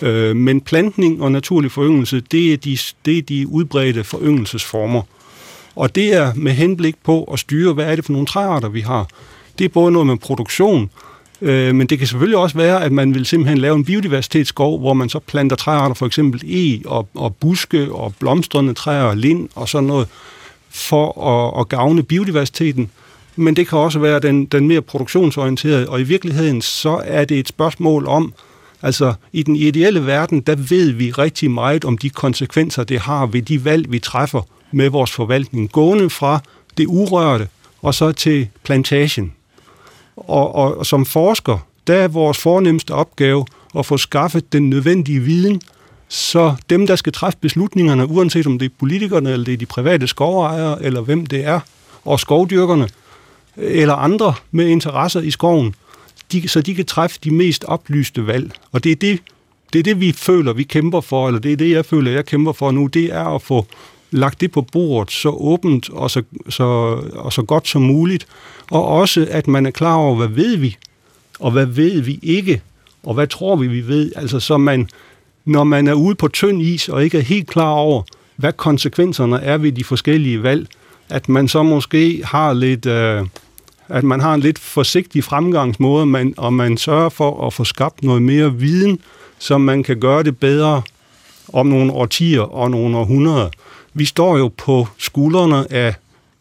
Øh, 0.02 0.36
men 0.36 0.60
plantning 0.60 1.22
og 1.22 1.32
naturlig 1.32 1.72
foryngelse, 1.72 2.20
det 2.20 2.52
er, 2.52 2.56
de, 2.56 2.78
det 3.04 3.18
er 3.18 3.22
de 3.22 3.48
udbredte 3.48 4.04
foryngelsesformer. 4.04 5.02
Og 5.76 5.94
det 5.94 6.14
er 6.14 6.34
med 6.34 6.52
henblik 6.52 6.94
på 7.04 7.24
at 7.24 7.38
styre, 7.38 7.72
hvad 7.72 7.84
er 7.84 7.96
det 7.96 8.04
for 8.04 8.12
nogle 8.12 8.26
træarter, 8.26 8.68
vi 8.68 8.80
har. 8.80 9.08
Det 9.58 9.64
er 9.64 9.68
både 9.68 9.92
noget 9.92 10.06
med 10.06 10.16
produktion, 10.16 10.90
øh, 11.42 11.74
men 11.74 11.86
det 11.86 11.98
kan 11.98 12.08
selvfølgelig 12.08 12.38
også 12.38 12.56
være, 12.56 12.84
at 12.84 12.92
man 12.92 13.14
vil 13.14 13.26
simpelthen 13.26 13.58
lave 13.58 13.76
en 13.76 13.84
biodiversitetsskov, 13.84 14.80
hvor 14.80 14.94
man 14.94 15.08
så 15.08 15.18
planter 15.18 15.56
træarter, 15.56 15.94
for 15.94 16.06
eksempel 16.06 16.42
e 16.44 16.82
og, 16.88 17.08
og 17.14 17.36
buske 17.36 17.92
og 17.92 18.14
blomstrende 18.18 18.74
træer 18.74 19.02
og 19.02 19.16
lind 19.16 19.48
og 19.54 19.68
sådan 19.68 19.86
noget 19.86 20.08
for 20.70 21.26
at, 21.28 21.60
at 21.60 21.68
gavne 21.68 22.02
biodiversiteten, 22.02 22.90
men 23.36 23.56
det 23.56 23.68
kan 23.68 23.78
også 23.78 23.98
være 23.98 24.20
den, 24.20 24.44
den 24.44 24.68
mere 24.68 24.82
produktionsorienterede, 24.82 25.88
og 25.88 26.00
i 26.00 26.02
virkeligheden 26.02 26.62
så 26.62 27.00
er 27.04 27.24
det 27.24 27.38
et 27.38 27.48
spørgsmål 27.48 28.06
om, 28.06 28.32
altså 28.82 29.14
i 29.32 29.42
den 29.42 29.56
ideelle 29.56 30.06
verden, 30.06 30.40
der 30.40 30.54
ved 30.54 30.90
vi 30.90 31.10
rigtig 31.10 31.50
meget 31.50 31.84
om 31.84 31.98
de 31.98 32.10
konsekvenser, 32.10 32.84
det 32.84 33.00
har 33.00 33.26
ved 33.26 33.42
de 33.42 33.64
valg, 33.64 33.92
vi 33.92 33.98
træffer 33.98 34.42
med 34.72 34.88
vores 34.88 35.10
forvaltning, 35.10 35.72
gående 35.72 36.10
fra 36.10 36.40
det 36.78 36.86
urørte 36.86 37.48
og 37.82 37.94
så 37.94 38.12
til 38.12 38.48
plantagen. 38.64 39.32
Og, 40.16 40.54
og, 40.54 40.78
og 40.78 40.86
som 40.86 41.06
forsker, 41.06 41.58
der 41.86 41.94
er 41.94 42.08
vores 42.08 42.38
fornemmeste 42.38 42.94
opgave 42.94 43.46
at 43.78 43.86
få 43.86 43.96
skaffet 43.96 44.52
den 44.52 44.70
nødvendige 44.70 45.20
viden, 45.20 45.60
så 46.08 46.54
dem, 46.70 46.86
der 46.86 46.96
skal 46.96 47.12
træffe 47.12 47.38
beslutningerne, 47.38 48.06
uanset 48.06 48.46
om 48.46 48.58
det 48.58 48.66
er 48.66 48.74
politikerne, 48.78 49.32
eller 49.32 49.44
det 49.44 49.54
er 49.54 49.58
de 49.58 49.66
private 49.66 50.06
skovejere, 50.06 50.82
eller 50.82 51.00
hvem 51.00 51.26
det 51.26 51.44
er, 51.44 51.60
og 52.04 52.20
skovdyrkerne, 52.20 52.88
eller 53.56 53.94
andre 53.94 54.34
med 54.50 54.68
interesser 54.68 55.20
i 55.20 55.30
skoven, 55.30 55.74
de, 56.32 56.48
så 56.48 56.60
de 56.60 56.74
kan 56.74 56.84
træffe 56.84 57.18
de 57.24 57.30
mest 57.30 57.64
oplyste 57.64 58.26
valg. 58.26 58.52
Og 58.72 58.84
det 58.84 58.92
er 58.92 58.96
det, 58.96 59.20
det 59.72 59.78
er 59.78 59.82
det, 59.82 60.00
vi 60.00 60.12
føler, 60.12 60.52
vi 60.52 60.62
kæmper 60.62 61.00
for, 61.00 61.26
eller 61.28 61.40
det 61.40 61.52
er 61.52 61.56
det, 61.56 61.70
jeg 61.70 61.84
føler, 61.84 62.10
jeg 62.10 62.26
kæmper 62.26 62.52
for 62.52 62.70
nu, 62.70 62.86
det 62.86 63.04
er 63.04 63.24
at 63.24 63.42
få 63.42 63.66
lagt 64.12 64.40
det 64.40 64.52
på 64.52 64.62
bordet 64.62 65.12
så 65.12 65.28
åbent 65.28 65.90
og 65.90 66.10
så, 66.10 66.22
så, 66.48 66.64
og 67.12 67.32
så 67.32 67.42
godt 67.42 67.68
som 67.68 67.82
muligt, 67.82 68.26
og 68.70 68.86
også, 68.86 69.26
at 69.30 69.48
man 69.48 69.66
er 69.66 69.70
klar 69.70 69.94
over, 69.94 70.16
hvad 70.16 70.28
ved 70.28 70.56
vi, 70.56 70.76
og 71.40 71.50
hvad 71.50 71.66
ved 71.66 72.00
vi 72.00 72.18
ikke, 72.22 72.62
og 73.02 73.14
hvad 73.14 73.26
tror 73.26 73.56
vi, 73.56 73.66
vi 73.66 73.88
ved, 73.88 74.12
altså 74.16 74.40
så 74.40 74.58
man 74.58 74.88
når 75.44 75.64
man 75.64 75.88
er 75.88 75.92
ude 75.92 76.14
på 76.14 76.28
tynd 76.28 76.62
is 76.62 76.88
og 76.88 77.04
ikke 77.04 77.18
er 77.18 77.22
helt 77.22 77.48
klar 77.48 77.70
over, 77.70 78.02
hvad 78.36 78.52
konsekvenserne 78.52 79.40
er 79.40 79.58
ved 79.58 79.72
de 79.72 79.84
forskellige 79.84 80.42
valg, 80.42 80.66
at 81.10 81.28
man 81.28 81.48
så 81.48 81.62
måske 81.62 82.22
har 82.24 82.52
lidt, 82.52 82.86
øh, 82.86 83.26
at 83.88 84.04
man 84.04 84.20
har 84.20 84.34
en 84.34 84.40
lidt 84.40 84.58
forsigtig 84.58 85.24
fremgangsmåde, 85.24 86.06
man, 86.06 86.34
og 86.36 86.52
man 86.52 86.76
sørger 86.76 87.08
for 87.08 87.46
at 87.46 87.52
få 87.52 87.64
skabt 87.64 88.04
noget 88.04 88.22
mere 88.22 88.54
viden, 88.54 88.98
så 89.38 89.58
man 89.58 89.82
kan 89.82 90.00
gøre 90.00 90.22
det 90.22 90.38
bedre 90.38 90.82
om 91.52 91.66
nogle 91.66 91.92
årtier 91.92 92.40
og 92.40 92.70
nogle 92.70 92.96
århundreder. 92.96 93.48
Vi 93.94 94.04
står 94.04 94.38
jo 94.38 94.52
på 94.56 94.88
skuldrene 94.98 95.72
af 95.72 95.94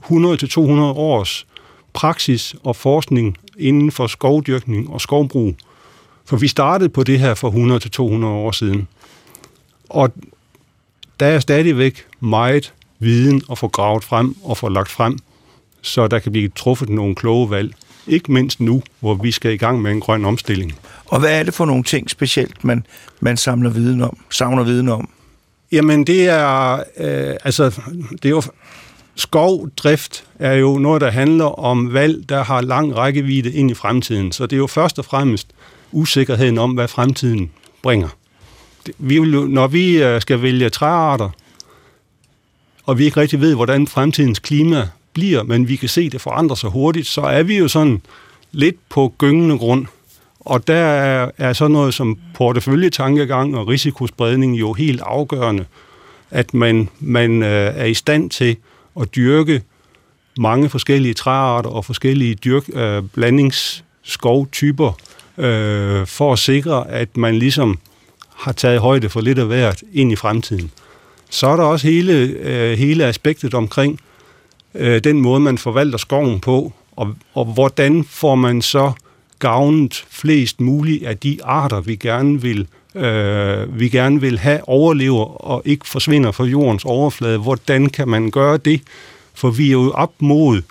100-200 0.03 0.59
års 0.81 1.47
praksis 1.93 2.55
og 2.63 2.75
forskning 2.75 3.37
inden 3.57 3.91
for 3.91 4.07
skovdyrkning 4.07 4.89
og 4.89 5.01
skovbrug. 5.01 5.55
For 6.25 6.37
vi 6.37 6.47
startede 6.47 6.89
på 6.89 7.03
det 7.03 7.19
her 7.19 7.33
for 7.33 8.21
100-200 8.21 8.25
år 8.25 8.51
siden. 8.51 8.87
Og 9.89 10.13
der 11.19 11.25
er 11.25 11.39
stadigvæk 11.39 12.05
meget 12.19 12.73
viden 12.99 13.41
at 13.51 13.57
få 13.57 13.67
gravet 13.67 14.03
frem 14.03 14.35
og 14.43 14.57
få 14.57 14.69
lagt 14.69 14.89
frem, 14.89 15.17
så 15.81 16.07
der 16.07 16.19
kan 16.19 16.31
blive 16.31 16.49
truffet 16.55 16.89
nogle 16.89 17.15
kloge 17.15 17.49
valg. 17.49 17.73
Ikke 18.07 18.31
mindst 18.31 18.59
nu, 18.59 18.83
hvor 18.99 19.13
vi 19.13 19.31
skal 19.31 19.53
i 19.53 19.57
gang 19.57 19.81
med 19.81 19.91
en 19.91 19.99
grøn 19.99 20.25
omstilling. 20.25 20.75
Og 21.05 21.19
hvad 21.19 21.39
er 21.39 21.43
det 21.43 21.53
for 21.53 21.65
nogle 21.65 21.83
ting 21.83 22.09
specielt, 22.09 22.63
man, 22.63 22.85
man 23.19 23.37
samler 23.37 23.69
viden 23.69 24.01
om, 24.01 24.17
savner 24.29 24.63
viden 24.63 24.89
om? 24.89 25.09
Jamen, 25.71 26.03
det 26.03 26.27
er, 26.27 26.83
øh, 26.97 27.35
altså, 27.43 27.81
det 28.11 28.25
er 28.25 28.29
jo, 28.29 28.41
skovdrift 29.15 30.23
er 30.39 30.53
jo 30.53 30.77
noget, 30.77 31.01
der 31.01 31.11
handler 31.11 31.45
om 31.45 31.93
valg, 31.93 32.29
der 32.29 32.43
har 32.43 32.61
lang 32.61 32.95
rækkevidde 32.95 33.51
ind 33.51 33.71
i 33.71 33.73
fremtiden. 33.73 34.31
Så 34.31 34.45
det 34.45 34.53
er 34.53 34.57
jo 34.57 34.67
først 34.67 34.99
og 34.99 35.05
fremmest 35.05 35.47
usikkerheden 35.91 36.57
om, 36.57 36.71
hvad 36.71 36.87
fremtiden 36.87 37.51
bringer. 37.81 38.09
Vi 38.97 39.19
vil 39.19 39.33
jo, 39.33 39.45
når 39.45 39.67
vi 39.67 40.03
øh, 40.03 40.21
skal 40.21 40.41
vælge 40.41 40.69
træarter, 40.69 41.29
og 42.85 42.97
vi 42.97 43.05
ikke 43.05 43.19
rigtig 43.19 43.41
ved, 43.41 43.55
hvordan 43.55 43.87
fremtidens 43.87 44.39
klima 44.39 44.87
bliver, 45.13 45.43
men 45.43 45.67
vi 45.67 45.75
kan 45.75 45.89
se, 45.89 46.01
at 46.01 46.11
det 46.11 46.21
forandrer 46.21 46.55
sig 46.55 46.69
hurtigt, 46.69 47.07
så 47.07 47.21
er 47.21 47.43
vi 47.43 47.57
jo 47.57 47.67
sådan 47.67 48.01
lidt 48.51 48.75
på 48.89 49.13
gyngende 49.17 49.57
grund. 49.57 49.85
Og 50.45 50.67
der 50.67 50.75
er, 50.75 51.31
er 51.37 51.53
sådan 51.53 51.71
noget 51.71 51.93
som 51.93 52.19
porteføljetankegang 52.33 53.57
og 53.57 53.67
risikospredning 53.67 54.59
jo 54.59 54.73
helt 54.73 55.01
afgørende, 55.01 55.65
at 56.31 56.53
man, 56.53 56.89
man 56.99 57.43
øh, 57.43 57.73
er 57.75 57.85
i 57.85 57.93
stand 57.93 58.29
til 58.29 58.57
at 59.01 59.15
dyrke 59.15 59.61
mange 60.37 60.69
forskellige 60.69 61.13
træarter 61.13 61.69
og 61.69 61.85
forskellige 61.85 62.35
dyrk, 62.35 62.63
øh, 62.73 63.03
blandingsskovtyper, 63.13 64.93
øh, 65.37 66.07
for 66.07 66.33
at 66.33 66.39
sikre, 66.39 66.89
at 66.89 67.17
man 67.17 67.35
ligesom 67.35 67.79
har 68.35 68.51
taget 68.51 68.79
højde 68.79 69.09
for 69.09 69.21
lidt 69.21 69.39
af 69.39 69.45
hvert 69.45 69.83
ind 69.93 70.11
i 70.11 70.15
fremtiden. 70.15 70.71
Så 71.29 71.47
er 71.47 71.55
der 71.55 71.63
også 71.63 71.87
hele, 71.87 72.13
øh, 72.13 72.77
hele 72.77 73.05
aspektet 73.05 73.53
omkring 73.53 73.99
øh, 74.75 75.03
den 75.03 75.21
måde, 75.21 75.39
man 75.39 75.57
forvalter 75.57 75.97
skoven 75.97 76.39
på, 76.39 76.73
og, 76.95 77.15
og 77.33 77.45
hvordan 77.45 78.03
får 78.03 78.35
man 78.35 78.61
så 78.61 78.91
gavnet 79.41 80.05
flest 80.09 80.61
muligt 80.61 81.03
af 81.03 81.17
de 81.17 81.43
arter, 81.43 81.81
vi 81.81 81.95
gerne 81.95 82.41
vil 82.41 82.67
øh, 82.95 83.79
vi 83.79 83.89
gerne 83.89 84.21
vil 84.21 84.39
have 84.39 84.69
overlever 84.69 85.25
og 85.45 85.61
ikke 85.65 85.87
forsvinder 85.87 86.31
fra 86.31 86.43
jordens 86.43 86.85
overflade. 86.85 87.37
Hvordan 87.37 87.89
kan 87.89 88.07
man 88.07 88.31
gøre 88.31 88.57
det? 88.57 88.81
For 89.33 89.49
vi 89.49 89.67
er 89.67 89.71
jo 89.71 89.91
op 89.91 90.13
mod, 90.19 90.61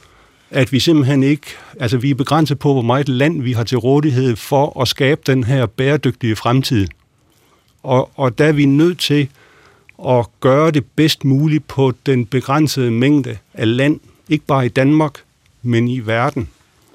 at 0.50 0.72
vi 0.72 0.80
simpelthen 0.80 1.22
ikke, 1.22 1.46
altså 1.80 1.98
vi 1.98 2.11
er 2.11 2.14
begrænset 2.14 2.59
på, 2.59 2.72
hvor 2.72 2.83
meget 2.83 3.09
land 3.09 3.42
vi 3.42 3.52
har 3.52 3.64
til 3.64 3.78
rådighed 3.78 4.37
for 4.37 4.80
at 4.83 4.88
skabe 4.88 5.20
den 5.26 5.44
her 5.44 5.66
bæredygtige 5.66 6.37
fremtid. 6.37 6.87
Og, 7.83 8.11
og 8.14 8.38
der 8.38 8.44
er 8.44 8.52
vi 8.52 8.64
nødt 8.64 8.98
til 8.98 9.28
at 10.09 10.26
gøre 10.40 10.70
det 10.70 10.85
bedst 10.96 11.24
muligt 11.24 11.68
på 11.68 11.92
den 12.06 12.26
begrænsede 12.26 12.90
mængde 12.90 13.38
af 13.54 13.76
land, 13.76 14.00
ikke 14.28 14.44
bare 14.44 14.66
i 14.66 14.68
Danmark, 14.68 15.12
men 15.62 15.88
i 15.88 15.98
verden 15.98 16.48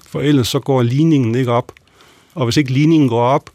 for 0.06 0.22
ellers 0.22 0.48
så 0.48 0.60
går 0.60 0.82
ligningen 0.82 1.36
ikke 1.36 1.52
op. 1.52 1.72
Og 2.36 2.44
hvis 2.44 2.58
ikke 2.58 2.72
ligningen 2.72 3.10
går 3.10 3.22
op, 3.22 3.50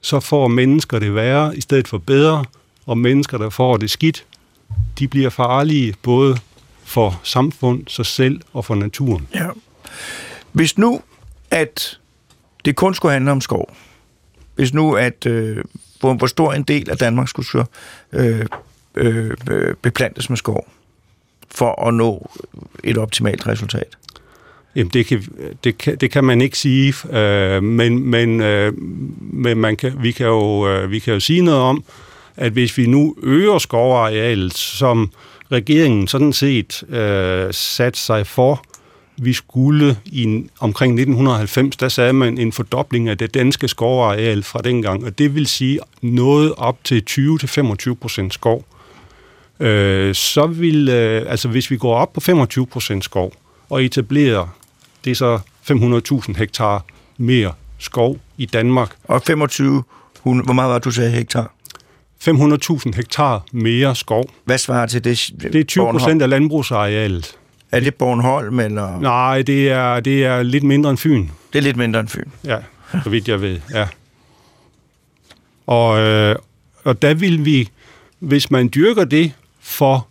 så 0.00 0.20
får 0.20 0.48
mennesker 0.48 0.98
det 0.98 1.14
værre 1.14 1.56
i 1.56 1.60
stedet 1.60 1.88
for 1.88 1.98
bedre, 1.98 2.44
og 2.86 2.98
mennesker, 2.98 3.38
der 3.38 3.50
får 3.50 3.76
det 3.76 3.90
skidt, 3.90 4.26
de 4.98 5.08
bliver 5.08 5.30
farlige 5.30 5.94
både 6.02 6.38
for 6.84 7.20
samfund, 7.22 7.82
sig 7.88 8.06
selv 8.06 8.40
og 8.52 8.64
for 8.64 8.74
naturen. 8.74 9.28
Ja. 9.34 9.48
Hvis 10.52 10.78
nu, 10.78 11.00
at 11.50 11.98
det 12.64 12.76
kun 12.76 12.94
skulle 12.94 13.12
handle 13.12 13.30
om 13.30 13.40
skov, 13.40 13.74
hvis 14.54 14.74
nu, 14.74 14.96
at 14.96 15.26
øh, 15.26 15.64
hvor, 16.00 16.14
hvor 16.14 16.26
stor 16.26 16.52
en 16.52 16.62
del 16.62 16.90
af 16.90 16.98
Danmark 16.98 17.28
skulle 17.28 17.46
så, 17.46 17.64
øh, 18.12 18.46
øh, 18.94 19.30
øh 19.50 19.74
beplantes 19.82 20.28
med 20.30 20.36
skov, 20.36 20.68
for 21.50 21.86
at 21.88 21.94
nå 21.94 22.30
et 22.84 22.98
optimalt 22.98 23.46
resultat? 23.46 23.98
Jamen, 24.76 24.90
det 24.92 25.06
kan, 25.06 25.24
det 25.64 25.78
kan, 25.78 25.96
det 25.96 26.10
kan 26.10 26.24
man 26.24 26.40
ikke 26.40 26.58
sige, 26.58 26.94
øh, 27.18 27.62
men, 27.62 28.06
men, 28.06 28.40
øh, 28.40 28.72
men 29.20 29.58
man 29.58 29.76
kan, 29.76 29.92
vi, 30.00 30.12
kan 30.12 30.26
jo, 30.26 30.68
øh, 30.68 30.90
vi 30.90 30.98
kan 30.98 31.14
jo 31.14 31.20
sige 31.20 31.42
noget 31.42 31.60
om, 31.60 31.84
at 32.36 32.52
hvis 32.52 32.78
vi 32.78 32.86
nu 32.86 33.16
øger 33.22 33.58
skovarealet, 33.58 34.54
som 34.54 35.10
regeringen 35.52 36.08
sådan 36.08 36.32
set 36.32 36.82
øh, 36.88 37.48
satte 37.54 38.00
sig 38.00 38.26
for, 38.26 38.64
vi 39.16 39.32
skulle 39.32 39.96
i 40.04 40.44
omkring 40.60 40.92
1990, 40.92 41.76
der 41.76 41.88
sagde 41.88 42.12
man 42.12 42.38
en 42.38 42.52
fordobling 42.52 43.08
af 43.08 43.18
det 43.18 43.34
danske 43.34 43.68
skovareal 43.68 44.42
fra 44.42 44.60
dengang, 44.60 45.04
og 45.04 45.18
det 45.18 45.34
vil 45.34 45.46
sige 45.46 45.80
noget 46.02 46.54
op 46.56 46.84
til 46.84 47.04
20-25 47.10 47.94
procent 47.94 48.34
skov. 48.34 48.64
Øh, 49.60 50.14
så 50.14 50.46
vil, 50.46 50.88
øh, 50.88 51.24
altså 51.28 51.48
hvis 51.48 51.70
vi 51.70 51.76
går 51.76 51.94
op 51.94 52.12
på 52.12 52.20
25 52.20 52.66
procent 52.66 53.04
skov 53.04 53.32
og 53.70 53.84
etablerer, 53.84 54.56
det 55.04 55.10
er 55.10 55.14
så 55.14 55.38
500.000 56.28 56.38
hektar 56.38 56.84
mere 57.16 57.52
skov 57.78 58.18
i 58.36 58.46
Danmark. 58.46 58.90
Og 59.04 59.22
25, 59.22 59.82
hvor 60.22 60.52
meget 60.52 60.70
var 60.70 60.78
du 60.78 60.90
sagde 60.90 61.10
hektar? 61.10 61.52
500.000 62.28 62.96
hektar 62.96 63.44
mere 63.52 63.96
skov. 63.96 64.30
Hvad 64.44 64.58
svarer 64.58 64.86
til 64.86 65.04
det? 65.04 65.30
Det 65.42 65.54
er 65.54 65.64
20 65.64 65.90
procent 65.90 66.22
af 66.22 66.28
landbrugsarealet. 66.28 67.36
Er 67.72 67.80
det 67.80 67.94
Bornholm, 67.94 68.60
eller? 68.60 69.00
Nej, 69.00 69.42
det 69.42 69.70
er, 69.70 70.00
det 70.00 70.24
er 70.24 70.42
lidt 70.42 70.64
mindre 70.64 70.90
end 70.90 70.98
Fyn. 70.98 71.28
Det 71.52 71.58
er 71.58 71.62
lidt 71.62 71.76
mindre 71.76 72.00
end 72.00 72.08
Fyn? 72.08 72.28
Ja, 72.44 72.58
så 73.04 73.10
vidt 73.10 73.28
jeg 73.28 73.40
ved, 73.40 73.60
ja. 73.74 73.88
Og, 75.66 75.98
øh, 75.98 76.36
og 76.84 77.02
der 77.02 77.14
vil 77.14 77.44
vi, 77.44 77.68
hvis 78.18 78.50
man 78.50 78.70
dyrker 78.74 79.04
det 79.04 79.32
for, 79.60 80.08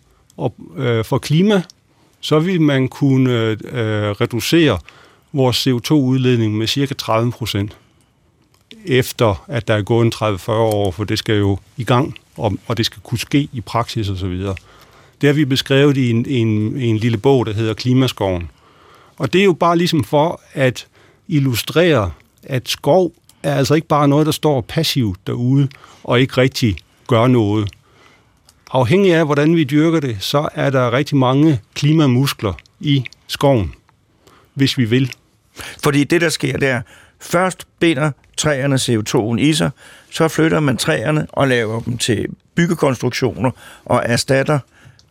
øh, 0.76 1.04
for 1.04 1.18
klima, 1.18 1.62
så 2.22 2.38
vil 2.38 2.60
man 2.60 2.88
kunne 2.88 3.32
øh, 3.32 3.56
øh 3.72 4.10
reducere 4.10 4.78
vores 5.32 5.66
CO2-udledning 5.66 6.56
med 6.56 6.66
cirka 6.66 6.94
30 6.94 7.32
procent 7.32 7.76
efter 8.84 9.44
at 9.48 9.68
der 9.68 9.74
er 9.74 9.82
gået 9.82 10.04
en 10.04 10.12
30-40 10.14 10.50
år, 10.50 10.90
for 10.90 11.04
det 11.04 11.18
skal 11.18 11.38
jo 11.38 11.58
i 11.76 11.84
gang, 11.84 12.18
og, 12.36 12.52
og 12.66 12.76
det 12.76 12.86
skal 12.86 13.02
kunne 13.02 13.18
ske 13.18 13.48
i 13.52 13.60
praksis 13.60 14.08
osv. 14.08 14.38
Det 15.20 15.28
har 15.28 15.32
vi 15.32 15.44
beskrevet 15.44 15.96
i 15.96 16.10
en, 16.10 16.26
en, 16.28 16.48
en 16.76 16.96
lille 16.96 17.18
bog, 17.18 17.46
der 17.46 17.52
hedder 17.52 17.74
Klimaskoven. 17.74 18.50
Og 19.18 19.32
det 19.32 19.40
er 19.40 19.44
jo 19.44 19.52
bare 19.52 19.78
ligesom 19.78 20.04
for 20.04 20.40
at 20.52 20.86
illustrere, 21.28 22.10
at 22.42 22.68
skov 22.68 23.12
er 23.42 23.54
altså 23.54 23.74
ikke 23.74 23.86
bare 23.86 24.08
noget, 24.08 24.26
der 24.26 24.32
står 24.32 24.60
passivt 24.60 25.26
derude 25.26 25.68
og 26.04 26.20
ikke 26.20 26.36
rigtig 26.36 26.76
gør 27.08 27.26
noget. 27.26 27.68
Afhængig 28.74 29.14
af, 29.14 29.24
hvordan 29.24 29.56
vi 29.56 29.64
dyrker 29.64 30.00
det, 30.00 30.16
så 30.20 30.48
er 30.54 30.70
der 30.70 30.92
rigtig 30.92 31.16
mange 31.16 31.60
klimamuskler 31.74 32.52
i 32.80 33.04
skoven, 33.26 33.74
hvis 34.54 34.78
vi 34.78 34.84
vil. 34.84 35.12
Fordi 35.82 36.04
det, 36.04 36.20
der 36.20 36.28
sker, 36.28 36.58
det 36.58 36.68
er, 36.68 36.82
først 37.20 37.66
binder 37.78 38.10
træerne 38.36 38.74
CO2'en 38.74 39.40
i 39.40 39.52
sig, 39.52 39.70
så 40.10 40.28
flytter 40.28 40.60
man 40.60 40.76
træerne 40.76 41.26
og 41.32 41.48
laver 41.48 41.80
dem 41.80 41.98
til 41.98 42.26
byggekonstruktioner 42.54 43.50
og 43.84 44.02
erstatter 44.04 44.58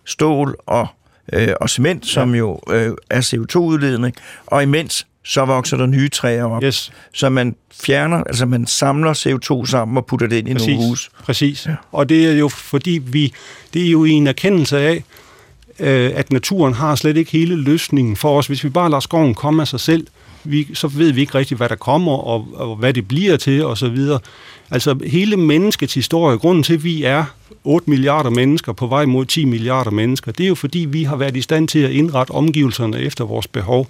stål 0.06 0.58
og, 0.66 0.88
øh, 1.34 1.54
og 1.62 1.70
cement, 1.70 2.06
som 2.06 2.36
jo 2.36 2.60
øh, 2.70 2.92
er 3.10 3.22
CO2-udledning, 3.22 4.16
og 4.46 4.64
imens 4.64 5.08
så 5.24 5.46
vokser 5.46 5.78
der 5.78 5.86
nye 5.86 6.10
træer 6.10 6.44
op. 6.44 6.64
Yes. 6.64 6.92
Så 7.14 7.30
man 7.30 7.56
fjerner, 7.74 8.24
altså 8.24 8.46
man 8.46 8.68
samler 8.68 9.14
CO2 9.14 9.66
sammen 9.66 9.98
og 9.98 10.06
putter 10.06 10.28
det 10.28 10.38
ind 10.38 10.48
Præcis. 10.48 10.68
i 10.68 10.74
nogle 10.74 10.88
hus. 10.88 11.10
Præcis. 11.24 11.66
Ja. 11.66 11.76
Og 11.92 12.10
det 12.10 12.26
er 12.26 12.32
jo 12.32 12.50
fordi 12.50 13.02
vi, 13.06 13.34
det 13.74 13.88
er 13.88 13.92
jo 13.92 14.06
i 14.06 14.12
en 14.12 14.28
erkendelse 14.28 14.80
af, 14.80 15.04
øh, 15.80 16.12
at 16.16 16.32
naturen 16.32 16.74
har 16.74 16.96
slet 16.96 17.18
ikke 17.18 17.32
hele 17.32 17.56
løsningen 17.56 18.16
for 18.16 18.38
os. 18.38 18.48
Hvis 18.48 18.64
vi 18.64 18.70
bare 18.70 18.90
lader 18.90 19.00
skoven 19.00 19.36
komme 19.36 19.62
af 19.62 19.68
sig 19.68 19.80
selv, 19.80 20.08
vi, 20.44 20.68
så 20.74 20.88
ved 20.88 21.12
vi 21.12 21.22
ikke 21.22 21.36
rigtigt, 21.36 21.58
hvad 21.58 21.70
der 21.70 21.76
kommer, 21.76 22.12
og, 22.12 22.48
og 22.54 22.76
hvad 22.76 22.94
det 22.94 23.08
bliver 23.08 23.38
til, 23.38 23.66
og 23.66 23.78
så 23.78 23.90
videre. 23.90 24.20
Altså 24.72 24.96
hele 25.06 25.38
menneskets 25.38 25.94
historie, 25.94 26.38
grunden 26.38 26.64
til, 26.64 26.74
at 26.74 26.84
vi 26.84 27.04
er 27.04 27.24
8 27.64 27.90
milliarder 27.90 28.30
mennesker 28.30 28.74
på 28.74 28.88
vej 28.88 29.06
mod 29.06 29.26
10 29.26 29.46
milliarder 29.46 29.92
mennesker, 29.92 30.32
det 30.32 30.44
er 30.44 30.48
jo 30.48 30.56
fordi, 30.56 30.80
vi 30.80 31.04
har 31.04 31.16
været 31.16 31.38
i 31.38 31.42
stand 31.42 31.68
til 31.68 31.80
at 31.80 31.92
indrette 31.92 32.32
omgivelserne 32.32 33.00
efter 33.00 33.26
vores 33.26 33.48
behov. 33.48 33.88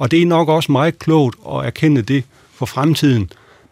Og 0.00 0.10
det 0.10 0.22
er 0.22 0.26
nok 0.26 0.48
også 0.48 0.72
meget 0.72 0.98
klogt 0.98 1.36
at 1.52 1.66
erkende 1.66 2.02
det 2.02 2.24
for 2.54 2.66
fremtiden, 2.66 3.30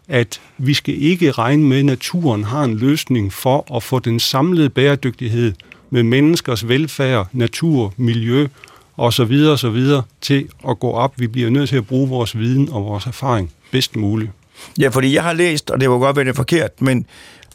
at 0.08 0.40
vi 0.58 0.74
skal 0.74 1.02
ikke 1.02 1.30
regne 1.32 1.62
med, 1.62 1.78
at 1.78 1.84
naturen 1.84 2.44
har 2.44 2.64
en 2.64 2.76
løsning 2.76 3.32
for 3.32 3.76
at 3.76 3.82
få 3.82 3.98
den 3.98 4.20
samlede 4.20 4.70
bæredygtighed 4.70 5.52
med 5.90 6.02
menneskers 6.02 6.68
velfærd, 6.68 7.28
natur, 7.32 7.94
miljø 7.96 8.46
og 8.96 9.12
så 9.12 9.24
videre 9.24 9.52
og 9.52 9.58
så 9.58 9.70
videre 9.70 10.02
til 10.20 10.48
at 10.68 10.78
gå 10.78 10.90
op. 10.90 11.12
Vi 11.16 11.26
bliver 11.26 11.50
nødt 11.50 11.68
til 11.68 11.76
at 11.76 11.86
bruge 11.86 12.08
vores 12.08 12.38
viden 12.38 12.68
og 12.72 12.84
vores 12.84 13.06
erfaring 13.06 13.52
bedst 13.70 13.96
muligt. 13.96 14.30
Ja, 14.78 14.88
fordi 14.88 15.14
jeg 15.14 15.22
har 15.22 15.32
læst, 15.32 15.70
og 15.70 15.80
det 15.80 15.90
var 15.90 15.98
godt 15.98 16.16
være 16.16 16.24
det 16.24 16.36
forkert, 16.36 16.82
men 16.82 17.06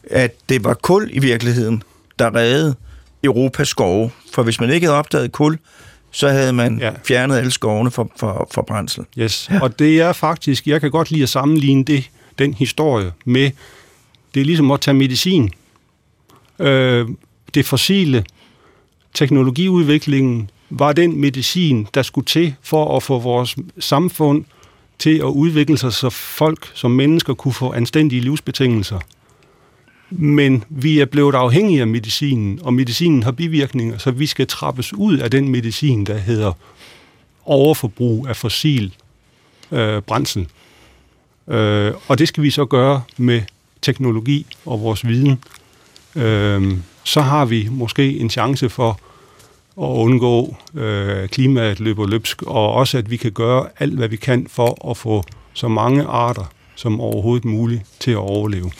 at 0.04 0.36
det 0.50 0.64
var 0.64 0.74
kul 0.74 1.10
i 1.14 1.20
virkeligheden, 1.20 1.84
der 2.20 2.36
reddede 2.36 2.76
Europas 3.24 3.68
skove. 3.68 4.12
For 4.34 4.44
hvis 4.44 4.60
man 4.60 4.70
ikke 4.70 4.88
havde 4.88 4.98
opdaget 4.98 5.32
kul, 5.32 5.58
så 6.14 6.30
havde 6.30 6.54
man 6.54 6.80
ja. 6.80 6.92
fjernet 7.04 7.38
alle 7.38 7.52
skovene 7.52 7.92
for, 7.92 8.12
for, 8.18 8.48
for 8.52 8.62
brændsel. 8.62 9.06
Yes, 9.18 9.50
ja. 9.52 9.62
og 9.62 9.80
det 9.80 10.02
er 10.02 10.14
faktisk, 10.14 10.68
jeg 10.68 10.82
kan 10.82 10.92
godt 10.92 11.12
lide 11.12 11.24
at 11.24 11.30
sammenligne 11.30 11.84
det, 11.84 12.10
den 12.40 12.54
historie 12.54 13.12
med, 13.26 13.52
det 14.34 14.42
er 14.42 14.46
ligesom 14.46 14.72
at 14.72 14.82
tage 14.82 14.96
medicin. 14.96 15.52
Øh, 16.60 17.08
det 17.54 17.66
fossile, 17.66 18.26
teknologiudviklingen, 19.14 20.50
var 20.70 20.94
den 20.94 21.22
medicin, 21.22 21.88
der 21.94 22.02
skulle 22.02 22.26
til 22.26 22.56
for 22.62 22.98
at 22.98 23.04
få 23.04 23.20
vores 23.20 23.56
samfund 23.80 24.46
til 25.00 25.18
at 25.18 25.24
udvikle 25.24 25.78
sig, 25.78 25.94
så 25.94 26.10
folk 26.10 26.72
som 26.74 26.92
mennesker 26.92 27.34
kunne 27.34 27.54
få 27.54 27.74
anstændige 27.74 28.22
livsbetingelser. 28.22 29.00
Men 30.18 30.64
vi 30.70 31.00
er 31.00 31.06
blevet 31.06 31.36
afhængige 31.36 31.82
af 31.82 31.88
medicinen, 31.88 32.60
og 32.62 32.74
medicinen 32.74 33.24
har 33.24 33.32
bivirkninger, 33.32 33.98
så 33.98 34.12
vi 34.12 34.26
skal 34.26 34.48
trappes 34.48 34.94
ud 34.94 35.18
af 35.18 35.32
den 35.32 35.50
medicin, 35.50 36.06
der 36.06 36.18
hedder 36.18 36.52
overforbrug 37.46 38.28
af 38.28 38.36
fossil 38.36 38.94
øh, 39.72 40.02
brændsel. 40.02 40.48
Øh, 41.48 41.94
og 42.08 42.20
det 42.20 42.28
skal 42.28 42.44
vi 42.44 42.50
så 42.50 42.66
gøre 42.66 43.02
med 43.18 43.42
teknologi 43.82 44.46
og 44.66 44.82
vores 44.82 45.08
viden. 45.08 45.44
Øh, 46.16 46.78
så 47.04 47.22
har 47.22 47.46
vi 47.46 47.68
måske 47.72 48.20
en 48.20 48.30
chance 48.30 48.70
for 48.70 49.00
at 49.78 49.88
undgå 49.88 50.56
øh, 50.76 51.30
klimaet 51.30 51.80
løber 51.80 52.08
løbsk, 52.08 52.42
og 52.42 52.74
også 52.74 52.98
at 52.98 53.12
vi 53.12 53.18
kan 53.18 53.32
gøre 53.32 53.68
alt, 53.80 53.94
hvad 53.94 54.08
vi 54.08 54.16
kan 54.16 54.48
for 54.50 54.90
at 54.92 54.98
få 54.98 55.24
så 55.54 55.68
mange 55.68 56.04
arter 56.04 56.54
som 56.76 57.02
overhovedet 57.02 57.46
muligt 57.46 57.82
til 58.00 58.12
at 58.12 58.18
overleve. 58.18 58.72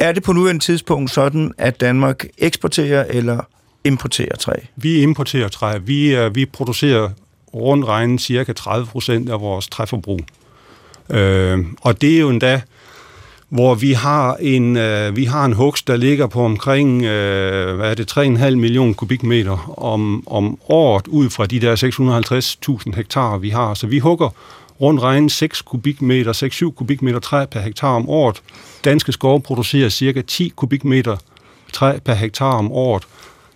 Er 0.00 0.12
det 0.12 0.22
på 0.22 0.32
nuværende 0.32 0.64
tidspunkt 0.64 1.10
sådan, 1.10 1.52
at 1.58 1.80
Danmark 1.80 2.26
eksporterer 2.38 3.04
eller 3.08 3.40
importerer 3.84 4.36
træ? 4.36 4.52
Vi 4.76 5.02
importerer 5.02 5.48
træ. 5.48 5.78
Vi, 5.78 6.18
uh, 6.18 6.34
vi 6.34 6.46
producerer 6.46 7.10
rundt 7.54 7.86
regnet 7.86 8.20
cirka 8.20 8.52
30 8.52 8.86
procent 8.86 9.30
af 9.30 9.40
vores 9.40 9.68
træforbrug. 9.68 10.20
Uh, 11.08 11.58
og 11.80 12.00
det 12.00 12.14
er 12.14 12.20
jo 12.20 12.28
endda, 12.28 12.60
hvor 13.48 13.74
vi 13.74 13.92
har 13.92 14.36
en, 14.40 14.76
uh, 14.76 15.16
vi 15.16 15.24
har 15.24 15.44
en 15.44 15.52
hugst, 15.52 15.86
der 15.86 15.96
ligger 15.96 16.26
på 16.26 16.44
omkring 16.44 16.96
uh, 16.96 17.76
hvad 17.76 17.90
er 17.90 17.94
det, 17.94 18.12
3,5 18.12 18.50
millioner 18.54 18.94
kubikmeter 18.94 19.78
om, 19.78 20.28
om 20.28 20.58
året, 20.68 21.08
ud 21.08 21.30
fra 21.30 21.46
de 21.46 21.60
der 21.60 21.76
650.000 22.86 22.96
hektar, 22.96 23.38
vi 23.38 23.48
har. 23.48 23.74
Så 23.74 23.86
vi 23.86 23.98
hugger 23.98 24.28
rundt 24.80 25.02
regnet 25.02 25.32
6 25.32 25.62
kubikmeter, 25.62 26.68
6-7 26.68 26.70
kubikmeter 26.70 27.18
træ 27.18 27.46
per 27.46 27.60
hektar 27.60 27.88
om 27.88 28.08
året. 28.08 28.42
Danske 28.84 29.12
skove 29.12 29.40
producerer 29.40 29.88
cirka 29.88 30.22
10 30.22 30.52
kubikmeter 30.56 31.16
træ 31.72 31.98
per 31.98 32.14
hektar 32.14 32.52
om 32.52 32.72
året. 32.72 33.02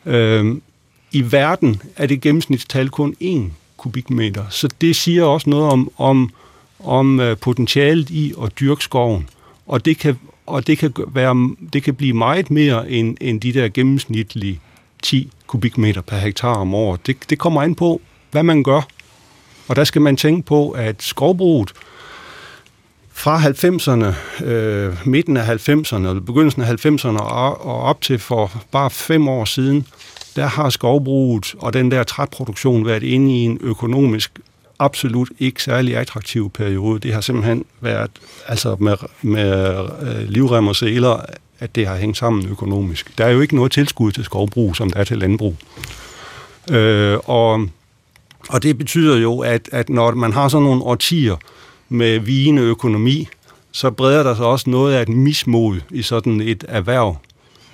Øhm, 0.06 0.62
I 1.12 1.32
verden 1.32 1.82
er 1.96 2.06
det 2.06 2.20
gennemsnitstal 2.20 2.88
kun 2.88 3.16
1 3.20 3.52
kubikmeter, 3.76 4.44
så 4.50 4.68
det 4.80 4.96
siger 4.96 5.24
også 5.24 5.50
noget 5.50 5.72
om, 5.72 5.90
om, 5.96 6.30
om 6.80 7.20
øh, 7.20 7.36
potentialet 7.36 8.10
i 8.10 8.34
at 8.42 8.58
dyrke 8.60 8.84
skoven. 8.84 9.28
Og 9.66 9.84
det 9.84 9.98
kan, 9.98 10.18
og 10.46 10.66
det 10.66 10.78
kan, 10.78 10.92
være, 11.08 11.54
det 11.72 11.82
kan 11.82 11.94
blive 11.94 12.12
meget 12.12 12.50
mere 12.50 12.90
end, 12.90 13.16
end 13.20 13.40
de 13.40 13.52
der 13.52 13.68
gennemsnitlige 13.68 14.60
10 15.02 15.30
kubikmeter 15.46 16.00
per 16.00 16.16
hektar 16.16 16.54
om 16.54 16.74
året. 16.74 17.06
Det, 17.06 17.16
det 17.30 17.38
kommer 17.38 17.62
an 17.62 17.74
på, 17.74 18.00
hvad 18.30 18.42
man 18.42 18.62
gør. 18.62 18.88
Og 19.68 19.76
der 19.76 19.84
skal 19.84 20.02
man 20.02 20.16
tænke 20.16 20.46
på, 20.46 20.70
at 20.70 21.02
skovbruget 21.02 21.72
fra 23.12 23.38
90'erne, 23.38 24.44
øh, 24.44 25.06
midten 25.06 25.36
af 25.36 25.68
90'erne, 25.68 25.96
eller 25.96 26.20
begyndelsen 26.20 26.62
af 26.62 26.86
90'erne 26.86 27.18
og, 27.18 27.66
og 27.66 27.80
op 27.82 28.00
til 28.00 28.18
for 28.18 28.62
bare 28.70 28.90
fem 28.90 29.28
år 29.28 29.44
siden, 29.44 29.86
der 30.36 30.46
har 30.46 30.70
skovbruget 30.70 31.54
og 31.58 31.72
den 31.72 31.90
der 31.90 32.02
trætproduktion 32.02 32.86
været 32.86 33.02
inde 33.02 33.32
i 33.32 33.38
en 33.38 33.58
økonomisk 33.60 34.40
absolut 34.78 35.28
ikke 35.38 35.62
særlig 35.62 35.96
attraktiv 35.96 36.50
periode. 36.50 37.00
Det 37.00 37.14
har 37.14 37.20
simpelthen 37.20 37.64
været 37.80 38.10
altså 38.46 38.76
med, 38.80 38.96
med 39.22 39.78
øh, 40.02 40.28
livrem 40.28 40.66
og 40.66 40.76
seler, 40.76 41.24
at 41.58 41.74
det 41.74 41.86
har 41.86 41.96
hængt 41.96 42.18
sammen 42.18 42.48
økonomisk. 42.48 43.18
Der 43.18 43.24
er 43.24 43.30
jo 43.30 43.40
ikke 43.40 43.56
noget 43.56 43.72
tilskud 43.72 44.12
til 44.12 44.24
skovbrug, 44.24 44.76
som 44.76 44.90
der 44.90 45.00
er 45.00 45.04
til 45.04 45.18
landbrug. 45.18 45.56
Øh, 46.70 47.18
og, 47.24 47.68
og 48.48 48.62
det 48.62 48.78
betyder 48.78 49.18
jo, 49.18 49.38
at, 49.38 49.68
at 49.72 49.88
når 49.88 50.14
man 50.14 50.32
har 50.32 50.48
sådan 50.48 50.64
nogle 50.64 50.82
årtier 50.82 51.36
med 51.88 52.18
vigende 52.18 52.62
økonomi, 52.62 53.28
så 53.72 53.90
breder 53.90 54.22
der 54.22 54.34
sig 54.34 54.46
også 54.46 54.70
noget 54.70 54.94
af 54.94 55.02
et 55.02 55.08
mismod 55.08 55.80
i 55.90 56.02
sådan 56.02 56.40
et 56.40 56.64
erhverv, 56.68 57.16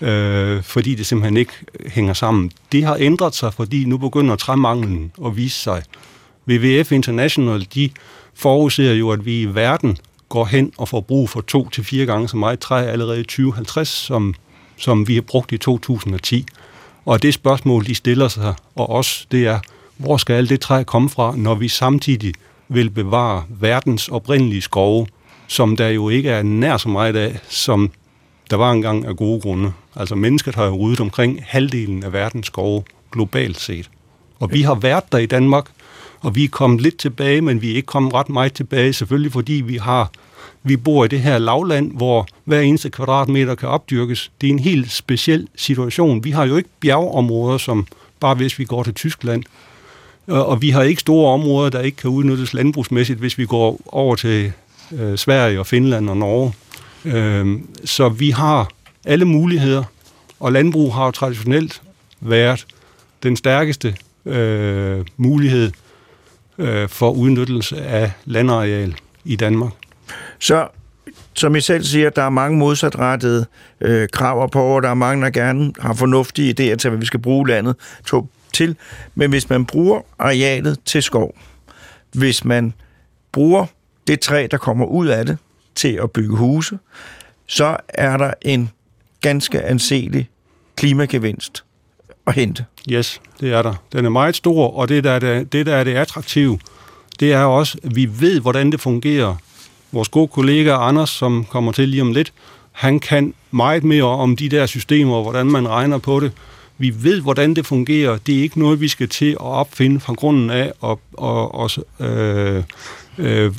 øh, 0.00 0.62
fordi 0.62 0.94
det 0.94 1.06
simpelthen 1.06 1.36
ikke 1.36 1.52
hænger 1.86 2.12
sammen. 2.12 2.50
Det 2.72 2.84
har 2.84 2.96
ændret 3.00 3.34
sig, 3.34 3.54
fordi 3.54 3.84
nu 3.84 3.98
begynder 3.98 4.36
træmanglen 4.36 5.12
at 5.26 5.36
vise 5.36 5.58
sig. 5.58 5.82
WWF 6.48 6.92
International, 6.92 7.66
de 7.74 7.90
forudser 8.34 8.92
jo, 8.92 9.10
at 9.10 9.24
vi 9.24 9.40
i 9.40 9.54
verden 9.54 9.98
går 10.28 10.44
hen 10.44 10.72
og 10.78 10.88
får 10.88 11.00
brug 11.00 11.30
for 11.30 11.40
to 11.40 11.68
til 11.68 11.84
fire 11.84 12.06
gange 12.06 12.28
så 12.28 12.36
meget 12.36 12.58
træ 12.58 12.86
allerede 12.86 13.20
i 13.20 13.22
2050, 13.22 13.88
som, 13.88 14.34
som 14.76 15.08
vi 15.08 15.14
har 15.14 15.22
brugt 15.22 15.52
i 15.52 15.58
2010. 15.58 16.46
Og 17.04 17.22
det 17.22 17.34
spørgsmål, 17.34 17.86
de 17.86 17.94
stiller 17.94 18.28
sig, 18.28 18.54
og 18.74 18.90
os, 18.90 19.26
det 19.30 19.46
er, 19.46 19.58
hvor 20.00 20.16
skal 20.16 20.34
alt 20.34 20.50
det 20.50 20.60
træ 20.60 20.82
komme 20.82 21.10
fra, 21.10 21.36
når 21.36 21.54
vi 21.54 21.68
samtidig 21.68 22.34
vil 22.68 22.90
bevare 22.90 23.44
verdens 23.48 24.08
oprindelige 24.08 24.62
skove, 24.62 25.06
som 25.46 25.76
der 25.76 25.88
jo 25.88 26.08
ikke 26.08 26.30
er 26.30 26.42
nær 26.42 26.76
så 26.76 26.88
meget 26.88 27.16
af, 27.16 27.38
som 27.48 27.90
der 28.50 28.56
var 28.56 28.72
engang 28.72 29.06
af 29.06 29.16
gode 29.16 29.40
grunde. 29.40 29.72
Altså 29.96 30.14
mennesket 30.14 30.54
har 30.54 30.64
jo 30.64 30.76
ryddet 30.76 31.00
omkring 31.00 31.40
halvdelen 31.46 32.02
af 32.04 32.12
verdens 32.12 32.46
skove 32.46 32.82
globalt 33.12 33.60
set. 33.60 33.90
Og 34.38 34.52
vi 34.52 34.62
har 34.62 34.74
været 34.74 35.12
der 35.12 35.18
i 35.18 35.26
Danmark, 35.26 35.64
og 36.20 36.34
vi 36.34 36.44
er 36.44 36.48
kommet 36.48 36.80
lidt 36.80 36.96
tilbage, 36.98 37.40
men 37.40 37.62
vi 37.62 37.70
er 37.70 37.74
ikke 37.74 37.86
kommet 37.86 38.14
ret 38.14 38.28
meget 38.28 38.52
tilbage, 38.52 38.92
selvfølgelig 38.92 39.32
fordi 39.32 39.52
vi 39.52 39.76
har 39.76 40.10
vi 40.62 40.76
bor 40.76 41.04
i 41.04 41.08
det 41.08 41.20
her 41.20 41.38
lavland, 41.38 41.92
hvor 41.96 42.26
hver 42.44 42.60
eneste 42.60 42.90
kvadratmeter 42.90 43.54
kan 43.54 43.68
opdyrkes. 43.68 44.32
Det 44.40 44.46
er 44.46 44.50
en 44.50 44.58
helt 44.58 44.90
speciel 44.90 45.48
situation. 45.56 46.24
Vi 46.24 46.30
har 46.30 46.46
jo 46.46 46.56
ikke 46.56 46.68
bjergområder, 46.80 47.58
som 47.58 47.86
bare 48.20 48.34
hvis 48.34 48.58
vi 48.58 48.64
går 48.64 48.82
til 48.82 48.94
Tyskland. 48.94 49.44
Og 50.30 50.62
vi 50.62 50.70
har 50.70 50.82
ikke 50.82 51.00
store 51.00 51.32
områder, 51.32 51.70
der 51.70 51.80
ikke 51.80 51.96
kan 51.96 52.10
udnyttes 52.10 52.54
landbrugsmæssigt, 52.54 53.18
hvis 53.18 53.38
vi 53.38 53.46
går 53.46 53.80
over 53.86 54.16
til 54.16 54.52
øh, 54.92 55.18
Sverige 55.18 55.60
og 55.60 55.66
Finland 55.66 56.10
og 56.10 56.16
Norge. 56.16 56.52
Øh, 57.04 57.60
så 57.84 58.08
vi 58.08 58.30
har 58.30 58.68
alle 59.04 59.24
muligheder, 59.24 59.84
og 60.40 60.52
landbrug 60.52 60.94
har 60.94 61.04
jo 61.04 61.10
traditionelt 61.10 61.82
været 62.20 62.66
den 63.22 63.36
stærkeste 63.36 63.96
øh, 64.26 65.04
mulighed 65.16 65.72
øh, 66.58 66.88
for 66.88 67.10
udnyttelse 67.10 67.82
af 67.82 68.12
landareal 68.24 68.94
i 69.24 69.36
Danmark. 69.36 69.72
Så 70.38 70.68
som 71.34 71.56
I 71.56 71.60
selv 71.60 71.84
siger, 71.84 72.10
der 72.10 72.22
er 72.22 72.30
mange 72.30 72.58
modsatrettede 72.58 73.46
øh, 73.80 74.08
krav 74.12 74.50
på, 74.50 74.62
og 74.62 74.82
der 74.82 74.88
er 74.88 74.94
mange, 74.94 75.24
der 75.24 75.30
gerne 75.30 75.72
har 75.80 75.94
fornuftige 75.94 76.50
idéer 76.50 76.76
til, 76.76 76.90
hvad 76.90 76.98
vi 76.98 77.06
skal 77.06 77.20
bruge 77.20 77.48
landet 77.48 77.76
til. 78.52 78.76
Men 79.14 79.30
hvis 79.30 79.48
man 79.48 79.64
bruger 79.64 80.00
arealet 80.18 80.78
til 80.84 81.02
skov, 81.02 81.34
hvis 82.12 82.44
man 82.44 82.74
bruger 83.32 83.66
det 84.06 84.20
træ, 84.20 84.46
der 84.50 84.56
kommer 84.56 84.86
ud 84.86 85.06
af 85.06 85.26
det, 85.26 85.38
til 85.74 85.98
at 86.02 86.10
bygge 86.10 86.36
huse, 86.36 86.78
så 87.46 87.76
er 87.88 88.16
der 88.16 88.34
en 88.42 88.70
ganske 89.20 89.62
anselig 89.62 90.28
klimagevinst 90.76 91.64
at 92.26 92.34
hente. 92.34 92.64
Yes, 92.90 93.20
det 93.40 93.52
er 93.52 93.62
der. 93.62 93.74
Den 93.92 94.04
er 94.04 94.10
meget 94.10 94.36
stor, 94.36 94.76
og 94.76 94.88
det, 94.88 95.04
der 95.04 95.10
er 95.10 95.18
det, 95.18 95.52
det, 95.52 95.66
der 95.66 95.76
er 95.76 95.84
det 95.84 95.94
attraktive, 95.94 96.58
det 97.20 97.32
er 97.32 97.44
også, 97.44 97.78
at 97.84 97.96
vi 97.96 98.10
ved, 98.20 98.40
hvordan 98.40 98.72
det 98.72 98.80
fungerer. 98.80 99.36
Vores 99.92 100.08
gode 100.08 100.28
kollega 100.28 100.72
Anders, 100.72 101.10
som 101.10 101.44
kommer 101.44 101.72
til 101.72 101.88
lige 101.88 102.02
om 102.02 102.12
lidt, 102.12 102.32
han 102.72 103.00
kan 103.00 103.34
meget 103.50 103.84
mere 103.84 104.04
om 104.04 104.36
de 104.36 104.48
der 104.48 104.66
systemer, 104.66 105.22
hvordan 105.22 105.46
man 105.46 105.68
regner 105.68 105.98
på 105.98 106.20
det. 106.20 106.32
Vi 106.80 107.04
ved, 107.04 107.20
hvordan 107.20 107.54
det 107.54 107.66
fungerer. 107.66 108.18
Det 108.18 108.38
er 108.38 108.42
ikke 108.42 108.58
noget, 108.58 108.80
vi 108.80 108.88
skal 108.88 109.08
til 109.08 109.30
at 109.30 109.40
opfinde 109.40 110.00
fra 110.00 110.14
grunden 110.14 110.50
af, 110.50 110.72
og, 110.80 111.00
og, 111.12 111.54
og 111.54 111.70
øh, 112.00 112.62
øh, 113.18 113.52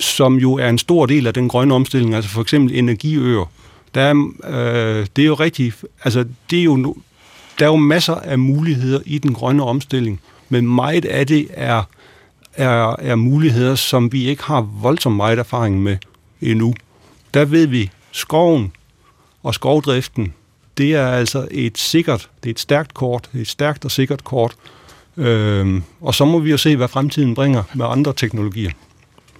som 0.00 0.36
jo 0.36 0.54
er 0.54 0.68
en 0.68 0.78
stor 0.78 1.06
del 1.06 1.26
af 1.26 1.34
den 1.34 1.48
grønne 1.48 1.74
omstilling, 1.74 2.14
altså 2.14 2.30
for 2.30 2.40
eksempel 2.40 2.74
energiøer. 2.74 3.50
Der 3.94 4.00
er, 4.00 4.14
øh, 4.44 5.06
det 5.16 5.22
er 5.22 5.26
jo 5.26 5.34
rigtig, 5.34 5.72
altså 6.04 6.24
det 6.50 6.58
er 6.58 6.62
jo, 6.62 6.94
der 7.58 7.64
er 7.64 7.70
jo 7.70 7.76
masser 7.76 8.14
af 8.14 8.38
muligheder 8.38 9.00
i 9.06 9.18
den 9.18 9.34
grønne 9.34 9.62
omstilling, 9.64 10.20
men 10.48 10.74
meget 10.74 11.04
af 11.04 11.26
det 11.26 11.48
er, 11.50 11.82
er, 12.52 12.96
er 12.98 13.14
muligheder, 13.14 13.74
som 13.74 14.12
vi 14.12 14.24
ikke 14.24 14.42
har 14.42 14.60
voldsomt 14.60 15.16
meget 15.16 15.38
erfaring 15.38 15.82
med 15.82 15.96
endnu. 16.40 16.74
Der 17.34 17.44
ved 17.44 17.66
vi, 17.66 17.90
skoven 18.12 18.72
og 19.42 19.54
skovdriften, 19.54 20.34
det 20.80 20.94
er 20.94 21.06
altså 21.06 21.48
et 21.50 21.78
sikkert, 21.78 22.28
det 22.42 22.48
er 22.48 22.54
et 22.54 22.60
stærkt 22.60 22.94
kort, 22.94 23.30
et 23.34 23.48
stærkt 23.48 23.84
og 23.84 23.90
sikkert 23.90 24.24
kort. 24.24 24.54
Øhm, 25.16 25.82
og 26.00 26.14
så 26.14 26.24
må 26.24 26.38
vi 26.38 26.50
jo 26.50 26.56
se, 26.56 26.76
hvad 26.76 26.88
fremtiden 26.88 27.34
bringer 27.34 27.62
med 27.74 27.86
andre 27.88 28.12
teknologier. 28.16 28.70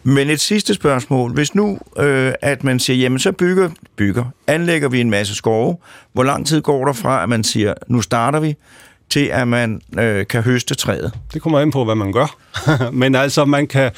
Men 0.03 0.31
et 0.31 0.41
sidste 0.41 0.75
spørgsmål. 0.75 1.33
Hvis 1.33 1.55
nu, 1.55 1.79
øh, 1.99 2.33
at 2.43 2.65
man 2.65 2.81
siger, 2.81 2.97
jamen 2.97 3.19
så 3.19 3.33
bygger, 3.33 3.71
bygger, 3.97 4.25
anlægger 4.47 4.89
vi 4.89 5.01
en 5.01 5.11
masse 5.11 5.35
skove, 5.35 5.77
hvor 6.13 6.23
lang 6.23 6.47
tid 6.47 6.61
går 6.61 6.85
der 6.85 6.93
fra, 6.93 7.23
at 7.23 7.29
man 7.29 7.45
siger, 7.45 7.75
nu 7.89 8.03
starter 8.03 8.41
vi, 8.41 8.55
til 9.11 9.25
at 9.25 9.49
man 9.49 9.81
øh, 9.99 10.27
kan 10.27 10.43
høste 10.43 10.75
træet? 10.75 11.13
Det 11.35 11.43
kommer 11.43 11.61
an 11.61 11.71
på, 11.71 11.85
hvad 11.85 11.95
man 11.95 12.13
gør. 12.13 12.37
Men 12.93 13.15
altså, 13.15 13.45
man 13.45 13.67
kan... 13.67 13.91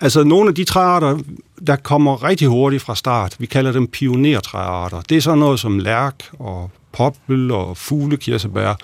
Altså, 0.00 0.24
nogle 0.24 0.48
af 0.48 0.54
de 0.54 0.64
træarter, 0.64 1.18
der 1.66 1.76
kommer 1.76 2.24
rigtig 2.24 2.48
hurtigt 2.48 2.82
fra 2.82 2.94
start, 2.94 3.36
vi 3.38 3.46
kalder 3.46 3.72
dem 3.72 3.86
pionertræarter. 3.86 5.00
Det 5.00 5.16
er 5.16 5.20
sådan 5.20 5.38
noget 5.38 5.60
som 5.60 5.78
lærk 5.78 6.14
og 6.38 6.70
poppel 6.92 7.50
og 7.50 7.76
fuglekirsebær. 7.76 8.74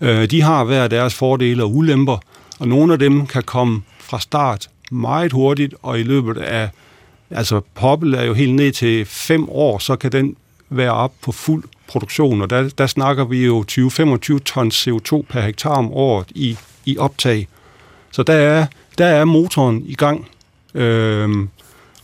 Øh, 0.00 0.30
de 0.30 0.42
har 0.42 0.64
hver 0.64 0.88
deres 0.88 1.14
fordele 1.14 1.62
og 1.62 1.74
ulemper, 1.74 2.18
og 2.58 2.68
nogle 2.68 2.92
af 2.92 2.98
dem 2.98 3.26
kan 3.26 3.42
komme 3.42 3.82
fra 4.00 4.20
start 4.20 4.68
meget 4.90 5.32
hurtigt, 5.32 5.74
og 5.82 6.00
i 6.00 6.02
løbet 6.02 6.38
af, 6.38 6.70
altså 7.30 7.60
poppel 7.74 8.14
er 8.14 8.22
jo 8.22 8.34
helt 8.34 8.54
ned 8.54 8.72
til 8.72 9.04
fem 9.04 9.48
år, 9.48 9.78
så 9.78 9.96
kan 9.96 10.12
den 10.12 10.36
være 10.70 10.92
op 10.92 11.12
på 11.22 11.32
fuld 11.32 11.64
produktion, 11.88 12.42
og 12.42 12.50
der, 12.50 12.68
der 12.78 12.86
snakker 12.86 13.24
vi 13.24 13.44
jo 13.44 13.64
20-25 13.70 14.38
tons 14.38 14.88
CO2 14.88 15.22
per 15.22 15.40
hektar 15.40 15.70
om 15.70 15.92
året 15.92 16.26
i, 16.34 16.56
i 16.84 16.98
optag. 16.98 17.48
Så 18.10 18.22
der 18.22 18.34
er, 18.34 18.66
der 18.98 19.06
er 19.06 19.24
motoren 19.24 19.82
i 19.86 19.94
gang. 19.94 20.28
Øhm, 20.74 21.48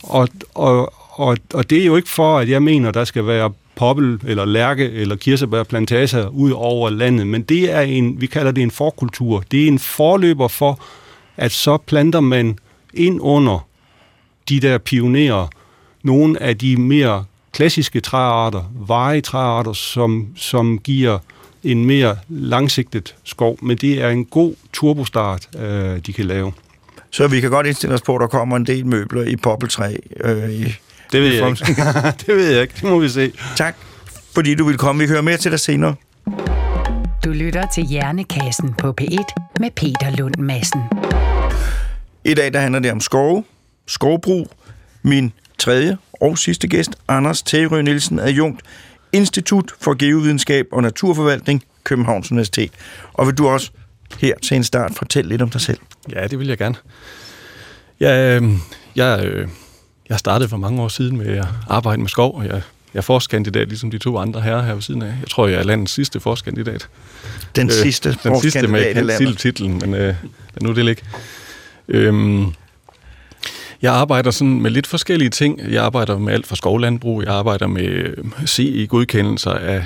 og, 0.03 0.27
og, 0.53 0.93
og, 1.09 1.37
og 1.53 1.69
det 1.69 1.81
er 1.81 1.85
jo 1.85 1.95
ikke 1.95 2.09
for, 2.09 2.39
at 2.39 2.49
jeg 2.49 2.63
mener, 2.63 2.91
der 2.91 3.03
skal 3.03 3.27
være 3.27 3.51
poppel 3.75 4.19
eller 4.25 4.45
lærke 4.45 4.91
eller 4.91 5.15
kirsebærplantager 5.15 6.27
ud 6.27 6.51
over 6.51 6.89
landet, 6.89 7.27
men 7.27 7.41
det 7.41 7.71
er 7.71 7.81
en, 7.81 8.21
vi 8.21 8.25
kalder 8.25 8.51
det 8.51 8.63
en 8.63 8.71
forkultur. 8.71 9.43
Det 9.51 9.63
er 9.63 9.67
en 9.67 9.79
forløber 9.79 10.47
for, 10.47 10.79
at 11.37 11.51
så 11.51 11.77
planter 11.77 12.19
man 12.19 12.57
ind 12.93 13.19
under 13.21 13.67
de 14.49 14.59
der 14.59 14.77
pionerer 14.77 15.47
nogle 16.03 16.41
af 16.41 16.57
de 16.57 16.77
mere 16.77 17.25
klassiske 17.51 17.99
træarter, 17.99 18.71
veje 18.87 19.21
træarter, 19.21 19.73
som, 19.73 20.27
som 20.35 20.79
giver 20.79 21.19
en 21.63 21.85
mere 21.85 22.17
langsigtet 22.29 23.15
skov, 23.23 23.57
men 23.61 23.77
det 23.77 24.01
er 24.01 24.09
en 24.09 24.25
god 24.25 24.55
turbostart, 24.73 25.49
øh, 25.59 25.99
de 26.05 26.13
kan 26.13 26.25
lave. 26.25 26.53
Så 27.13 27.27
vi 27.27 27.41
kan 27.41 27.49
godt 27.49 27.67
indstille 27.67 27.95
os 27.95 28.01
på, 28.01 28.15
at 28.15 28.21
der 28.21 28.27
kommer 28.27 28.57
en 28.57 28.65
del 28.65 28.85
møbler 28.85 29.23
i 29.23 29.35
poppeltræ. 29.35 29.95
Øh, 30.23 30.49
i, 30.49 30.63
det 31.11 31.21
ved 31.21 31.33
jeg 31.33 31.49
ikke. 31.49 31.65
det 32.25 32.27
ved 32.27 32.51
jeg 32.51 32.61
ikke. 32.61 32.73
Det 32.75 32.83
må 32.83 32.99
vi 32.99 33.09
se. 33.09 33.31
Tak, 33.55 33.75
fordi 34.33 34.55
du 34.55 34.65
vil 34.65 34.77
komme. 34.77 35.01
Vi 35.01 35.07
hører 35.07 35.21
mere 35.21 35.37
til 35.37 35.51
dig 35.51 35.59
senere. 35.59 35.95
Du 37.25 37.29
lytter 37.29 37.65
til 37.73 37.83
Hjernekassen 37.83 38.73
på 38.73 38.95
P1 39.01 39.53
med 39.59 39.71
Peter 39.75 40.15
Lund 40.17 40.35
Madsen. 40.37 40.81
I 42.25 42.33
dag 42.33 42.53
der 42.53 42.59
handler 42.59 42.79
det 42.79 42.91
om 42.91 42.99
skove, 42.99 43.43
skovbrug. 43.87 44.47
Min 45.03 45.33
tredje 45.57 45.97
og 46.21 46.37
sidste 46.37 46.67
gæst, 46.67 46.91
Anders 47.07 47.41
Tægerø 47.41 47.81
Nielsen, 47.81 48.19
er 48.19 48.29
jungt 48.29 48.61
Institut 49.11 49.71
for 49.81 49.93
Geovidenskab 49.93 50.65
og 50.71 50.81
Naturforvaltning, 50.81 51.63
Københavns 51.83 52.31
Universitet. 52.31 52.71
Og 53.13 53.27
vil 53.27 53.37
du 53.37 53.47
også 53.47 53.71
her 54.19 54.33
til 54.41 54.57
en 54.57 54.63
start 54.63 54.91
fortælle 54.95 55.29
lidt 55.29 55.41
om 55.41 55.49
dig 55.49 55.61
selv? 55.61 55.77
Ja, 56.11 56.27
det 56.27 56.39
vil 56.39 56.47
jeg 56.47 56.57
gerne. 56.57 56.75
Jeg, 57.99 58.41
øh, 58.41 58.49
jeg, 58.95 59.25
øh, 59.25 59.47
jeg 60.09 60.19
startede 60.19 60.49
for 60.49 60.57
mange 60.57 60.81
år 60.81 60.87
siden 60.87 61.17
med 61.17 61.27
at 61.27 61.45
arbejde 61.69 62.01
med 62.01 62.09
skov, 62.09 62.37
og 62.37 62.45
jeg, 62.45 62.61
jeg 62.93 62.99
er 62.99 63.01
forskandidat, 63.01 63.67
ligesom 63.67 63.91
de 63.91 63.97
to 63.97 64.17
andre 64.17 64.41
herrer 64.41 64.63
her 64.63 64.73
ved 64.73 64.81
siden 64.81 65.01
af. 65.01 65.07
Jeg 65.07 65.27
tror, 65.29 65.47
jeg 65.47 65.59
er 65.59 65.63
landets 65.63 65.93
sidste 65.93 66.19
forskandidat. 66.19 66.89
Den 67.55 67.69
sidste 67.69 68.09
øh, 68.09 68.15
Den 68.23 68.41
sidste 68.41 68.67
med, 68.67 68.81
jeg 68.81 68.95
kan 68.95 69.35
titlen, 69.35 69.79
men 69.79 69.93
øh, 69.93 70.15
nu 70.61 70.69
er 70.69 70.73
det 70.73 70.87
ikke. 70.87 71.03
Øhm, 71.87 72.53
jeg 73.81 73.93
arbejder 73.93 74.31
sådan 74.31 74.61
med 74.61 74.71
lidt 74.71 74.87
forskellige 74.87 75.29
ting. 75.29 75.59
Jeg 75.71 75.83
arbejder 75.83 76.17
med 76.17 76.33
alt 76.33 76.47
fra 76.47 76.55
skovlandbrug, 76.55 77.23
jeg 77.23 77.33
arbejder 77.33 77.67
med 77.67 78.13
CE-godkendelser 78.47 79.51
af 79.51 79.85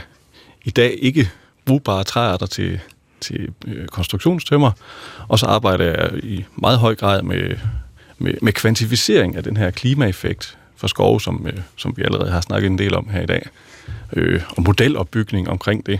i 0.63 0.69
dag 0.69 0.95
ikke 1.01 1.30
brugbare 1.65 2.03
træarter 2.03 2.45
til, 2.45 2.80
til 3.22 3.49
øh, 3.68 3.88
konstruktionstømmer, 3.88 4.72
og 5.28 5.39
så 5.39 5.45
arbejder 5.45 5.86
jeg 5.86 6.24
i 6.24 6.45
meget 6.55 6.80
høj 6.80 6.95
grad 6.95 7.22
med, 7.22 7.55
med, 8.18 8.34
med 8.41 8.53
kvantificering 8.53 9.36
af 9.36 9.43
den 9.43 9.57
her 9.57 9.72
klimaeffekt 9.72 10.57
for 10.76 10.88
skove, 10.88 11.22
som, 11.22 11.47
øh, 11.47 11.59
som 11.76 11.93
vi 11.97 12.03
allerede 12.03 12.32
har 12.32 12.41
snakket 12.41 12.68
en 12.68 12.78
del 12.78 12.95
om 12.95 13.09
her 13.09 13.22
i 13.22 13.26
dag, 13.26 13.47
øh, 14.13 14.41
og 14.49 14.63
modelopbygning 14.63 15.49
omkring 15.49 15.86
det. 15.86 15.99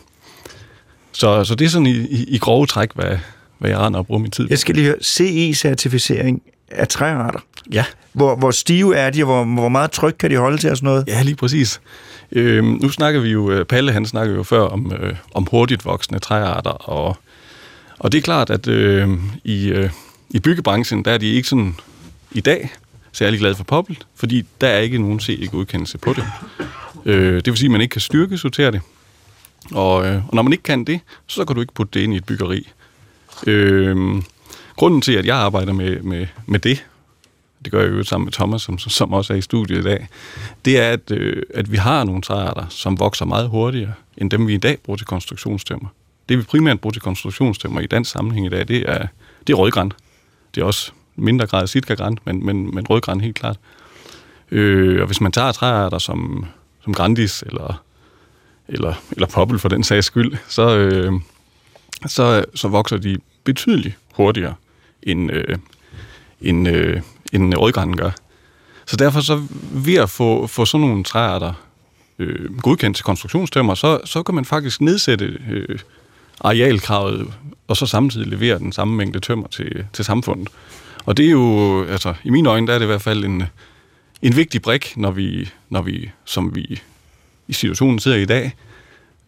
Så, 1.11 1.43
så 1.43 1.55
det 1.55 1.65
er 1.65 1.70
sådan 1.70 1.86
i, 1.86 1.97
i, 1.97 2.26
i 2.28 2.38
grove 2.38 2.65
træk, 2.65 2.89
hvad, 2.93 3.18
hvad 3.57 3.70
jeg 3.70 3.80
render 3.80 3.99
og 3.99 4.07
bruger 4.07 4.20
min 4.20 4.32
tid 4.32 4.45
på. 4.45 4.49
Jeg 4.49 4.59
skal 4.59 4.76
lige 4.76 4.86
høre, 4.86 4.97
CE-certificering 5.03 6.41
af 6.72 6.88
træarter. 6.88 7.39
Ja. 7.72 7.86
Hvor, 8.13 8.36
hvor 8.36 8.51
stive 8.51 8.95
er 8.95 9.09
de, 9.09 9.24
og 9.24 9.26
hvor, 9.26 9.43
hvor 9.43 9.70
meget 9.70 9.91
tryk 9.91 10.15
kan 10.20 10.32
de 10.32 10.38
holde 10.38 10.57
til 10.57 10.72
og 10.72 10.78
sådan 10.78 10.88
noget? 10.88 11.07
Ja, 11.07 11.22
lige 11.22 11.36
præcis. 11.36 11.82
Øh, 12.32 12.63
nu 12.63 12.89
snakker 12.89 13.20
vi 13.20 13.30
jo, 13.30 13.51
øh, 13.51 13.65
Palle 13.65 13.91
han 13.91 14.05
snakker 14.05 14.36
jo 14.36 14.43
før 14.43 14.61
om, 14.61 14.91
øh, 14.99 15.15
om 15.34 15.47
hurtigt 15.51 15.86
voksende 15.86 16.20
træarter, 16.20 16.72
og, 16.72 17.18
og 17.99 18.11
det 18.11 18.18
er 18.18 18.22
klart, 18.22 18.49
at 18.49 18.68
øh, 18.68 19.09
i, 19.43 19.70
øh, 19.70 19.89
i 20.30 20.39
byggebranchen, 20.39 21.05
der 21.05 21.11
er 21.11 21.18
de 21.18 21.26
ikke 21.26 21.47
sådan 21.47 21.76
i 22.32 22.41
dag 22.41 22.70
særlig 23.11 23.39
glade 23.39 23.55
for 23.55 23.63
poppelt, 23.63 24.07
fordi 24.15 24.45
der 24.61 24.68
er 24.68 24.80
ikke 24.80 24.97
nogen 24.97 25.20
CE-godkendelse 25.20 25.97
på 25.97 26.13
det. 26.13 26.24
Øh, 27.05 27.36
det 27.36 27.45
vil 27.45 27.57
sige, 27.57 27.68
at 27.68 27.72
man 27.72 27.82
ikke 27.82 27.91
kan 27.91 28.01
styrke 28.01 28.38
sortere 28.38 28.72
det. 28.72 28.82
Og, 29.72 30.05
øh, 30.05 30.28
og 30.28 30.36
når 30.36 30.41
man 30.41 30.53
ikke 30.53 30.63
kan 30.63 30.84
det, 30.84 30.99
så 31.28 31.45
kan 31.45 31.55
du 31.55 31.61
ikke 31.61 31.74
putte 31.74 31.99
det 31.99 32.03
ind 32.03 32.13
i 32.13 32.18
et 32.18 32.26
byggeri. 32.26 32.72
Øh, 33.47 34.22
grunden 34.78 35.01
til, 35.01 35.13
at 35.13 35.25
jeg 35.25 35.38
arbejder 35.38 35.73
med, 35.73 36.01
med, 36.01 36.28
med 36.45 36.59
det, 36.59 36.86
det 37.63 37.71
gør 37.71 37.82
jeg 37.82 37.91
jo 37.91 38.03
sammen 38.03 38.25
med 38.25 38.34
Thomas, 38.34 38.61
som, 38.61 38.78
som 38.78 39.13
også 39.13 39.34
er 39.34 39.38
i 39.38 39.41
studiet 39.41 39.80
i 39.80 39.84
dag, 39.84 40.07
det 40.65 40.80
er, 40.80 40.89
at, 40.89 41.11
øh, 41.11 41.43
at 41.53 41.71
vi 41.71 41.78
har 41.78 42.03
nogle 42.03 42.21
træarter, 42.21 42.65
som 42.69 42.99
vokser 42.99 43.25
meget 43.25 43.49
hurtigere, 43.49 43.93
end 44.17 44.32
dem 44.32 44.47
vi 44.47 44.53
i 44.53 44.57
dag 44.57 44.78
bruger 44.84 44.97
til 44.97 45.07
konstruktionstømmer. 45.07 45.88
Det 46.30 46.38
vi 46.38 46.43
primært 46.43 46.80
bruger 46.80 46.91
til 46.91 47.01
konstruktionstømmer 47.01 47.82
i 47.82 47.88
dansk 47.88 48.11
sammenhæng 48.11 48.45
i 48.45 48.49
dag, 48.49 48.67
det 48.67 48.89
er, 48.89 49.07
det 49.47 49.53
er 49.53 49.57
rødgræn. 49.57 49.91
Det 50.55 50.61
er 50.61 50.65
også 50.65 50.91
mindre 51.15 51.47
grad 51.47 51.67
sitkagræn, 51.67 52.17
men, 52.25 52.45
men, 52.45 52.75
men 52.75 52.88
rødgræn 52.89 53.21
helt 53.21 53.36
klart. 53.36 53.57
Øh, 54.51 55.01
og 55.01 55.05
hvis 55.05 55.21
man 55.21 55.32
tager 55.32 55.51
træarter 55.51 55.97
som, 55.97 56.45
som 56.84 56.93
grandis 56.93 57.41
eller, 57.41 57.84
eller, 58.67 58.93
eller 59.11 59.28
poppel 59.28 59.59
for 59.59 59.69
den 59.69 59.84
sags 59.84 60.05
skyld, 60.05 60.38
så, 60.47 60.78
øh, 60.78 61.13
så, 62.05 62.45
så 62.55 62.67
vokser 62.67 62.97
de 62.97 63.17
betydeligt 63.43 63.97
hurtigere 64.13 64.53
end, 65.07 65.31
øh, 65.31 65.57
end, 66.41 66.67
øh, 66.67 67.01
end 67.33 67.55
rødgranen 67.55 67.97
gør. 67.97 68.11
Så 68.85 68.95
derfor 68.95 69.19
så 69.19 69.41
ved 69.71 69.95
at 69.95 70.09
få, 70.09 70.47
få 70.47 70.65
sådan 70.65 70.87
nogle 70.87 71.03
træarter 71.03 71.53
øh, 72.19 72.57
godkendt 72.57 72.97
til 72.97 73.05
konstruktionstømmer, 73.05 73.75
så, 73.75 73.99
så 74.05 74.23
kan 74.23 74.35
man 74.35 74.45
faktisk 74.45 74.81
nedsætte 74.81 75.37
øh, 75.49 75.79
arealkravet, 76.41 77.33
og 77.67 77.77
så 77.77 77.85
samtidig 77.85 78.27
levere 78.27 78.59
den 78.59 78.71
samme 78.71 78.95
mængde 78.95 79.19
tømmer 79.19 79.47
til, 79.47 79.85
til 79.93 80.05
samfundet. 80.05 80.49
Og 81.05 81.17
det 81.17 81.25
er 81.25 81.31
jo, 81.31 81.83
altså 81.83 82.13
i 82.23 82.29
mine 82.29 82.49
øjne, 82.49 82.67
der 82.67 82.73
er 82.73 82.79
det 82.79 82.85
i 82.85 82.87
hvert 82.87 83.01
fald 83.01 83.25
en, 83.25 83.43
en 84.21 84.35
vigtig 84.35 84.61
brik, 84.61 84.93
når 84.97 85.11
vi, 85.11 85.49
når 85.69 85.81
vi, 85.81 86.11
som 86.25 86.55
vi 86.55 86.81
i 87.47 87.53
situationen 87.53 87.99
sidder 87.99 88.17
i 88.17 88.25
dag, 88.25 88.55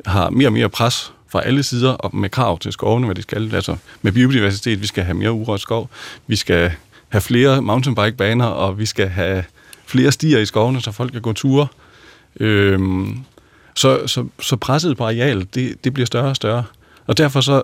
har 0.05 0.29
mere 0.29 0.47
og 0.47 0.53
mere 0.53 0.69
pres 0.69 1.13
fra 1.31 1.41
alle 1.45 1.63
sider 1.63 1.91
og 1.91 2.15
med 2.15 2.29
krav 2.29 2.59
til 2.59 2.71
skovene, 2.71 3.05
hvad 3.05 3.15
de 3.15 3.21
skal. 3.21 3.55
Altså 3.55 3.75
med 4.01 4.11
biodiversitet, 4.11 4.81
vi 4.81 4.87
skal 4.87 5.03
have 5.03 5.17
mere 5.17 5.31
urørt 5.31 5.61
skov, 5.61 5.89
vi 6.27 6.35
skal 6.35 6.71
have 7.09 7.21
flere 7.21 7.61
mountainbike-baner, 7.61 8.45
og 8.45 8.79
vi 8.79 8.85
skal 8.85 9.07
have 9.07 9.43
flere 9.85 10.11
stier 10.11 10.39
i 10.39 10.45
skovene, 10.45 10.81
så 10.81 10.91
folk 10.91 11.11
kan 11.11 11.21
gå 11.21 11.33
ture. 11.33 11.67
Øhm, 12.39 13.19
så, 13.75 14.07
så, 14.07 14.25
så 14.39 14.55
presset 14.55 14.97
på 14.97 15.03
areal, 15.03 15.47
det, 15.53 15.83
det 15.83 15.93
bliver 15.93 16.05
større 16.05 16.29
og 16.29 16.35
større. 16.35 16.63
Og 17.07 17.17
derfor 17.17 17.41
så, 17.41 17.61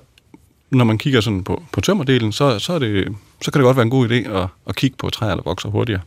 når 0.71 0.85
man 0.85 0.97
kigger 0.97 1.21
sådan 1.21 1.43
på, 1.43 1.63
på 1.71 1.81
tømmerdelen, 1.81 2.31
så, 2.31 2.59
så, 2.59 2.73
er 2.73 2.79
det, 2.79 3.15
så 3.41 3.51
kan 3.51 3.59
det 3.59 3.65
godt 3.65 3.77
være 3.77 3.83
en 3.83 3.89
god 3.89 4.09
idé 4.09 4.13
at, 4.13 4.47
at 4.67 4.75
kigge 4.75 4.97
på 4.97 5.09
træer, 5.09 5.35
der 5.35 5.43
vokser 5.45 5.69
hurtigere. 5.69 6.01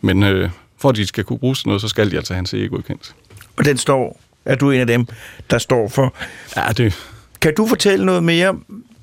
Men 0.00 0.22
øh, 0.22 0.50
for 0.78 0.88
at 0.88 0.96
de 0.96 1.06
skal 1.06 1.24
kunne 1.24 1.38
bruges 1.38 1.58
til 1.58 1.68
noget, 1.68 1.80
så 1.80 1.88
skal 1.88 2.10
de 2.10 2.16
altså 2.16 2.34
have 2.34 2.38
en 2.38 2.46
CE-godkendelse. 2.46 3.12
Og 3.56 3.64
den 3.64 3.78
står, 3.78 4.20
er 4.44 4.54
du 4.54 4.70
en 4.70 4.80
af 4.80 4.86
dem, 4.86 5.06
der 5.50 5.58
står 5.58 5.88
for? 5.88 6.14
Ja, 6.56 6.72
det... 6.76 7.06
Kan 7.40 7.54
du 7.54 7.66
fortælle 7.66 8.06
noget 8.06 8.22
mere 8.22 8.58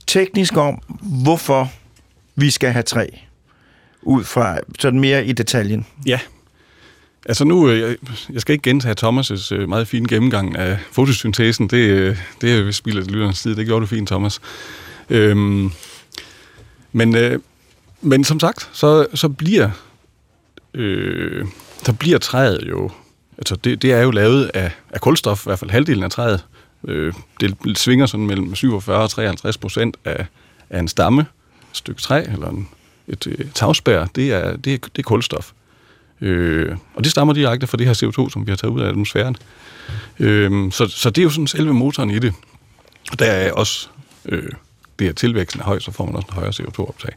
teknisk 0.07 0.57
om, 0.57 0.81
hvorfor 1.23 1.71
vi 2.35 2.51
skal 2.51 2.71
have 2.71 2.83
træ? 2.83 3.07
Ud 4.01 4.23
fra 4.23 4.57
sådan 4.79 4.99
mere 4.99 5.25
i 5.25 5.31
detaljen. 5.31 5.85
Ja. 6.05 6.19
Altså 7.25 7.45
nu, 7.45 7.69
jeg, 7.71 7.95
jeg 8.33 8.41
skal 8.41 8.53
ikke 8.53 8.69
gentage 8.69 8.95
Thomas' 9.05 9.55
øh, 9.55 9.69
meget 9.69 9.87
fine 9.87 10.07
gennemgang 10.07 10.57
af 10.57 10.79
fotosyntesen. 10.91 11.67
Det, 11.67 11.77
øh, 11.77 12.17
det 12.41 12.67
er 12.67 12.71
spillet 12.71 13.01
af 13.01 13.11
lytterens 13.11 13.37
side. 13.37 13.55
Det 13.55 13.65
gjorde 13.65 13.81
du 13.81 13.87
fint, 13.87 14.07
Thomas. 14.07 14.39
Øhm, 15.09 15.71
men, 16.91 17.15
øh, 17.15 17.39
men 18.01 18.23
som 18.23 18.39
sagt, 18.39 18.69
så, 18.73 19.07
så 19.13 19.29
bliver 19.29 19.69
øh, 20.73 21.45
der 21.85 21.91
bliver 21.91 22.17
træet 22.17 22.63
jo, 22.69 22.91
altså 23.37 23.55
det, 23.55 23.81
det 23.81 23.91
er 23.91 24.01
jo 24.01 24.11
lavet 24.11 24.51
af, 24.53 24.71
af 24.89 25.01
kulstof, 25.01 25.45
i 25.45 25.47
hvert 25.49 25.59
fald 25.59 25.71
halvdelen 25.71 26.03
af 26.03 26.11
træet. 26.11 26.45
Øh, 26.87 27.13
det 27.39 27.77
svinger 27.77 28.05
sådan 28.05 28.25
mellem 28.25 28.55
47 28.55 29.03
og 29.03 29.09
53 29.09 29.57
procent 29.57 29.97
af, 30.05 30.25
af 30.69 30.79
en 30.79 30.87
stamme, 30.87 31.21
et 31.21 31.77
stykke 31.77 32.01
træ 32.01 32.21
eller 32.21 32.49
en, 32.49 32.69
et, 33.07 33.27
øh, 33.27 33.33
et 33.33 33.51
tagspær, 33.53 34.05
det 34.05 34.33
er, 34.33 34.57
det 34.57 34.73
er, 34.73 34.77
det 34.77 34.99
er 34.99 35.03
kulstof. 35.03 35.51
Øh, 36.21 36.77
og 36.95 37.03
det 37.03 37.11
stammer 37.11 37.33
direkte 37.33 37.67
fra 37.67 37.77
det 37.77 37.87
her 37.87 37.93
CO2, 37.93 38.29
som 38.29 38.45
vi 38.45 38.51
har 38.51 38.55
taget 38.55 38.73
ud 38.73 38.81
af 38.81 38.89
atmosfæren. 38.89 39.35
Øh, 40.19 40.71
så, 40.71 40.87
så 40.87 41.09
det 41.09 41.21
er 41.21 41.23
jo 41.23 41.29
sådan 41.29 41.47
selve 41.47 41.73
motoren 41.73 42.11
i 42.11 42.19
det. 42.19 42.33
Der 43.19 43.25
er 43.25 43.51
også, 43.51 43.87
øh, 44.25 44.51
det 44.99 45.07
er 45.07 45.13
tilvæksten 45.13 45.61
er 45.61 45.65
høj, 45.65 45.79
så 45.79 45.91
får 45.91 46.05
man 46.05 46.15
også 46.15 46.27
en 46.27 46.33
højere 46.33 46.53
CO2-optag. 46.53 47.13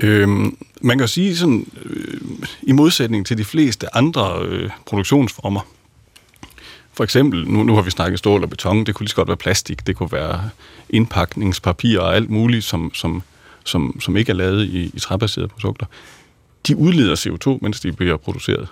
Øhm, 0.00 0.56
man 0.80 0.98
kan 0.98 1.08
sige 1.08 1.36
sådan, 1.36 1.66
øh, 1.84 2.20
i 2.62 2.72
modsætning 2.72 3.26
til 3.26 3.38
de 3.38 3.44
fleste 3.44 3.96
andre 3.96 4.42
øh, 4.46 4.70
produktionsformer, 4.86 5.60
for 6.94 7.04
eksempel, 7.04 7.48
nu, 7.48 7.62
nu 7.62 7.74
har 7.74 7.82
vi 7.82 7.90
snakket 7.90 8.18
stål 8.18 8.42
og 8.42 8.50
beton, 8.50 8.86
det 8.86 8.94
kunne 8.94 9.04
lige 9.04 9.10
så 9.10 9.16
godt 9.16 9.28
være 9.28 9.36
plastik, 9.36 9.86
det 9.86 9.96
kunne 9.96 10.12
være 10.12 10.50
indpakningspapir 10.90 12.00
og 12.00 12.16
alt 12.16 12.30
muligt, 12.30 12.64
som, 12.64 12.94
som, 12.94 13.22
som, 13.64 14.00
som 14.00 14.16
ikke 14.16 14.30
er 14.30 14.36
lavet 14.36 14.64
i, 14.64 14.90
i 14.94 14.98
træbaserede 14.98 15.48
produkter. 15.48 15.86
De 16.66 16.76
udleder 16.76 17.16
CO2, 17.16 17.58
mens 17.62 17.80
de 17.80 17.92
bliver 17.92 18.16
produceret. 18.16 18.68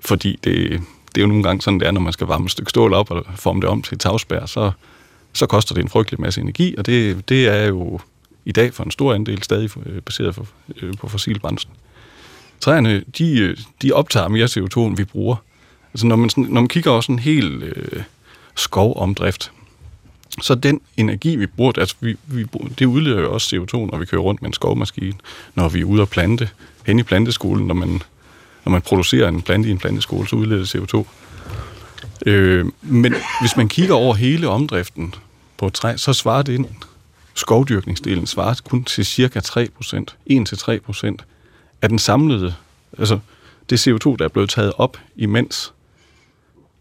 Fordi 0.00 0.38
det, 0.44 0.80
det 1.14 1.16
er 1.16 1.20
jo 1.20 1.26
nogle 1.26 1.42
gange 1.42 1.62
sådan, 1.62 1.80
det 1.80 1.86
er, 1.86 1.90
når 1.90 2.00
man 2.00 2.12
skal 2.12 2.26
varme 2.26 2.44
et 2.44 2.50
stykke 2.50 2.70
stål 2.70 2.92
op 2.92 3.10
og 3.10 3.24
forme 3.36 3.60
det 3.60 3.68
om 3.68 3.82
til 3.82 3.94
et 3.94 4.00
tagspær, 4.00 4.46
så, 4.46 4.72
så 5.32 5.46
koster 5.46 5.74
det 5.74 5.82
en 5.82 5.88
frygtelig 5.88 6.20
masse 6.20 6.40
energi, 6.40 6.74
og 6.78 6.86
det, 6.86 7.28
det 7.28 7.48
er 7.48 7.66
jo 7.66 8.00
i 8.44 8.52
dag 8.52 8.74
for 8.74 8.84
en 8.84 8.90
stor 8.90 9.14
andel 9.14 9.42
stadig 9.42 9.70
øh, 9.86 10.02
baseret 10.02 10.34
for, 10.34 10.46
øh, 10.82 10.94
på 11.00 11.08
fossil 11.08 11.38
brændsel. 11.38 11.70
Træerne, 12.60 13.04
de, 13.18 13.38
øh, 13.38 13.56
de 13.82 13.92
optager 13.92 14.28
mere 14.28 14.46
CO2, 14.46 14.80
end 14.80 14.96
vi 14.96 15.04
bruger. 15.04 15.36
Altså 15.92 16.06
når 16.06 16.16
man, 16.16 16.30
når 16.36 16.60
man 16.60 16.68
kigger 16.68 16.90
også 16.90 17.12
en 17.12 17.18
hel 17.18 17.62
øh, 17.62 18.02
skovomdrift, 18.56 19.52
så 20.40 20.54
den 20.54 20.80
energi, 20.96 21.36
vi 21.36 21.46
bruger, 21.46 21.72
altså 21.78 21.96
vi, 22.00 22.16
vi, 22.26 22.46
det 22.78 22.86
udleder 22.86 23.20
jo 23.20 23.32
også 23.32 23.56
CO2, 23.56 23.76
når 23.76 23.98
vi 23.98 24.06
kører 24.06 24.22
rundt 24.22 24.42
med 24.42 24.48
en 24.48 24.54
skovmaskine, 24.54 25.14
når 25.54 25.68
vi 25.68 25.80
er 25.80 25.84
ude 25.84 26.02
og 26.02 26.08
plante, 26.08 26.50
hen 26.86 26.98
i 26.98 27.02
planteskolen, 27.02 27.66
når 27.66 27.74
man, 27.74 28.02
når 28.64 28.70
man 28.70 28.82
producerer 28.82 29.28
en 29.28 29.42
plante 29.42 29.68
i 29.68 29.72
en 29.72 29.78
planteskole, 29.78 30.28
så 30.28 30.36
udleder 30.36 30.60
det 30.60 30.74
CO2. 30.74 31.04
Øh, 32.26 32.66
men 32.82 33.14
hvis 33.40 33.56
man 33.56 33.68
kigger 33.68 33.94
over 33.94 34.14
hele 34.14 34.48
omdriften 34.48 35.14
på 35.56 35.66
et 35.66 35.72
træ, 35.72 35.96
så 35.96 36.12
svarer 36.12 36.42
det 36.42 36.54
ind 36.54 36.66
skovdyrkningsdelen 37.34 38.26
svarer 38.26 38.60
kun 38.64 38.84
til 38.84 39.06
cirka 39.06 39.40
3 39.40 39.68
procent, 39.76 40.16
1-3 40.30 40.78
procent 40.78 41.24
af 41.82 41.88
den 41.88 41.98
samlede, 41.98 42.54
altså 42.98 43.18
det 43.70 43.88
CO2, 43.88 44.16
der 44.16 44.24
er 44.24 44.28
blevet 44.28 44.50
taget 44.50 44.72
op, 44.76 44.98
imens 45.16 45.72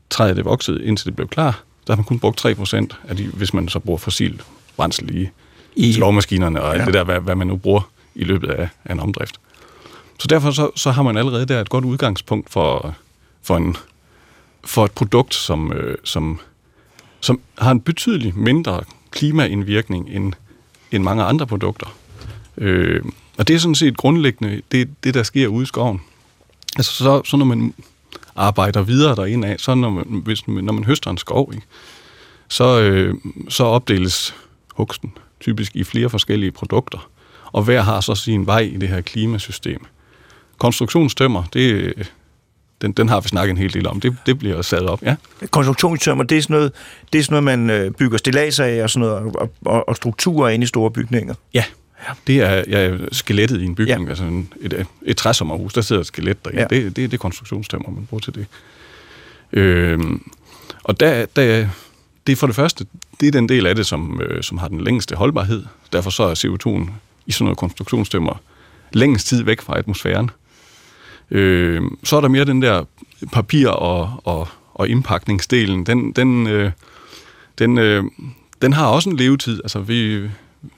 træet 0.09 0.39
er 0.39 0.43
vokset, 0.43 0.81
indtil 0.81 1.05
det 1.05 1.15
blev 1.15 1.27
klar, 1.27 1.63
der 1.87 1.93
har 1.93 1.97
man 1.97 2.05
kun 2.05 2.19
brugt 2.19 2.37
3 2.37 2.55
procent 2.55 2.97
af 3.07 3.17
de, 3.17 3.27
hvis 3.27 3.53
man 3.53 3.69
så 3.69 3.79
bruger 3.79 3.97
fossil 3.97 4.41
brændsel 4.77 5.15
i, 5.21 5.29
I 5.75 5.93
skovmaskinerne 5.93 6.61
og 6.61 6.77
ja. 6.77 6.85
det 6.85 6.93
der, 6.93 7.03
hvad, 7.03 7.19
hvad 7.19 7.35
man 7.35 7.47
nu 7.47 7.55
bruger 7.55 7.89
i 8.15 8.23
løbet 8.23 8.49
af, 8.49 8.69
af 8.85 8.93
en 8.93 8.99
omdrift. 8.99 9.39
Så 10.19 10.27
derfor 10.27 10.51
så, 10.51 10.69
så 10.75 10.91
har 10.91 11.03
man 11.03 11.17
allerede 11.17 11.45
der 11.45 11.61
et 11.61 11.69
godt 11.69 11.85
udgangspunkt 11.85 12.49
for, 12.49 12.95
for, 13.41 13.57
en, 13.57 13.77
for 14.63 14.85
et 14.85 14.91
produkt, 14.91 15.33
som, 15.33 15.73
øh, 15.73 15.97
som, 16.03 16.39
som 17.21 17.39
har 17.57 17.71
en 17.71 17.81
betydelig 17.81 18.37
mindre 18.37 18.83
klimaindvirkning 19.11 20.09
end, 20.09 20.33
end 20.91 21.03
mange 21.03 21.23
andre 21.23 21.47
produkter. 21.47 21.95
Øh, 22.57 23.01
og 23.37 23.47
det 23.47 23.55
er 23.55 23.59
sådan 23.59 23.75
set 23.75 23.97
grundlæggende 23.97 24.61
det, 24.71 24.89
det 25.03 25.13
der 25.13 25.23
sker 25.23 25.47
ude 25.47 25.63
i 25.63 25.65
skoven. 25.65 26.01
Altså 26.77 26.93
så, 26.93 27.21
så 27.25 27.37
når 27.37 27.45
man 27.45 27.73
arbejder 28.35 28.81
videre 28.81 29.15
derind 29.15 29.45
af, 29.45 29.55
så 29.59 29.75
når 29.75 29.89
man, 29.89 30.21
hvis, 30.23 30.47
når 30.47 30.73
man 30.73 30.83
høster 30.83 31.11
en 31.11 31.17
skov, 31.17 31.51
ikke, 31.53 31.65
så, 32.47 32.81
øh, 32.81 33.15
så 33.49 33.63
opdeles 33.63 34.35
hugsten 34.75 35.13
typisk 35.39 35.75
i 35.75 35.83
flere 35.83 36.09
forskellige 36.09 36.51
produkter. 36.51 37.09
og 37.51 37.63
hver 37.63 37.81
har 37.81 38.01
så 38.01 38.15
sin 38.15 38.45
vej 38.45 38.59
i 38.59 38.77
det 38.77 38.89
her 38.89 39.01
klimasystem. 39.01 39.85
Konstruktionstømmer, 40.57 41.43
det, 41.53 41.93
den, 42.82 42.91
den 42.91 43.09
har 43.09 43.21
vi 43.21 43.27
snakket 43.27 43.51
en 43.51 43.57
hel 43.57 43.73
del 43.73 43.88
om. 43.88 43.99
Det, 43.99 44.15
det 44.25 44.39
bliver 44.39 44.61
sat 44.61 44.82
op, 44.82 45.03
ja. 45.03 45.15
Konstruktionstømmer, 45.51 46.23
det 46.23 46.38
er 46.38 46.41
sådan 46.41 46.53
noget, 46.53 46.71
det 47.13 47.19
er 47.19 47.23
sådan 47.23 47.43
noget 47.43 47.59
man 47.59 47.69
øh, 47.69 47.91
bygger 47.91 48.17
stillaser 48.17 48.65
af 48.65 48.84
og, 48.84 48.89
sådan 48.89 49.07
noget, 49.07 49.36
og, 49.36 49.51
og, 49.65 49.89
og 49.89 49.95
strukturer 49.95 50.49
ind 50.49 50.63
i 50.63 50.67
store 50.67 50.91
bygninger. 50.91 51.34
Ja, 51.53 51.63
det 52.27 52.41
er 52.41 52.63
ja, 52.67 52.97
skelettet 53.11 53.61
i 53.61 53.65
en 53.65 53.75
bygning, 53.75 54.03
ja. 54.03 54.09
altså 54.09 54.23
en, 54.23 54.53
et, 54.61 54.86
et 55.05 55.17
træsommerhus, 55.17 55.73
der 55.73 55.82
sidder 55.82 55.99
et 55.99 56.07
skelet 56.07 56.45
derinde. 56.45 56.61
Ja. 56.61 56.67
Det, 56.67 56.95
det, 56.95 57.11
det 57.11 57.13
er 57.13 57.17
konstruktionstømmer, 57.17 57.89
man 57.89 58.05
bruger 58.05 58.21
til 58.21 58.36
det. 58.36 58.45
Øhm, 59.53 60.32
og 60.84 60.99
der, 60.99 61.25
der, 61.36 61.67
det 62.27 62.34
er 62.34 62.36
for 62.36 62.47
det 62.47 62.55
første, 62.55 62.86
det 63.19 63.27
er 63.27 63.32
den 63.32 63.49
del 63.49 63.65
af 63.65 63.75
det, 63.75 63.86
som, 63.86 64.21
øh, 64.21 64.43
som 64.43 64.57
har 64.57 64.67
den 64.67 64.82
længste 64.82 65.15
holdbarhed. 65.15 65.63
Derfor 65.93 66.09
så 66.09 66.23
er 66.23 66.36
CO2'en 66.36 66.91
i 67.25 67.32
sådan 67.32 67.45
noget 67.45 67.57
konstruktionstømmer 67.57 68.41
længst 68.93 69.27
tid 69.27 69.43
væk 69.43 69.61
fra 69.61 69.77
atmosfæren. 69.77 70.29
Øh, 71.32 71.82
så 72.03 72.17
er 72.17 72.21
der 72.21 72.27
mere 72.27 72.45
den 72.45 72.61
der 72.61 72.84
papir- 73.32 73.69
og, 73.69 74.21
og, 74.23 74.47
og 74.73 74.89
indpakningsdelen. 74.89 75.86
Den, 75.86 76.11
den, 76.11 76.47
øh, 76.47 76.71
den, 77.59 77.77
øh, 77.77 78.03
den 78.61 78.73
har 78.73 78.88
også 78.88 79.09
en 79.09 79.17
levetid. 79.17 79.61
Altså 79.63 79.79
vi, 79.79 80.29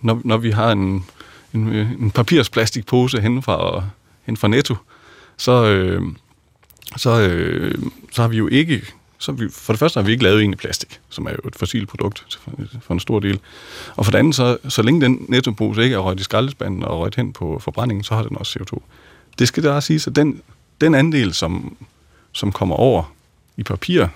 når, 0.01 0.21
når 0.23 0.37
vi 0.37 0.51
har 0.51 0.71
en, 0.71 1.05
en, 1.53 1.67
en 1.73 2.11
papirsplastikpose 2.11 3.21
hen 3.21 3.41
fra, 3.41 3.83
hen 4.23 4.37
fra 4.37 4.47
Netto, 4.47 4.75
så, 5.37 5.65
øh, 5.65 6.01
så, 6.97 7.21
øh, 7.21 7.75
så 8.11 8.21
har 8.21 8.29
vi 8.29 8.37
jo 8.37 8.47
ikke 8.47 8.81
så 9.23 9.31
vi, 9.31 9.49
for 9.49 9.73
det 9.73 9.79
første 9.79 9.97
har 9.97 10.05
vi 10.05 10.11
ikke 10.11 10.23
lavet 10.23 10.43
en 10.43 10.53
i 10.53 10.55
plastik, 10.55 10.99
som 11.09 11.25
er 11.25 11.31
jo 11.31 11.47
et 11.47 11.55
fossilt 11.55 11.89
produkt 11.89 12.39
for 12.81 12.93
en 12.93 12.99
stor 12.99 13.19
del. 13.19 13.39
Og 13.95 14.05
for 14.05 14.11
det 14.11 14.19
andet, 14.19 14.35
så, 14.35 14.57
så 14.69 14.81
længe 14.81 15.01
den 15.01 15.25
nettopose 15.29 15.83
ikke 15.83 15.95
er 15.95 15.99
røget 15.99 16.19
i 16.19 16.23
skraldespanden 16.23 16.83
og 16.83 16.99
røget 16.99 17.15
hen 17.15 17.33
på 17.33 17.59
forbrændingen, 17.59 18.03
så 18.03 18.15
har 18.15 18.23
den 18.23 18.37
også 18.37 18.59
CO2. 18.59 18.79
Det 19.39 19.47
skal 19.47 19.63
der 19.63 19.79
sige, 19.79 20.03
at 20.07 20.15
den, 20.15 20.41
den 20.81 20.95
andel, 20.95 21.33
som, 21.33 21.77
som 22.31 22.51
kommer 22.51 22.75
over 22.75 23.13
i 23.57 23.63
papir 23.63 24.07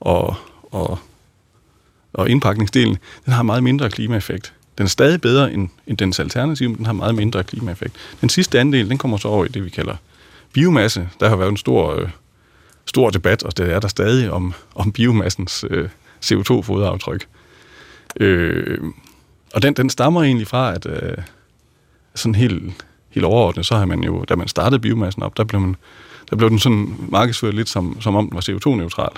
og, 0.00 0.34
og, 0.62 0.98
og 2.12 2.30
indpakningsdelen, 2.30 2.98
den 3.24 3.32
har 3.32 3.42
meget 3.42 3.62
mindre 3.62 3.90
klimaeffekt. 3.90 4.52
Den 4.78 4.84
er 4.84 4.88
stadig 4.88 5.20
bedre 5.20 5.52
end, 5.52 5.68
end 5.86 5.98
dens 5.98 6.20
alternativ, 6.20 6.68
men 6.68 6.76
den 6.78 6.86
har 6.86 6.92
meget 6.92 7.14
mindre 7.14 7.44
klimaeffekt. 7.44 7.94
Den 8.20 8.28
sidste 8.28 8.60
andel, 8.60 8.88
den 8.88 8.98
kommer 8.98 9.16
så 9.16 9.28
over 9.28 9.44
i 9.44 9.48
det, 9.48 9.64
vi 9.64 9.70
kalder 9.70 9.96
biomasse. 10.52 11.08
Der 11.20 11.28
har 11.28 11.36
været 11.36 11.50
en 11.50 11.56
stor, 11.56 12.00
øh, 12.00 12.08
stor 12.86 13.10
debat, 13.10 13.42
og 13.42 13.56
det 13.56 13.72
er 13.72 13.80
der 13.80 13.88
stadig, 13.88 14.30
om, 14.30 14.54
om 14.74 14.92
biomassens 14.92 15.64
øh, 15.70 15.88
CO2-fodaftryk. 16.24 17.26
Øh, 18.20 18.78
og 19.54 19.62
den, 19.62 19.74
den 19.74 19.90
stammer 19.90 20.22
egentlig 20.22 20.46
fra, 20.46 20.74
at 20.74 20.86
øh, 20.86 21.18
sådan 22.14 22.34
helt, 22.34 22.84
helt 23.16 23.26
overordnet, 23.26 23.66
så 23.66 23.76
har 23.76 23.86
man 23.86 24.02
jo, 24.02 24.24
da 24.28 24.36
man 24.36 24.48
startede 24.48 24.80
biomassen 24.80 25.22
op, 25.22 25.36
der 25.36 25.44
blev, 25.44 25.60
man, 25.60 25.76
der 26.30 26.36
blev 26.36 26.50
den 26.50 26.58
sådan 26.58 26.94
markedsført 27.08 27.54
lidt 27.54 27.68
som, 27.68 28.00
som 28.00 28.16
om 28.16 28.28
den 28.28 28.34
var 28.34 28.40
CO2-neutral. 28.40 29.12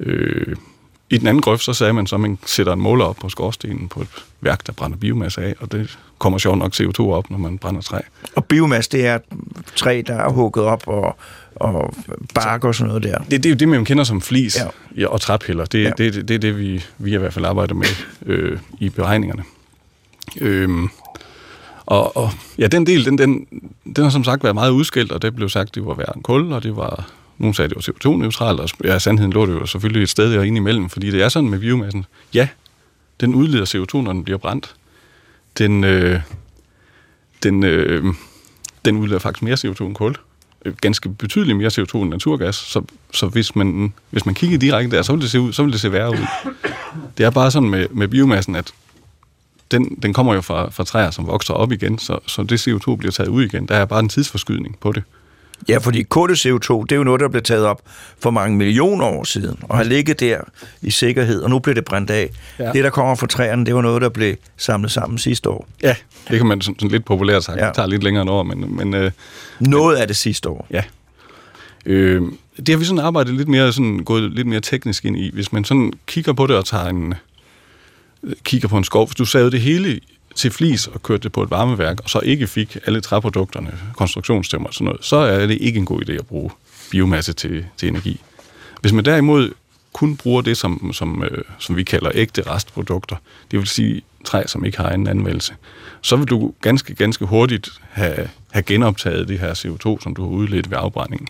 Øh, 0.00 0.56
I 1.10 1.18
den 1.18 1.26
anden 1.26 1.42
grøft, 1.42 1.62
så 1.62 1.72
sagde 1.72 1.92
man 1.92 2.06
så, 2.06 2.16
at 2.16 2.20
man 2.20 2.38
sætter 2.46 2.72
en 2.72 2.80
måler 2.80 3.04
op 3.04 3.16
på 3.16 3.28
skorstenen 3.28 3.88
på 3.88 4.00
et 4.00 4.08
værk, 4.40 4.66
der 4.66 4.72
brænder 4.72 4.96
biomasse 4.96 5.42
af, 5.42 5.54
og 5.60 5.72
det 5.72 5.98
kommer 6.18 6.38
sjovt 6.38 6.58
nok 6.58 6.74
CO2 6.74 7.00
op, 7.00 7.30
når 7.30 7.38
man 7.38 7.58
brænder 7.58 7.80
træ. 7.80 7.98
Og 8.36 8.44
biomasse, 8.44 8.90
det 8.90 9.06
er 9.06 9.18
træ, 9.76 10.02
der 10.06 10.14
er 10.14 10.28
hugget 10.28 10.64
op 10.64 10.82
og, 10.86 11.16
og 11.56 11.94
bark 12.34 12.64
og 12.64 12.74
sådan 12.74 12.88
noget 12.88 13.02
der. 13.02 13.18
Det, 13.18 13.30
det 13.30 13.46
er 13.46 13.50
jo 13.50 13.56
det, 13.56 13.68
man 13.68 13.84
kender 13.84 14.04
som 14.04 14.20
flis 14.20 14.58
ja. 14.96 15.06
og 15.08 15.20
træpiller. 15.20 15.64
Det, 15.64 15.84
ja. 15.84 15.90
det, 15.98 16.14
det, 16.14 16.28
det 16.28 16.34
er 16.34 16.38
det, 16.38 16.58
vi, 16.58 16.84
vi 16.98 17.14
i 17.14 17.16
hvert 17.16 17.32
fald 17.32 17.44
arbejder 17.44 17.74
med 17.74 17.86
øh, 18.26 18.58
i 18.80 18.88
beregningerne. 18.88 19.42
Øhm, 20.40 20.88
og, 21.86 22.16
og 22.16 22.30
ja, 22.58 22.66
den 22.66 22.86
del, 22.86 23.04
den, 23.04 23.18
den, 23.18 23.46
den 23.96 24.04
har 24.04 24.10
som 24.10 24.24
sagt 24.24 24.42
været 24.42 24.54
meget 24.54 24.70
udskilt, 24.70 25.12
og 25.12 25.22
det 25.22 25.36
blev 25.36 25.48
sagt, 25.48 25.74
det 25.74 25.86
var 25.86 25.94
værre 25.94 26.16
end 26.16 26.22
kul, 26.22 26.52
og 26.52 26.62
det 26.62 26.76
var, 26.76 27.10
nogen 27.38 27.54
sagde, 27.54 27.68
det 27.68 27.76
var 27.76 27.82
CO2-neutralt, 27.82 28.60
og 28.60 28.68
ja, 28.84 28.98
sandheden 28.98 29.32
lå 29.32 29.46
det 29.46 29.52
jo 29.52 29.66
selvfølgelig 29.66 30.02
et 30.02 30.08
sted 30.08 30.32
derinde 30.32 30.56
imellem, 30.56 30.88
fordi 30.88 31.10
det 31.10 31.22
er 31.22 31.28
sådan 31.28 31.48
med 31.48 31.58
biomassen. 31.58 32.04
Ja, 32.34 32.48
den 33.20 33.34
udleder 33.34 33.64
CO2, 33.64 34.02
når 34.02 34.12
den 34.12 34.24
bliver 34.24 34.38
brændt. 34.38 34.74
Den, 35.58 35.84
øh, 35.84 36.20
den, 37.42 37.64
øh, 37.64 38.14
den 38.84 38.96
udleder 38.96 39.18
faktisk 39.18 39.42
mere 39.42 39.54
CO2 39.54 39.84
end 39.84 39.94
kul. 39.94 40.14
Øh, 40.64 40.74
ganske 40.80 41.08
betydeligt 41.08 41.58
mere 41.58 41.70
CO2 41.70 41.96
end 41.96 42.10
naturgas, 42.10 42.56
så, 42.56 42.82
så 43.12 43.26
hvis, 43.26 43.56
man, 43.56 43.92
hvis 44.10 44.26
man 44.26 44.34
kigger 44.34 44.58
direkte 44.58 44.96
der, 44.96 45.02
så 45.02 45.12
vil 45.12 45.22
det 45.22 45.30
se, 45.30 45.40
ud, 45.40 45.52
så 45.52 45.62
vil 45.62 45.72
det 45.72 45.80
se 45.80 45.92
værre 45.92 46.10
ud. 46.10 46.26
Det 47.18 47.26
er 47.26 47.30
bare 47.30 47.50
sådan 47.50 47.68
med, 47.68 47.86
med 47.90 48.08
biomassen, 48.08 48.54
at 48.54 48.72
den, 49.70 49.98
den 50.02 50.12
kommer 50.12 50.34
jo 50.34 50.40
fra, 50.40 50.70
fra 50.70 50.84
træer, 50.84 51.10
som 51.10 51.26
vokser 51.26 51.54
op 51.54 51.72
igen, 51.72 51.98
så, 51.98 52.18
så 52.26 52.42
det 52.42 52.68
CO2 52.68 52.96
bliver 52.96 53.12
taget 53.12 53.28
ud 53.28 53.44
igen. 53.44 53.66
Der 53.66 53.74
er 53.74 53.84
bare 53.84 54.00
en 54.00 54.08
tidsforskydning 54.08 54.76
på 54.80 54.92
det. 54.92 55.02
Ja, 55.68 55.78
fordi 55.78 56.04
kul-CO2, 56.14 56.82
det 56.82 56.92
er 56.92 56.96
jo 56.96 57.04
noget, 57.04 57.20
der 57.20 57.28
blev 57.28 57.42
taget 57.42 57.64
op 57.64 57.82
for 58.18 58.30
mange 58.30 58.56
millioner 58.56 59.04
år 59.04 59.24
siden, 59.24 59.58
og 59.62 59.76
har 59.76 59.84
ligget 59.84 60.20
der 60.20 60.40
i 60.82 60.90
sikkerhed, 60.90 61.42
og 61.42 61.50
nu 61.50 61.58
bliver 61.58 61.74
det 61.74 61.84
brændt 61.84 62.10
af. 62.10 62.30
Ja. 62.58 62.72
Det, 62.72 62.84
der 62.84 62.90
kommer 62.90 63.14
fra 63.14 63.26
træerne, 63.26 63.66
det 63.66 63.74
var 63.74 63.82
noget, 63.82 64.02
der 64.02 64.08
blev 64.08 64.36
samlet 64.56 64.90
sammen 64.90 65.18
sidste 65.18 65.50
år. 65.50 65.68
Ja, 65.82 65.94
det 66.30 66.38
kan 66.38 66.46
man 66.46 66.60
sådan, 66.60 66.78
sådan 66.78 66.90
lidt 66.90 67.04
populært 67.04 67.44
sagt. 67.44 67.60
Ja. 67.60 67.66
Det 67.66 67.74
tager 67.74 67.88
lidt 67.88 68.02
længere 68.02 68.22
end 68.22 68.30
år, 68.30 68.42
men... 68.42 68.76
men 68.76 68.94
øh, 68.94 69.10
noget 69.60 69.96
af 69.96 70.06
det 70.06 70.16
sidste 70.16 70.48
år. 70.48 70.66
Ja. 70.70 70.82
Øh, 71.86 72.22
det 72.56 72.68
har 72.68 72.76
vi 72.76 72.84
sådan 72.84 73.04
arbejdet 73.04 73.34
lidt 73.34 73.48
mere, 73.48 73.72
sådan, 73.72 73.98
gået 73.98 74.32
lidt 74.32 74.46
mere 74.46 74.60
teknisk 74.60 75.04
ind 75.04 75.16
i. 75.16 75.30
Hvis 75.34 75.52
man 75.52 75.64
sådan 75.64 75.92
kigger 76.06 76.32
på 76.32 76.46
det 76.46 76.56
og 76.56 76.64
tager 76.64 76.86
en, 76.86 77.14
kigger 78.44 78.68
på 78.68 78.76
en 78.76 78.84
skov, 78.84 79.06
hvis 79.06 79.14
du 79.14 79.24
savede 79.24 79.50
det 79.50 79.60
hele 79.60 80.00
til 80.34 80.50
flis 80.50 80.86
og 80.86 81.02
kørte 81.02 81.22
det 81.22 81.32
på 81.32 81.42
et 81.42 81.50
varmeværk, 81.50 82.00
og 82.04 82.10
så 82.10 82.20
ikke 82.20 82.46
fik 82.46 82.76
alle 82.86 83.00
træprodukterne, 83.00 83.78
konstruktionsstemmer 83.96 84.68
og 84.68 84.74
sådan 84.74 84.84
noget, 84.84 85.04
så 85.04 85.16
er 85.16 85.46
det 85.46 85.58
ikke 85.60 85.78
en 85.78 85.84
god 85.86 86.08
idé 86.08 86.12
at 86.12 86.26
bruge 86.26 86.50
biomasse 86.90 87.32
til, 87.32 87.66
til 87.76 87.88
energi. 87.88 88.20
Hvis 88.80 88.92
man 88.92 89.04
derimod 89.04 89.52
kun 89.92 90.16
bruger 90.16 90.42
det, 90.42 90.56
som, 90.56 90.92
som, 90.92 91.24
øh, 91.24 91.44
som 91.58 91.76
vi 91.76 91.82
kalder 91.82 92.10
ægte 92.14 92.42
restprodukter, 92.42 93.16
det 93.50 93.58
vil 93.58 93.66
sige 93.66 94.02
træ, 94.24 94.42
som 94.46 94.64
ikke 94.64 94.78
har 94.78 94.90
en 94.90 95.06
anvendelse, 95.06 95.54
så 96.02 96.16
vil 96.16 96.26
du 96.26 96.52
ganske, 96.60 96.94
ganske 96.94 97.24
hurtigt 97.24 97.70
have, 97.90 98.28
have 98.50 98.62
genoptaget 98.62 99.28
det 99.28 99.38
her 99.38 99.54
CO2, 99.54 100.02
som 100.02 100.14
du 100.14 100.22
har 100.22 100.30
udledt 100.30 100.70
ved 100.70 100.78
afbrændingen. 100.80 101.28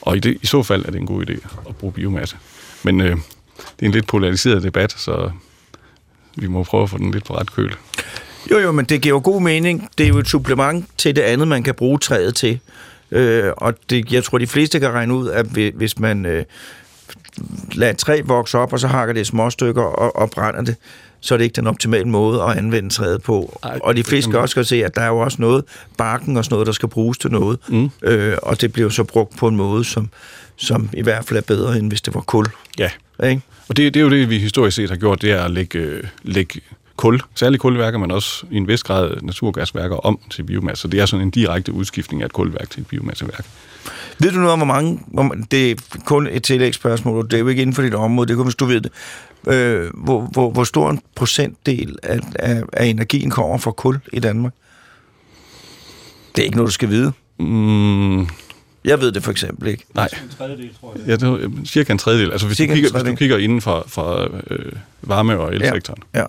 Og 0.00 0.16
i, 0.16 0.20
det, 0.20 0.38
i 0.42 0.46
så 0.46 0.62
fald 0.62 0.84
er 0.84 0.90
det 0.90 1.00
en 1.00 1.06
god 1.06 1.30
idé 1.30 1.48
at 1.68 1.76
bruge 1.76 1.92
biomasse. 1.92 2.36
Men 2.82 3.00
øh, 3.00 3.16
det 3.56 3.82
er 3.82 3.86
en 3.86 3.92
lidt 3.92 4.06
polariseret 4.06 4.62
debat, 4.62 4.92
så 4.92 5.30
vi 6.40 6.46
må 6.46 6.64
prøve 6.64 6.82
at 6.82 6.90
få 6.90 6.98
den 6.98 7.10
lidt 7.10 7.24
på 7.24 7.34
ret 7.34 7.52
køl. 7.52 7.76
Jo, 8.50 8.58
jo, 8.58 8.72
men 8.72 8.84
det 8.84 9.00
giver 9.00 9.14
jo 9.14 9.20
god 9.24 9.42
mening. 9.42 9.88
Det 9.98 10.04
er 10.04 10.08
jo 10.08 10.18
et 10.18 10.28
supplement 10.28 10.86
til 10.98 11.16
det 11.16 11.22
andet, 11.22 11.48
man 11.48 11.62
kan 11.62 11.74
bruge 11.74 11.98
træet 11.98 12.34
til. 12.34 12.60
Øh, 13.10 13.52
og 13.56 13.74
det, 13.90 14.12
jeg 14.12 14.24
tror, 14.24 14.38
de 14.38 14.46
fleste 14.46 14.80
kan 14.80 14.90
regne 14.90 15.14
ud, 15.14 15.28
at 15.28 15.46
hvis 15.74 15.98
man 15.98 16.26
øh, 16.26 16.44
lader 17.72 17.92
træ 17.92 18.20
vokse 18.24 18.58
op, 18.58 18.72
og 18.72 18.80
så 18.80 18.86
hakker 18.86 19.14
det 19.14 19.20
i 19.20 19.24
små 19.24 19.50
stykker 19.50 19.82
og, 19.82 20.16
og 20.16 20.30
brænder 20.30 20.62
det, 20.62 20.76
så 21.20 21.34
er 21.34 21.38
det 21.38 21.44
ikke 21.44 21.56
den 21.56 21.66
optimale 21.66 22.08
måde 22.08 22.42
at 22.42 22.58
anvende 22.58 22.90
træet 22.90 23.22
på. 23.22 23.58
Ej, 23.62 23.78
og 23.82 23.96
de 23.96 24.04
fleste 24.04 24.30
skal 24.30 24.38
også 24.38 24.50
skal 24.50 24.64
se, 24.64 24.84
at 24.84 24.94
der 24.94 25.00
er 25.00 25.08
jo 25.08 25.18
også 25.18 25.36
noget, 25.40 25.64
barken 25.98 26.36
og 26.36 26.44
sådan 26.44 26.54
noget, 26.54 26.66
der 26.66 26.72
skal 26.72 26.88
bruges 26.88 27.18
til 27.18 27.30
noget. 27.30 27.58
Mm. 27.68 27.90
Øh, 28.02 28.36
og 28.42 28.60
det 28.60 28.72
bliver 28.72 28.88
så 28.88 29.04
brugt 29.04 29.36
på 29.36 29.48
en 29.48 29.56
måde, 29.56 29.84
som, 29.84 30.10
som 30.56 30.90
i 30.92 31.02
hvert 31.02 31.24
fald 31.24 31.36
er 31.36 31.42
bedre, 31.42 31.78
end 31.78 31.88
hvis 31.88 32.00
det 32.00 32.14
var 32.14 32.20
kul. 32.20 32.46
Ja. 32.78 32.90
Ikke? 33.24 33.42
Og 33.68 33.76
det, 33.76 33.94
det 33.94 34.00
er 34.00 34.04
jo 34.04 34.10
det, 34.10 34.30
vi 34.30 34.38
historisk 34.38 34.76
set 34.76 34.90
har 34.90 34.96
gjort, 34.96 35.22
det 35.22 35.32
er 35.32 35.44
at 35.44 35.50
lægge, 35.50 36.08
lægge 36.22 36.60
kul, 36.96 37.20
særligt 37.34 37.60
kulværker, 37.60 37.98
men 37.98 38.10
også 38.10 38.46
i 38.50 38.56
en 38.56 38.68
vis 38.68 38.82
grad 38.82 39.16
naturgasværker 39.22 39.96
om 39.96 40.18
til 40.30 40.42
biomasse. 40.42 40.82
Så 40.82 40.88
det 40.88 41.00
er 41.00 41.06
sådan 41.06 41.26
en 41.26 41.30
direkte 41.30 41.72
udskiftning 41.72 42.22
af 42.22 42.26
et 42.26 42.32
kulværk 42.32 42.70
til 42.70 42.80
et 42.80 42.86
biomasseværk. 42.86 43.46
Ved 44.18 44.30
du 44.30 44.36
noget 44.36 44.52
om, 44.52 44.58
hvor 44.58 44.66
mange... 44.66 45.00
Hvor, 45.06 45.36
det 45.50 45.70
er 45.70 45.74
kun 46.04 46.26
et 46.26 46.42
tillægsspørgsmål, 46.42 47.24
det 47.24 47.32
er 47.32 47.38
jo 47.38 47.48
ikke 47.48 47.62
inden 47.62 47.74
for 47.74 47.82
dit 47.82 47.94
område, 47.94 48.28
det 48.28 48.32
er 48.32 48.36
kun, 48.36 48.46
hvis 48.46 48.54
du 48.54 48.64
ved 48.64 48.80
det. 48.80 48.92
Øh, 49.46 49.90
hvor, 49.94 50.20
hvor, 50.20 50.50
hvor 50.50 50.64
stor 50.64 50.90
en 50.90 51.00
procentdel 51.14 51.98
af, 52.02 52.18
af, 52.34 52.62
af 52.72 52.86
energien 52.86 53.30
kommer 53.30 53.58
fra 53.58 53.70
kul 53.70 53.98
i 54.12 54.20
Danmark? 54.20 54.52
Det 56.36 56.42
er 56.42 56.44
ikke 56.44 56.56
noget, 56.56 56.68
du 56.68 56.72
skal 56.72 56.88
vide. 56.88 57.12
Mm. 57.38 58.20
Jeg 58.84 59.00
ved 59.00 59.12
det 59.12 59.22
for 59.22 59.30
eksempel 59.30 59.68
ikke. 59.68 59.84
Nej. 59.94 60.08
En 60.22 60.30
tredjedel, 60.38 60.70
tror 60.80 60.94
jeg. 60.96 61.06
Ja, 61.06 61.16
det 61.16 61.44
er 61.44 61.48
cirka 61.64 61.92
en 61.92 61.98
tredjedel. 61.98 62.32
Altså 62.32 62.46
hvis, 62.46 62.58
du 62.58 62.66
kigger, 62.66 62.90
hvis 62.92 63.02
du 63.02 63.14
kigger 63.14 63.38
inden 63.38 63.60
for, 63.60 63.84
for 63.86 64.30
øh, 64.50 64.72
varme- 65.02 65.36
og 65.36 65.54
elsektoren. 65.54 66.02
Ja. 66.14 66.20
ja. 66.20 66.26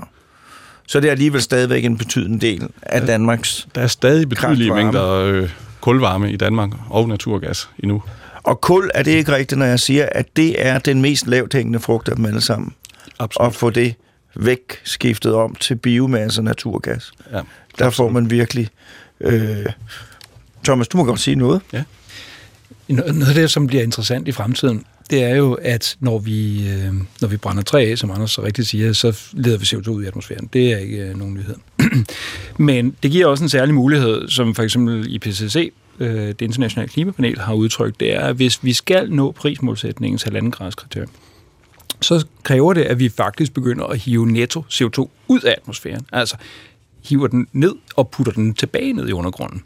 Så 0.87 0.99
det 0.99 1.07
er 1.07 1.11
alligevel 1.11 1.41
stadigvæk 1.41 1.85
en 1.85 1.97
betydende 1.97 2.39
del 2.39 2.67
af 2.81 3.01
Danmarks 3.01 3.67
Der 3.75 3.81
er 3.81 3.87
stadig 3.87 4.29
betydelige 4.29 4.73
mængder 4.73 5.11
øh, 5.11 5.49
kulvarme 5.81 6.31
i 6.31 6.37
Danmark 6.37 6.69
og 6.89 7.09
naturgas 7.09 7.69
endnu. 7.79 8.03
Og 8.43 8.61
kul, 8.61 8.89
er 8.93 9.03
det 9.03 9.11
ikke 9.11 9.35
rigtigt, 9.35 9.59
når 9.59 9.65
jeg 9.65 9.79
siger, 9.79 10.09
at 10.11 10.25
det 10.35 10.65
er 10.67 10.79
den 10.79 11.01
mest 11.01 11.27
lavt 11.27 11.53
hængende 11.53 11.79
frugt 11.79 12.09
af 12.09 12.15
dem 12.15 12.25
alle 12.25 12.41
sammen? 12.41 12.73
Absolut. 13.19 13.45
Og 13.47 13.55
få 13.55 13.69
det 13.69 13.95
væk 14.35 14.59
skiftet 14.83 15.33
om 15.33 15.55
til 15.55 15.75
biomasse 15.75 16.39
og 16.39 16.45
naturgas. 16.45 17.11
Ja, 17.31 17.35
Der 17.35 17.41
absolut. 17.85 17.93
får 17.95 18.09
man 18.09 18.29
virkelig... 18.29 18.69
Øh, 19.21 19.65
Thomas, 20.63 20.87
du 20.87 20.97
må 20.97 21.03
godt 21.03 21.19
sige 21.19 21.35
noget. 21.35 21.61
Ja. 21.73 21.83
noget 22.87 23.27
af 23.27 23.35
det, 23.35 23.51
som 23.51 23.67
bliver 23.67 23.83
interessant 23.83 24.27
i 24.27 24.31
fremtiden, 24.31 24.85
det 25.09 25.23
er 25.23 25.35
jo, 25.35 25.53
at 25.53 25.97
når 25.99 26.19
vi, 26.19 26.69
øh, 26.69 26.93
når 27.21 27.27
vi 27.27 27.37
brænder 27.37 27.63
træ 27.63 27.91
af, 27.91 27.97
som 27.97 28.11
Anders 28.11 28.31
så 28.31 28.43
rigtigt 28.43 28.67
siger, 28.67 28.93
så 28.93 29.19
leder 29.33 29.57
vi 29.57 29.63
CO2 29.65 29.89
ud 29.89 30.03
i 30.03 30.07
atmosfæren. 30.07 30.49
Det 30.53 30.73
er 30.73 30.77
ikke 30.77 30.97
øh, 30.97 31.17
nogen 31.17 31.33
nyhed. 31.33 31.55
Men 32.57 32.95
det 33.03 33.11
giver 33.11 33.25
også 33.27 33.43
en 33.43 33.49
særlig 33.49 33.75
mulighed, 33.75 34.27
som 34.29 34.55
for 34.55 34.63
eksempel 34.63 35.15
IPCC, 35.15 35.71
øh, 35.99 36.27
det 36.27 36.41
internationale 36.41 36.89
klimapanel, 36.89 37.39
har 37.39 37.53
udtrykt, 37.53 37.99
det 37.99 38.15
er, 38.15 38.21
at 38.21 38.35
hvis 38.35 38.63
vi 38.63 38.73
skal 38.73 39.11
nå 39.11 39.31
prismålsætningens 39.31 40.23
halvanden 40.23 40.51
grads 40.51 40.75
kriterium, 40.75 41.09
så 42.01 42.25
kræver 42.43 42.73
det, 42.73 42.81
at 42.81 42.99
vi 42.99 43.09
faktisk 43.09 43.53
begynder 43.53 43.85
at 43.85 43.97
hive 43.97 44.31
netto 44.31 44.63
CO2 44.69 45.07
ud 45.27 45.41
af 45.41 45.55
atmosfæren. 45.57 46.05
Altså 46.11 46.35
hiver 47.03 47.27
den 47.27 47.47
ned 47.53 47.75
og 47.95 48.09
putter 48.09 48.33
den 48.33 48.53
tilbage 48.53 48.93
ned 48.93 49.09
i 49.09 49.11
undergrunden. 49.11 49.63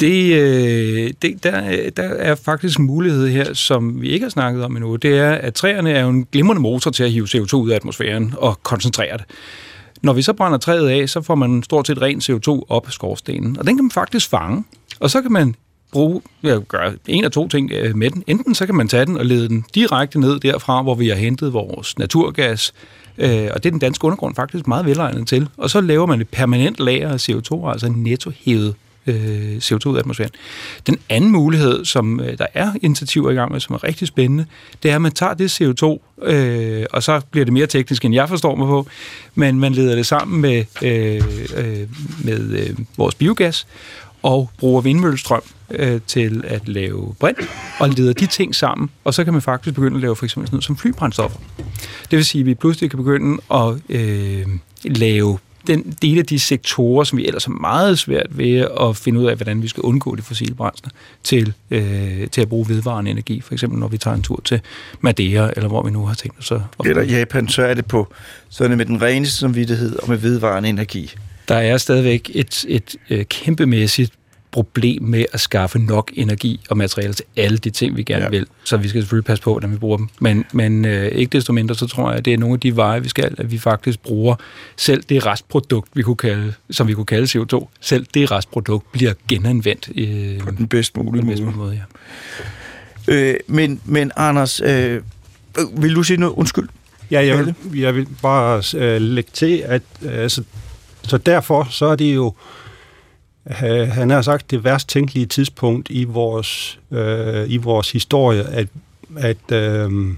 Det, 0.00 0.34
øh, 0.34 1.10
det, 1.22 1.44
der, 1.44 1.90
der 1.90 2.02
er 2.02 2.34
faktisk 2.34 2.78
en 2.78 2.84
mulighed 2.84 3.28
her, 3.28 3.54
som 3.54 4.00
vi 4.02 4.08
ikke 4.08 4.24
har 4.24 4.30
snakket 4.30 4.64
om 4.64 4.76
endnu. 4.76 4.96
Det 4.96 5.18
er, 5.18 5.32
at 5.32 5.54
træerne 5.54 5.90
er 5.92 6.02
jo 6.02 6.08
en 6.08 6.26
glimrende 6.32 6.62
motor 6.62 6.90
til 6.90 7.04
at 7.04 7.12
hive 7.12 7.26
CO2 7.26 7.54
ud 7.54 7.70
af 7.70 7.76
atmosfæren 7.76 8.34
og 8.36 8.62
koncentrere 8.62 9.16
det. 9.16 9.24
Når 10.02 10.12
vi 10.12 10.22
så 10.22 10.32
brænder 10.32 10.58
træet 10.58 10.88
af, 10.88 11.08
så 11.08 11.22
får 11.22 11.34
man 11.34 11.62
stort 11.62 11.86
set 11.86 12.02
ren 12.02 12.18
CO2 12.18 12.66
op 12.68 12.86
af 12.86 12.92
skorstenen, 12.92 13.58
og 13.58 13.66
den 13.66 13.76
kan 13.76 13.84
man 13.84 13.90
faktisk 13.90 14.30
fange. 14.30 14.64
Og 15.00 15.10
så 15.10 15.22
kan 15.22 15.32
man 15.32 15.54
bruge, 15.92 16.22
ja, 16.42 16.58
gøre 16.68 16.92
en 17.06 17.24
af 17.24 17.30
to 17.30 17.48
ting 17.48 17.72
øh, 17.72 17.96
med 17.96 18.10
den. 18.10 18.24
Enten 18.26 18.54
så 18.54 18.66
kan 18.66 18.74
man 18.74 18.88
tage 18.88 19.06
den 19.06 19.16
og 19.16 19.26
lede 19.26 19.48
den 19.48 19.64
direkte 19.74 20.20
ned 20.20 20.40
derfra, 20.40 20.82
hvor 20.82 20.94
vi 20.94 21.08
har 21.08 21.16
hentet 21.16 21.52
vores 21.52 21.98
naturgas, 21.98 22.74
øh, 23.18 23.48
og 23.54 23.62
det 23.62 23.66
er 23.66 23.70
den 23.70 23.78
danske 23.78 24.04
undergrund 24.04 24.34
faktisk 24.34 24.66
meget 24.66 24.86
velegnet 24.86 25.28
til. 25.28 25.48
Og 25.56 25.70
så 25.70 25.80
laver 25.80 26.06
man 26.06 26.20
et 26.20 26.28
permanent 26.28 26.80
lager 26.80 27.08
af 27.08 27.28
CO2, 27.28 27.70
altså 27.70 27.92
netto 27.96 28.30
hævet 28.44 28.74
øh, 29.08 29.56
CO2 29.56 29.88
ud 29.88 29.96
af 29.96 30.00
atmosfæren. 30.00 30.30
Den 30.86 30.98
anden 31.08 31.30
mulighed, 31.30 31.84
som 31.84 32.20
øh, 32.20 32.38
der 32.38 32.46
er 32.54 32.72
initiativer 32.82 33.30
i 33.30 33.34
gang 33.34 33.52
med, 33.52 33.60
som 33.60 33.74
er 33.74 33.84
rigtig 33.84 34.08
spændende, 34.08 34.46
det 34.82 34.90
er, 34.90 34.94
at 34.94 35.02
man 35.02 35.12
tager 35.12 35.34
det 35.34 35.60
CO2, 35.60 35.98
øh, 36.26 36.86
og 36.92 37.02
så 37.02 37.20
bliver 37.30 37.44
det 37.44 37.52
mere 37.52 37.66
teknisk, 37.66 38.04
end 38.04 38.14
jeg 38.14 38.28
forstår 38.28 38.54
mig 38.54 38.66
på, 38.66 38.86
men 39.34 39.60
man 39.60 39.72
leder 39.72 39.94
det 39.94 40.06
sammen 40.06 40.40
med, 40.40 40.64
øh, 40.82 41.22
øh, 41.56 41.88
med 42.24 42.40
øh, 42.40 42.76
vores 42.96 43.14
biogas, 43.14 43.66
og 44.22 44.50
bruger 44.58 44.80
vindmøllestrøm 44.80 45.42
øh, 45.70 46.00
til 46.06 46.44
at 46.46 46.68
lave 46.68 47.14
brint, 47.20 47.38
og 47.80 47.88
leder 47.88 48.12
de 48.12 48.26
ting 48.26 48.54
sammen, 48.54 48.90
og 49.04 49.14
så 49.14 49.24
kan 49.24 49.32
man 49.32 49.42
faktisk 49.42 49.74
begynde 49.74 49.96
at 49.96 50.00
lave 50.00 50.16
for 50.16 50.24
eksempel 50.24 50.46
sådan 50.46 50.54
noget 50.54 50.64
som 50.64 50.76
flybrændstoffer. 50.76 51.38
Det 52.10 52.16
vil 52.16 52.24
sige, 52.24 52.40
at 52.40 52.46
vi 52.46 52.54
pludselig 52.54 52.90
kan 52.90 52.96
begynde 52.96 53.40
at 53.54 53.74
øh, 53.88 54.46
lave 54.84 55.38
den 55.66 55.96
del 56.02 56.18
af 56.18 56.26
de 56.26 56.38
sektorer, 56.38 57.04
som 57.04 57.18
vi 57.18 57.26
ellers 57.26 57.44
har 57.44 57.52
meget 57.52 57.98
svært 57.98 58.26
ved 58.30 58.68
at 58.80 58.96
finde 58.96 59.20
ud 59.20 59.26
af, 59.26 59.36
hvordan 59.36 59.62
vi 59.62 59.68
skal 59.68 59.80
undgå 59.80 60.16
de 60.16 60.22
fossile 60.22 60.54
brændsler, 60.54 60.90
til, 61.24 61.52
øh, 61.70 62.26
til 62.28 62.40
at 62.40 62.48
bruge 62.48 62.68
vedvarende 62.68 63.10
energi. 63.10 63.40
For 63.40 63.52
eksempel 63.52 63.78
når 63.78 63.88
vi 63.88 63.98
tager 63.98 64.14
en 64.16 64.22
tur 64.22 64.40
til 64.44 64.60
Madeira, 65.00 65.50
eller 65.56 65.68
hvor 65.68 65.82
vi 65.82 65.90
nu 65.90 66.06
har 66.06 66.14
tænkt 66.14 66.38
os 66.38 66.52
at... 66.52 66.60
Eller 66.84 67.02
Japan, 67.02 67.48
så 67.48 67.62
er 67.62 67.74
det 67.74 67.86
på 67.86 68.12
sådan 68.48 68.76
med 68.76 68.86
den 68.86 69.02
reneste 69.02 69.36
samvittighed 69.36 69.96
og 69.96 70.08
med 70.08 70.16
vedvarende 70.16 70.68
energi. 70.68 71.14
Der 71.48 71.54
er 71.54 71.76
stadigvæk 71.76 72.30
et, 72.34 72.64
et, 72.68 72.96
øh, 73.10 73.24
kæmpemæssigt 73.24 74.12
problem 74.50 75.02
med 75.02 75.24
at 75.32 75.40
skaffe 75.40 75.78
nok 75.78 76.10
energi 76.14 76.60
og 76.70 76.76
materiale 76.76 77.14
til 77.14 77.24
alle 77.36 77.58
de 77.58 77.70
ting, 77.70 77.96
vi 77.96 78.02
gerne 78.02 78.24
ja. 78.24 78.30
vil. 78.30 78.46
Så 78.64 78.76
vi 78.76 78.88
skal 78.88 79.02
selvfølgelig 79.02 79.24
passe 79.24 79.44
på, 79.44 79.52
hvordan 79.52 79.72
vi 79.72 79.76
bruger 79.76 79.96
dem. 79.96 80.08
Men, 80.20 80.44
men 80.52 80.84
øh, 80.84 81.06
ikke 81.12 81.30
desto 81.30 81.52
mindre, 81.52 81.74
så 81.74 81.86
tror 81.86 82.10
jeg, 82.10 82.18
at 82.18 82.24
det 82.24 82.32
er 82.32 82.38
nogle 82.38 82.54
af 82.54 82.60
de 82.60 82.76
veje, 82.76 83.02
vi 83.02 83.08
skal, 83.08 83.34
at 83.38 83.50
vi 83.50 83.58
faktisk 83.58 84.00
bruger 84.02 84.34
selv 84.76 85.02
det 85.08 85.26
restprodukt, 85.26 85.88
vi 85.94 86.02
kunne 86.02 86.16
kalde, 86.16 86.52
som 86.70 86.88
vi 86.88 86.94
kunne 86.94 87.06
kalde 87.06 87.38
CO2, 87.38 87.66
selv 87.80 88.06
det 88.14 88.30
restprodukt 88.30 88.92
bliver 88.92 89.12
genanvendt. 89.28 89.88
Øh, 89.96 90.40
på 90.40 90.50
den 90.50 90.68
bedst 90.68 90.96
mulige 90.96 91.24
måde. 91.24 91.42
måde. 91.42 91.56
måde 91.56 91.80
ja. 93.08 93.14
øh, 93.14 93.36
men, 93.46 93.80
men 93.84 94.12
Anders, 94.16 94.60
øh, 94.60 95.02
vil 95.76 95.94
du 95.94 96.02
sige 96.02 96.16
noget? 96.16 96.34
Undskyld. 96.34 96.68
Ja, 97.10 97.26
jeg 97.26 97.38
vil, 97.38 97.54
jeg 97.80 97.94
vil 97.94 98.06
bare 98.22 98.62
øh, 98.76 99.00
lægge 99.00 99.30
til, 99.32 99.62
at 99.66 99.82
øh, 100.02 100.18
altså, 100.18 100.42
så 101.08 101.18
derfor 101.18 101.66
så 101.70 101.86
er 101.86 101.96
det 101.96 102.14
jo 102.14 102.34
øh, 103.64 103.88
han 103.88 104.10
har 104.10 104.22
sagt 104.22 104.50
det 104.50 104.64
værst 104.64 104.88
tænkelige 104.88 105.26
tidspunkt 105.26 105.90
i 105.90 106.04
vores, 106.04 106.78
øh, 106.90 107.50
i 107.50 107.56
vores 107.56 107.92
historie, 107.92 108.44
at, 108.44 108.68
at, 109.16 109.52
øh, 109.52 110.14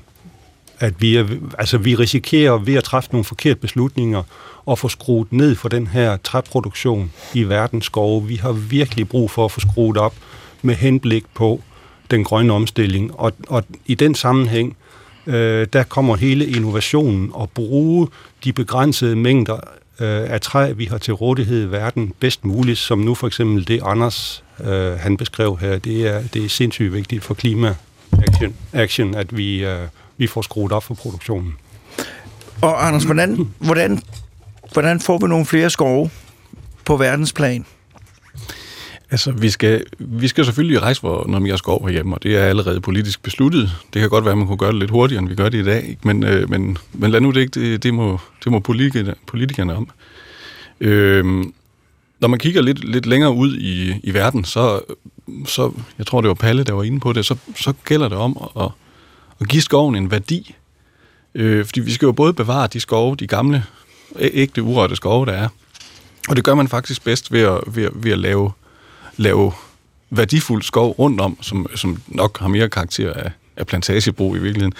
at 0.78 0.94
vi, 0.98 1.16
er, 1.16 1.26
altså, 1.58 1.78
vi 1.78 1.94
risikerer 1.94 2.58
ved 2.58 2.74
at 2.74 2.84
træffe 2.84 3.12
nogle 3.12 3.24
forkerte 3.24 3.60
beslutninger 3.60 4.22
og 4.66 4.78
få 4.78 4.88
skruet 4.88 5.32
ned 5.32 5.54
for 5.54 5.68
den 5.68 5.86
her 5.86 6.16
træproduktion 6.16 7.12
i 7.34 7.42
verdens 7.42 7.84
skove. 7.84 8.26
Vi 8.26 8.36
har 8.36 8.52
virkelig 8.52 9.08
brug 9.08 9.30
for 9.30 9.44
at 9.44 9.52
få 9.52 9.60
skruet 9.60 9.96
op 9.96 10.14
med 10.62 10.74
henblik 10.74 11.24
på 11.34 11.60
den 12.10 12.24
grønne 12.24 12.52
omstilling. 12.52 13.20
Og, 13.20 13.32
og 13.48 13.64
i 13.86 13.94
den 13.94 14.14
sammenhæng, 14.14 14.76
øh, 15.26 15.66
der 15.72 15.82
kommer 15.82 16.16
hele 16.16 16.46
innovationen 16.46 17.30
og 17.32 17.50
bruge 17.50 18.08
de 18.44 18.52
begrænsede 18.52 19.16
mængder 19.16 19.60
øh, 20.00 20.32
af 20.32 20.40
træ, 20.40 20.72
vi 20.72 20.84
har 20.84 20.98
til 20.98 21.14
rådighed 21.14 21.68
i 21.68 21.70
verden 21.70 22.12
bedst 22.20 22.44
muligt, 22.44 22.78
som 22.78 22.98
nu 22.98 23.14
for 23.14 23.26
eksempel 23.26 23.68
det 23.68 23.80
Anders 23.84 24.44
øh, 24.64 24.98
han 24.98 25.16
beskrev 25.16 25.58
her, 25.60 25.78
det 25.78 26.08
er, 26.08 26.22
det 26.34 26.44
er 26.44 26.48
sindssygt 26.48 26.92
vigtigt 26.92 27.24
for 27.24 27.34
klima 27.34 27.74
action, 28.28 28.54
action 28.72 29.14
at 29.14 29.36
vi, 29.36 29.64
øh, 29.64 29.88
vi 30.16 30.26
får 30.26 30.42
skruet 30.42 30.72
op 30.72 30.84
for 30.84 30.94
produktionen. 30.94 31.54
Og 32.62 32.86
Anders, 32.86 33.04
hvordan, 33.04 33.52
hvordan, 33.58 34.02
hvordan 34.72 35.00
får 35.00 35.18
vi 35.18 35.28
nogle 35.28 35.46
flere 35.46 35.70
skove 35.70 36.10
på 36.84 36.96
verdensplan? 36.96 37.64
Altså, 39.10 39.30
vi 39.32 39.50
skal, 39.50 39.84
vi 39.98 40.28
skal 40.28 40.44
selvfølgelig 40.44 40.82
rejse 40.82 41.00
for 41.00 41.24
noget 41.26 41.42
skal 41.42 41.72
over 41.72 41.88
hjemme, 41.88 42.14
og 42.14 42.22
det 42.22 42.36
er 42.36 42.44
allerede 42.44 42.80
politisk 42.80 43.22
besluttet. 43.22 43.72
Det 43.92 44.00
kan 44.00 44.10
godt 44.10 44.24
være, 44.24 44.32
at 44.32 44.38
man 44.38 44.46
kunne 44.46 44.58
gøre 44.58 44.72
det 44.72 44.78
lidt 44.78 44.90
hurtigere, 44.90 45.22
end 45.22 45.28
vi 45.28 45.34
gør 45.34 45.48
det 45.48 45.58
i 45.58 45.64
dag, 45.64 45.98
men, 46.02 46.24
øh, 46.24 46.50
men, 46.50 46.78
men 46.92 47.10
lad 47.10 47.20
nu 47.20 47.30
det 47.30 47.40
ikke, 47.40 47.60
det, 47.60 47.82
det 47.82 47.94
må, 47.94 48.20
det 48.44 48.52
må 48.52 48.58
politikerne, 48.58 49.14
politikerne 49.26 49.76
om. 49.76 49.90
Øh, 50.80 51.44
når 52.20 52.28
man 52.28 52.38
kigger 52.38 52.62
lidt, 52.62 52.84
lidt 52.84 53.06
længere 53.06 53.32
ud 53.32 53.56
i, 53.56 53.94
i 54.02 54.14
verden, 54.14 54.44
så, 54.44 54.80
så, 55.46 55.72
jeg 55.98 56.06
tror, 56.06 56.20
det 56.20 56.28
var 56.28 56.34
Palle, 56.34 56.64
der 56.64 56.72
var 56.72 56.82
inde 56.82 57.00
på 57.00 57.12
det, 57.12 57.26
så, 57.26 57.36
så 57.56 57.72
gælder 57.84 58.08
det 58.08 58.18
om 58.18 58.48
at, 58.60 58.68
at 59.40 59.48
give 59.48 59.62
skoven 59.62 59.96
en 59.96 60.10
værdi. 60.10 60.54
Øh, 61.34 61.64
fordi 61.64 61.80
vi 61.80 61.90
skal 61.90 62.06
jo 62.06 62.12
både 62.12 62.32
bevare 62.32 62.66
de 62.66 62.80
skove, 62.80 63.16
de 63.16 63.26
gamle, 63.26 63.64
ægte 64.18 64.62
urørte 64.62 64.96
skove, 64.96 65.26
der 65.26 65.32
er, 65.32 65.48
og 66.28 66.36
det 66.36 66.44
gør 66.44 66.54
man 66.54 66.68
faktisk 66.68 67.04
bedst 67.04 67.32
ved 67.32 67.40
at, 67.40 67.60
ved, 67.66 67.88
ved 67.94 68.12
at 68.12 68.18
lave 68.18 68.52
lave 69.16 69.52
værdifuld 70.10 70.62
skov 70.62 70.90
rundt 70.90 71.20
om, 71.20 71.42
som, 71.42 71.66
som 71.74 72.02
nok 72.06 72.38
har 72.38 72.48
mere 72.48 72.68
karakter 72.68 73.12
af, 73.12 73.30
af 73.56 73.66
plantagebrug 73.66 74.36
i 74.36 74.38
virkeligheden. 74.38 74.74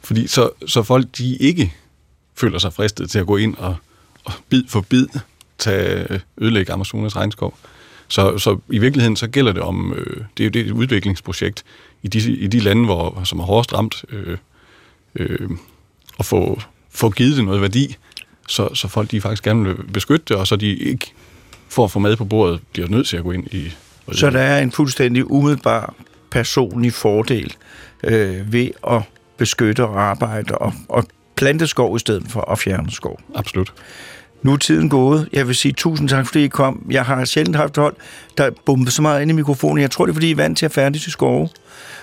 Fordi 0.00 0.26
så, 0.26 0.50
så 0.66 0.82
folk, 0.82 1.06
de 1.18 1.36
ikke 1.36 1.72
føler 2.34 2.58
sig 2.58 2.72
fristet 2.72 3.10
til 3.10 3.18
at 3.18 3.26
gå 3.26 3.36
ind 3.36 3.56
og, 3.56 3.76
og 4.24 4.32
bid 4.48 4.62
for 4.68 4.80
bid 4.80 5.06
tage 5.58 6.20
ødelægge 6.38 6.72
Amazonas 6.72 7.16
regnskov. 7.16 7.58
Så, 8.08 8.38
så 8.38 8.58
i 8.68 8.78
virkeligheden 8.78 9.16
så 9.16 9.28
gælder 9.28 9.52
det 9.52 9.62
om, 9.62 9.92
øh, 9.92 10.16
det 10.36 10.42
er 10.42 10.44
jo 10.44 10.50
det 10.50 10.66
et 10.66 10.70
udviklingsprojekt 10.70 11.64
i 12.02 12.08
de, 12.08 12.32
i 12.32 12.46
de 12.46 12.60
lande, 12.60 12.84
hvor, 12.84 13.20
som 13.24 13.40
er 13.40 13.44
hårdest 13.44 13.72
ramt, 13.72 14.04
øh, 14.08 14.38
øh, 15.14 15.50
at 16.18 16.24
få, 16.24 16.60
få 16.90 17.10
givet 17.10 17.36
det 17.36 17.44
noget 17.44 17.60
værdi, 17.60 17.96
så, 18.48 18.74
så 18.74 18.88
folk 18.88 19.10
de 19.10 19.20
faktisk 19.20 19.42
gerne 19.42 19.64
vil 19.64 19.74
beskytte 19.92 20.24
det, 20.28 20.36
og 20.36 20.46
så 20.46 20.56
de 20.56 20.76
ikke 20.76 21.12
for 21.68 21.84
at 21.84 21.90
få 21.90 21.98
mad 21.98 22.16
på 22.16 22.24
bordet, 22.24 22.60
bliver 22.72 22.88
nødt 22.88 23.08
til 23.08 23.16
at 23.16 23.22
gå 23.22 23.30
ind 23.30 23.46
i 23.46 23.72
så 24.12 24.30
der 24.30 24.40
er 24.40 24.62
en 24.62 24.72
fuldstændig 24.72 25.30
umiddelbar 25.30 25.94
personlig 26.30 26.92
fordel 26.92 27.54
øh, 28.04 28.52
ved 28.52 28.70
at 28.90 29.02
beskytte 29.36 29.84
og 29.84 30.02
arbejde 30.02 30.58
og, 30.58 30.72
og 30.88 31.04
plante 31.36 31.66
skov 31.66 31.96
i 31.96 31.98
stedet 31.98 32.24
for 32.28 32.40
at 32.40 32.58
fjerne 32.58 32.90
skov. 32.90 33.20
Absolut. 33.34 33.72
Nu 34.42 34.52
er 34.52 34.56
tiden 34.56 34.88
gået. 34.88 35.28
Jeg 35.32 35.46
vil 35.46 35.54
sige 35.54 35.72
tusind 35.72 36.08
tak, 36.08 36.26
fordi 36.26 36.44
I 36.44 36.48
kom. 36.48 36.86
Jeg 36.90 37.04
har 37.04 37.24
sjældent 37.24 37.56
haft 37.56 37.76
hold, 37.76 37.96
der 38.38 38.50
bumpede 38.66 38.90
så 38.90 39.02
meget 39.02 39.22
ind 39.22 39.30
i 39.30 39.34
mikrofonen. 39.34 39.82
Jeg 39.82 39.90
tror, 39.90 40.06
det 40.06 40.12
er, 40.12 40.14
fordi 40.14 40.28
I 40.28 40.30
er 40.30 40.36
vant 40.36 40.58
til 40.58 40.66
at 40.66 40.72
færdig 40.72 41.02
til 41.02 41.12
skove. 41.12 41.48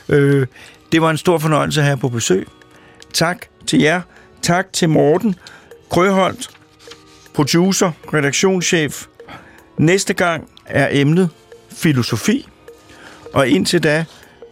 Øh, 0.09 0.47
det 0.91 1.01
var 1.01 1.09
en 1.09 1.18
stor 1.18 1.38
fornøjelse 1.38 1.82
her 1.82 1.95
på 1.95 2.09
besøg. 2.09 2.47
Tak 3.14 3.45
til 3.68 3.80
jer. 3.80 4.01
Tak 4.41 4.74
til 4.74 4.89
Morten 4.89 5.36
Krøholt, 5.89 6.49
producer, 7.34 7.91
redaktionschef. 8.14 9.05
Næste 9.78 10.13
gang 10.13 10.49
er 10.65 10.88
emnet 10.91 11.30
filosofi, 11.71 12.47
og 13.34 13.47
indtil 13.47 13.84
da, 13.84 14.05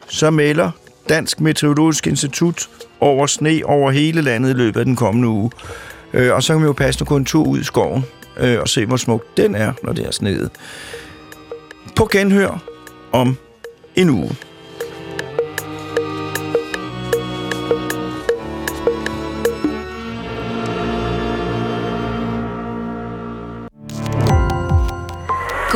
så 0.07 0.29
melder 0.29 0.71
Dansk 1.09 1.39
Meteorologisk 1.39 2.07
Institut 2.07 2.69
over 2.99 3.27
sne 3.27 3.61
over 3.65 3.91
hele 3.91 4.21
landet 4.21 4.49
i 4.49 4.53
løbet 4.53 4.79
af 4.79 4.85
den 4.85 4.95
kommende 4.95 5.27
uge. 5.27 5.51
Øh, 6.13 6.33
og 6.33 6.43
så 6.43 6.53
kan 6.53 6.61
vi 6.61 6.65
jo 6.65 6.73
passe 6.73 7.05
kun 7.05 7.21
en 7.21 7.25
tur 7.25 7.47
ud 7.47 7.59
i 7.59 7.63
skoven 7.63 8.05
øh, 8.37 8.59
og 8.59 8.69
se, 8.69 8.85
hvor 8.85 8.97
smuk 8.97 9.37
den 9.37 9.55
er, 9.55 9.73
når 9.83 9.93
det 9.93 10.07
er 10.07 10.11
sneet. 10.11 10.49
På 11.95 12.09
genhør 12.11 12.63
om 13.11 13.37
en 13.95 14.09
uge. 14.09 14.35